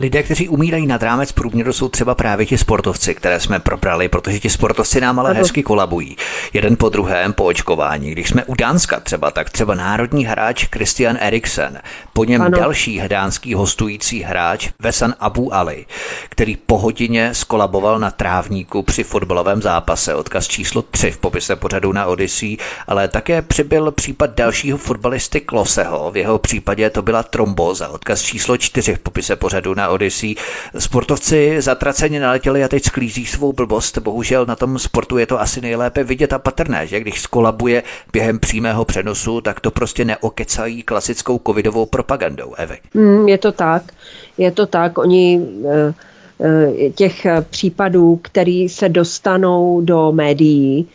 [0.00, 4.40] Lidé, kteří umírají nad rámec průměru, jsou třeba právě ti sportovci, které jsme probrali, protože
[4.40, 6.16] ti sportovci nám ale hezky kolabují.
[6.52, 8.10] Jeden po druhém po očkování.
[8.10, 11.80] Když jsme u Dánska třeba, tak třeba národní hráč Christian Eriksen,
[12.12, 12.58] po něm ano.
[12.58, 15.86] další dánský hostující hráč Vesan Abu Ali,
[16.28, 20.14] který po hodině skolaboval na trávníku při fotbalovém zápase.
[20.14, 22.56] Odkaz číslo 3 v popise pořadu na Odyssey,
[22.86, 26.10] ale také přibyl případ dalšího fotbalisty Kloseho.
[26.10, 27.88] V jeho případě to byla tromboza.
[27.88, 30.34] Odkaz číslo 4 v popise pořadu na na Odyssey.
[30.78, 33.98] Sportovci zatraceně naletěli a teď sklízí svou blbost.
[33.98, 37.82] Bohužel na tom sportu je to asi nejlépe vidět a patrné, že když skolabuje
[38.12, 42.54] během přímého přenosu, tak to prostě neokecají klasickou covidovou propagandou.
[42.54, 42.78] Evy.
[42.94, 43.82] Mm, je to tak.
[44.38, 44.98] Je to tak.
[44.98, 45.94] Oni eh,
[46.40, 50.88] eh, těch případů, který se dostanou do médií,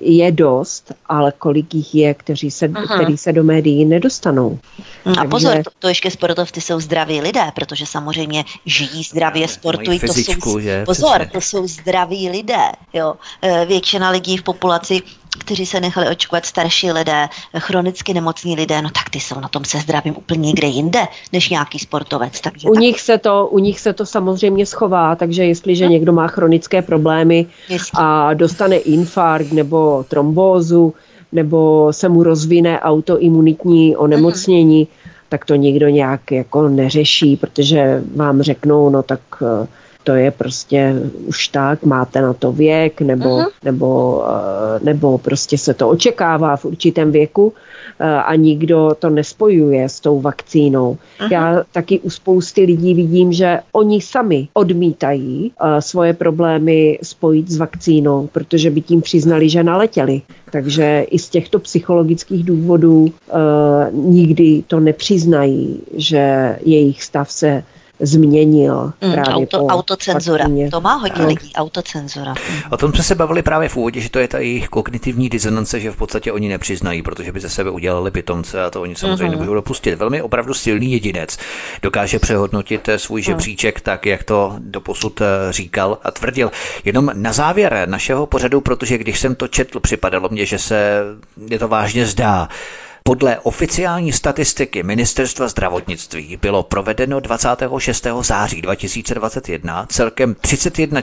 [0.00, 4.58] je dost, ale kolik jich je, kteří se, který se do médií nedostanou.
[5.06, 5.28] No a Takže...
[5.28, 9.98] pozor, to, to ještě sportovci jsou zdraví lidé, protože samozřejmě žijí zdravě, sportují.
[9.98, 10.84] Fyzičku, to jsou, že?
[10.84, 12.72] Pozor, to jsou zdraví lidé.
[12.92, 13.14] Jo.
[13.42, 15.02] Eh, většina lidí v populaci
[15.38, 17.28] kteří se nechali očkovat starší lidé,
[17.58, 21.00] chronicky nemocní lidé, no tak ty jsou na tom se zdravím úplně někde jinde,
[21.32, 22.40] než nějaký sportovec.
[22.40, 22.80] Takže u, tak...
[22.80, 25.90] nich se to, u nich se to samozřejmě schová, takže jestliže no.
[25.90, 27.90] někdo má chronické problémy Jistě.
[27.94, 30.94] a dostane infarkt nebo trombózu,
[31.32, 35.10] nebo se mu rozvine autoimunitní onemocnění, mm-hmm.
[35.28, 39.66] tak to nikdo nějak jako neřeší, protože vám řeknou, no tak uh,
[40.04, 40.94] to je prostě
[41.26, 43.50] už tak, máte na to věk, nebo, uh-huh.
[43.64, 47.52] nebo, eh, nebo prostě se to očekává v určitém věku
[47.98, 50.98] eh, a nikdo to nespojuje s tou vakcínou.
[51.20, 51.32] Uh-huh.
[51.32, 57.56] Já taky u spousty lidí vidím, že oni sami odmítají eh, svoje problémy spojit s
[57.56, 60.22] vakcínou, protože by tím přiznali, že naletěli.
[60.50, 63.10] Takže i z těchto psychologických důvodů uh,
[63.92, 67.62] nikdy to nepřiznají, že jejich stav se
[68.06, 68.92] změnil.
[69.00, 70.44] Mm, právě auto, po autocenzura.
[70.44, 70.70] Vakcíně.
[70.70, 71.28] To má hodně no.
[71.28, 72.34] lidí, autocenzura.
[72.70, 75.80] O tom jsme se bavili právě v úvodě, že to je ta jejich kognitivní disonance,
[75.80, 79.24] že v podstatě oni nepřiznají, protože by ze sebe udělali pitomce a to oni samozřejmě
[79.24, 79.30] mm-hmm.
[79.30, 79.94] nebudou dopustit.
[79.94, 81.38] Velmi opravdu silný jedinec
[81.82, 83.26] dokáže přehodnotit eh, svůj mhm.
[83.26, 86.50] žebříček tak, jak to doposud eh, říkal a tvrdil.
[86.84, 91.00] Jenom na závěr našeho pořadu, protože když jsem to četl, připadalo mně, že se
[91.50, 92.48] je to vážně zdá.
[93.08, 98.06] Podle oficiální statistiky Ministerstva zdravotnictví bylo provedeno 26.
[98.20, 101.02] září 2021 celkem 31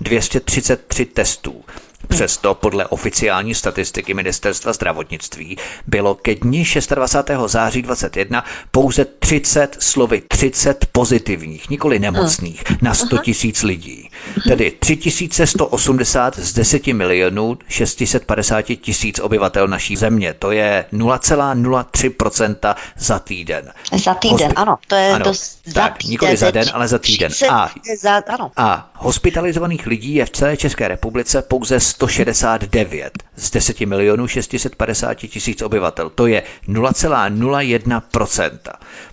[0.00, 1.64] 233 testů.
[2.08, 5.56] Přesto podle oficiální statistiky Ministerstva zdravotnictví
[5.86, 6.64] bylo ke dni
[6.94, 7.30] 26.
[7.46, 14.10] září 21 pouze 30 slovy 30 pozitivních, nikoli nemocných, na 100 tisíc lidí.
[14.48, 20.34] Tedy 3180 z 10 milionů 650 tisíc obyvatel naší země.
[20.38, 23.72] To je 0,03% za týden.
[24.04, 24.76] Za týden, ano.
[24.86, 26.10] To je ano, dost za tak, týden.
[26.10, 27.32] Nikoli za den, ale za týden.
[27.50, 27.70] A,
[28.00, 28.50] za, ano.
[28.56, 35.62] a hospitalizovaných lidí je v celé České republice pouze 169 z 10 milionů 650 tisíc
[35.62, 36.10] obyvatel.
[36.10, 38.50] To je 0,01%.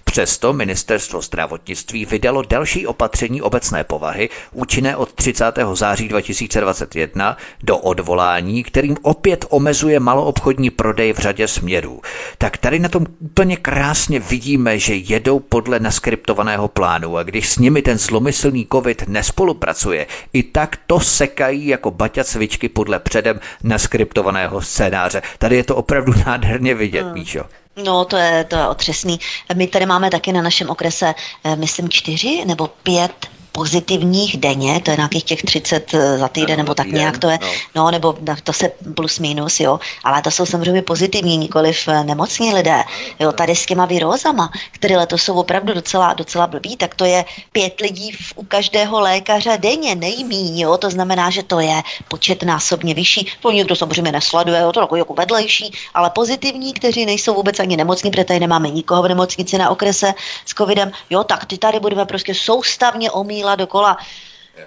[0.03, 5.45] Přesto ministerstvo zdravotnictví vydalo další opatření obecné povahy, účinné od 30.
[5.73, 12.01] září 2021 do odvolání, kterým opět omezuje maloobchodní prodej v řadě směrů.
[12.37, 17.57] Tak tady na tom úplně krásně vidíme, že jedou podle naskriptovaného plánu a když s
[17.57, 24.61] nimi ten zlomyslný covid nespolupracuje, i tak to sekají jako baťa cvičky podle předem naskriptovaného
[24.61, 25.21] scénáře.
[25.37, 27.13] Tady je to opravdu nádherně vidět, hmm.
[27.13, 27.43] Míšo.
[27.83, 29.19] No, to je, to je otřesný.
[29.55, 34.91] My tady máme taky na našem okrese, eh, myslím, čtyři nebo pět pozitivních denně, to
[34.91, 37.47] je nějakých těch 30 eh, za týden, nebo tak nějak to je, no.
[37.75, 42.53] no, nebo to se plus minus, jo, ale to jsou samozřejmě pozitivní, nikoliv eh, nemocní
[42.53, 42.83] lidé,
[43.19, 47.25] jo, tady s těma virózama, které letos jsou opravdu docela, docela blbý, tak to je
[47.51, 52.43] pět lidí v, u každého lékaře denně, nejmíň, jo, to znamená, že to je počet
[52.43, 57.33] násobně vyšší, to někdo samozřejmě nesleduje, jo, to jako, jako vedlejší, ale pozitivní, kteří nejsou
[57.33, 60.13] vůbec ani nemocní, protože tady nemáme nikoho v nemocnici na okrese
[60.45, 63.97] s covidem, jo, tak ty tady budeme prostě soustavně omílat dokola dokola.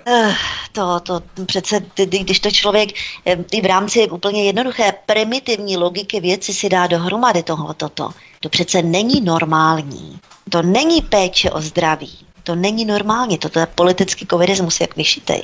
[0.06, 0.32] Uh,
[0.72, 2.90] to, to přece, když to člověk
[3.26, 8.10] eh, i v rámci úplně jednoduché primitivní logiky věci si dá dohromady tohle, toto,
[8.40, 10.18] to přece není normální.
[10.50, 12.18] To není péče o zdraví.
[12.44, 13.38] To není normální.
[13.38, 15.42] Toto je politický covidismus, jak vyšitej.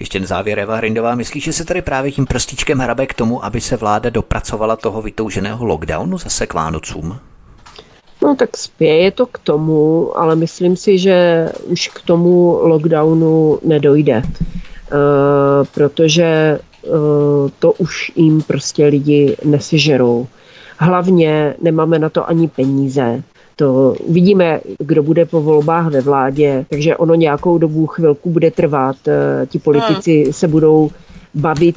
[0.00, 3.44] Ještě na závěr Eva Hrindová, myslíš, že se tady právě tím prstíčkem hrabe k tomu,
[3.44, 7.20] aby se vláda dopracovala toho vytouženého lockdownu zase k Vánocům?
[8.24, 14.22] No tak spěje to k tomu, ale myslím si, že už k tomu lockdownu nedojde,
[14.24, 14.98] uh,
[15.74, 16.94] protože uh,
[17.58, 20.26] to už jim prostě lidi nesežerou.
[20.78, 23.22] Hlavně nemáme na to ani peníze.
[23.56, 28.96] To vidíme, kdo bude po volbách ve vládě, takže ono nějakou dobu chvilku bude trvat.
[29.06, 30.32] Uh, ti politici hmm.
[30.32, 30.90] se budou
[31.34, 31.76] bavit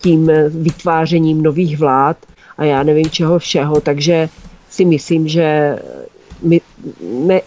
[0.00, 2.16] tím vytvářením nových vlád
[2.58, 4.28] a já nevím čeho všeho, takže
[4.70, 5.78] si myslím, že
[6.42, 6.60] my,
[7.02, 7.40] ne,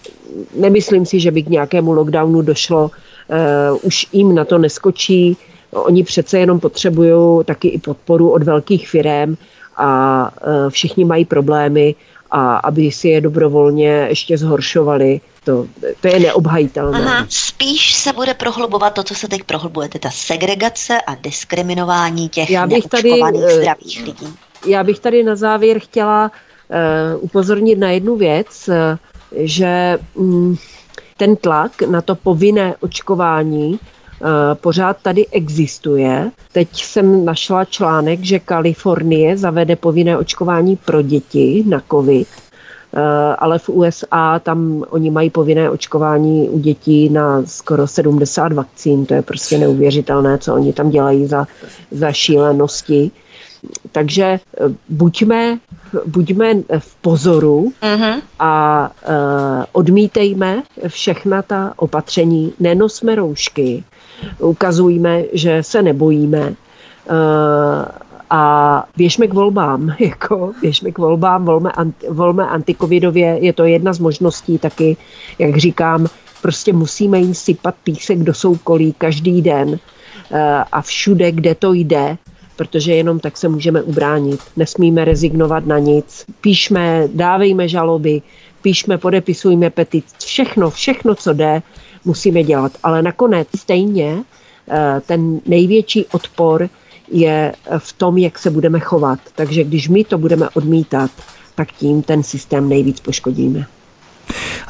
[0.55, 2.91] nemyslím si, že by k nějakému lockdownu došlo.
[3.71, 5.37] Uh, už jim na to neskočí.
[5.71, 9.35] Oni přece jenom potřebují taky i podporu od velkých firm
[9.77, 11.95] a uh, všichni mají problémy
[12.31, 15.65] a aby si je dobrovolně ještě zhoršovali, to,
[16.01, 16.99] to je neobhajitelné.
[16.99, 22.49] Aha, spíš se bude prohlubovat to, co se teď prohlubuje, ta segregace a diskriminování těch
[22.49, 24.27] já bych tady, eh, zdravých lidí.
[24.67, 26.31] Já bych tady na závěr chtěla
[27.19, 28.97] upozornit na jednu věc, eh,
[29.35, 30.55] že mm,
[31.17, 34.25] ten tlak na to povinné očkování eh,
[34.55, 36.31] pořád tady existuje.
[36.51, 42.27] Teď jsem našla článek, že Kalifornie zavede povinné očkování pro děti na COVID,
[43.39, 49.05] ale v USA tam oni mají povinné očkování u dětí na skoro 70 vakcín.
[49.05, 51.47] To je prostě neuvěřitelné, co oni tam dělají za,
[51.91, 53.11] za šílenosti.
[53.91, 54.39] Takže eh,
[54.89, 55.59] buďme,
[56.05, 58.21] buďme v pozoru mm-hmm.
[58.39, 58.53] a
[58.89, 63.83] uh, odmítejme všechna ta opatření, nenosme roušky,
[64.39, 66.55] ukazujme, že se nebojíme uh,
[68.29, 68.43] a
[68.97, 73.99] běžme k volbám, jako běžme k volbám, volme, anti, volme antikovidově, je to jedna z
[73.99, 74.97] možností taky,
[75.39, 76.07] jak říkám,
[76.41, 79.79] prostě musíme jim sypat písek do soukolí každý den
[80.71, 82.17] a všude, kde to jde,
[82.61, 84.39] protože jenom tak se můžeme ubránit.
[84.57, 86.25] Nesmíme rezignovat na nic.
[86.41, 88.21] Píšme, dávejme žaloby,
[88.61, 91.61] píšme, podepisujme petic, všechno, všechno, co jde,
[92.05, 92.71] musíme dělat.
[92.83, 94.23] Ale nakonec stejně
[94.69, 96.69] eh, ten největší odpor
[97.11, 99.19] je v tom, jak se budeme chovat.
[99.35, 101.11] Takže když my to budeme odmítat,
[101.55, 103.65] tak tím ten systém nejvíc poškodíme.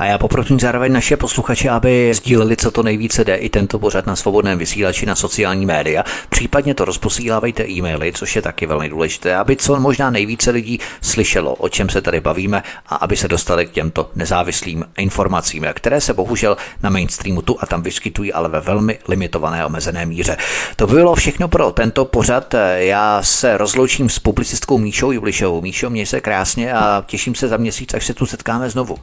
[0.02, 4.08] A já poprosím zároveň naše posluchače, aby sdíleli, co to nejvíce jde, i tento pořad
[4.08, 6.04] na svobodném vysílači na sociální média.
[6.30, 11.54] Případně to rozposílávejte e-maily, což je taky velmi důležité, aby co možná nejvíce lidí slyšelo,
[11.54, 16.14] o čem se tady bavíme a aby se dostali k těmto nezávislým informacím, které se
[16.14, 20.38] bohužel na mainstreamu tu a tam vyskytují, ale ve velmi limitované omezené míře.
[20.76, 22.56] To by bylo všechno pro tento pořad.
[22.76, 25.62] Já se rozloučím s publicistkou Míšou Julišovou.
[25.62, 28.98] Míšo, měj se krásně a těším se za měsíc, až se tu setkáme znovu.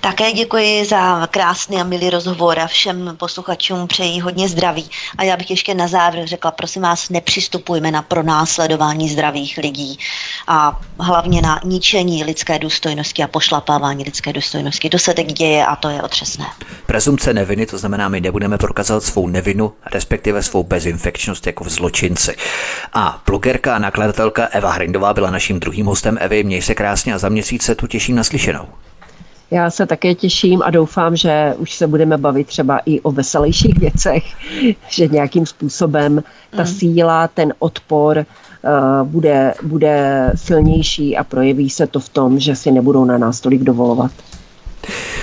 [0.00, 4.90] Také děkuji za krásný a milý rozhovor a všem posluchačům přeji hodně zdraví.
[5.18, 9.98] A já bych ještě na závěr řekla, prosím vás, nepřistupujme na pronásledování zdravých lidí
[10.48, 14.90] a hlavně na ničení lidské důstojnosti a pošlapávání lidské důstojnosti.
[14.90, 16.46] To se teď děje a to je otřesné.
[16.86, 22.36] Prezumce neviny, to znamená, my nebudeme prokazovat svou nevinu, respektive svou bezinfekčnost jako v zločinci.
[22.92, 26.18] A blogerka a nakladatelka Eva Hrindová byla naším druhým hostem.
[26.20, 28.68] Evy, měj se krásně a za měsíc se tu těším na slyšenou.
[29.50, 33.78] Já se také těším a doufám, že už se budeme bavit třeba i o veselějších
[33.78, 34.24] věcech,
[34.88, 36.66] že nějakým způsobem ta mm.
[36.66, 42.70] síla, ten odpor uh, bude, bude silnější a projeví se to v tom, že si
[42.70, 44.10] nebudou na nás tolik dovolovat.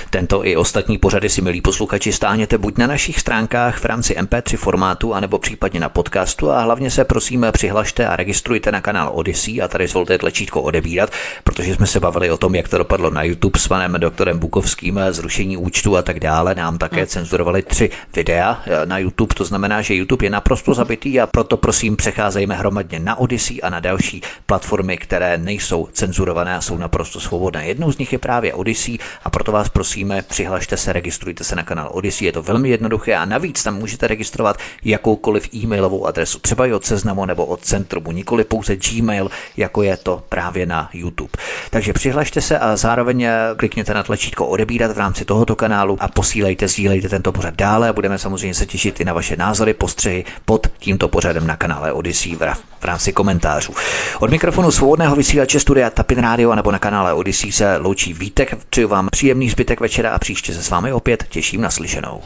[0.10, 4.58] Tento i ostatní pořady si, milí posluchači, stáhněte buď na našich stránkách v rámci MP3
[4.58, 9.62] formátu, anebo případně na podcastu a hlavně se prosím přihlašte a registrujte na kanál Odyssey
[9.62, 11.10] a tady zvolte tlačítko odebírat,
[11.44, 15.00] protože jsme se bavili o tom, jak to dopadlo na YouTube s panem doktorem Bukovským,
[15.10, 16.56] zrušení účtu a tak dále.
[16.56, 17.08] Nám také hmm.
[17.08, 21.58] cenzurovali tři videa eh, na YouTube, to znamená, že YouTube je naprosto zabitý a proto
[21.58, 27.20] prosím přecházejme hromadně na Odyssey a na další platformy, které nejsou cenzurované a jsou naprosto
[27.20, 27.68] svobodné.
[27.68, 31.64] Jednou z nich je právě Odyssey a proto vás prosíme, přihlašte se, registrujte se na
[31.64, 36.66] kanál Odyssey, je to velmi jednoduché a navíc tam můžete registrovat jakoukoliv e-mailovou adresu, třeba
[36.66, 41.32] i od seznamu nebo od centrumu, nikoli pouze Gmail, jako je to právě na YouTube.
[41.70, 46.08] Takže přihlašte se a zároveň eh, klikněte na tlačítko odebírat v rámci tohoto kanálu a
[46.08, 50.26] posílejte, sdílejte tento pořad dále a budeme samozřejmě se těšit i na vaše názory, postřehy
[50.46, 53.74] pod tímto pořadem na kanále Odyssey v rámci komentářů.
[54.20, 58.58] Od mikrofonu svobodného vysílače studia Tapin Radio nebo na kanále Odyssey se loučí Vítek.
[58.70, 62.22] Přeju vám příjemný zbytek večera a příště se s vámi opět těším na slyšenou.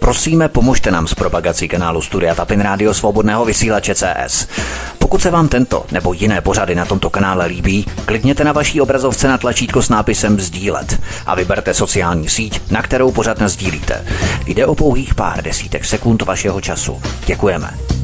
[0.00, 4.48] Prosíme, pomožte nám s propagací kanálu Studia Tapin Radio Svobodného vysílače CS.
[4.98, 9.28] Pokud se vám tento nebo jiné pořady na tomto kanále líbí, klikněte na vaší obrazovce
[9.28, 14.04] na tlačítko s nápisem Sdílet a vyberte sociální síť, na kterou pořád sdílíte.
[14.46, 17.02] Jde o pouhých pár desítek sekund vašeho času.
[17.26, 17.99] Děkujeme.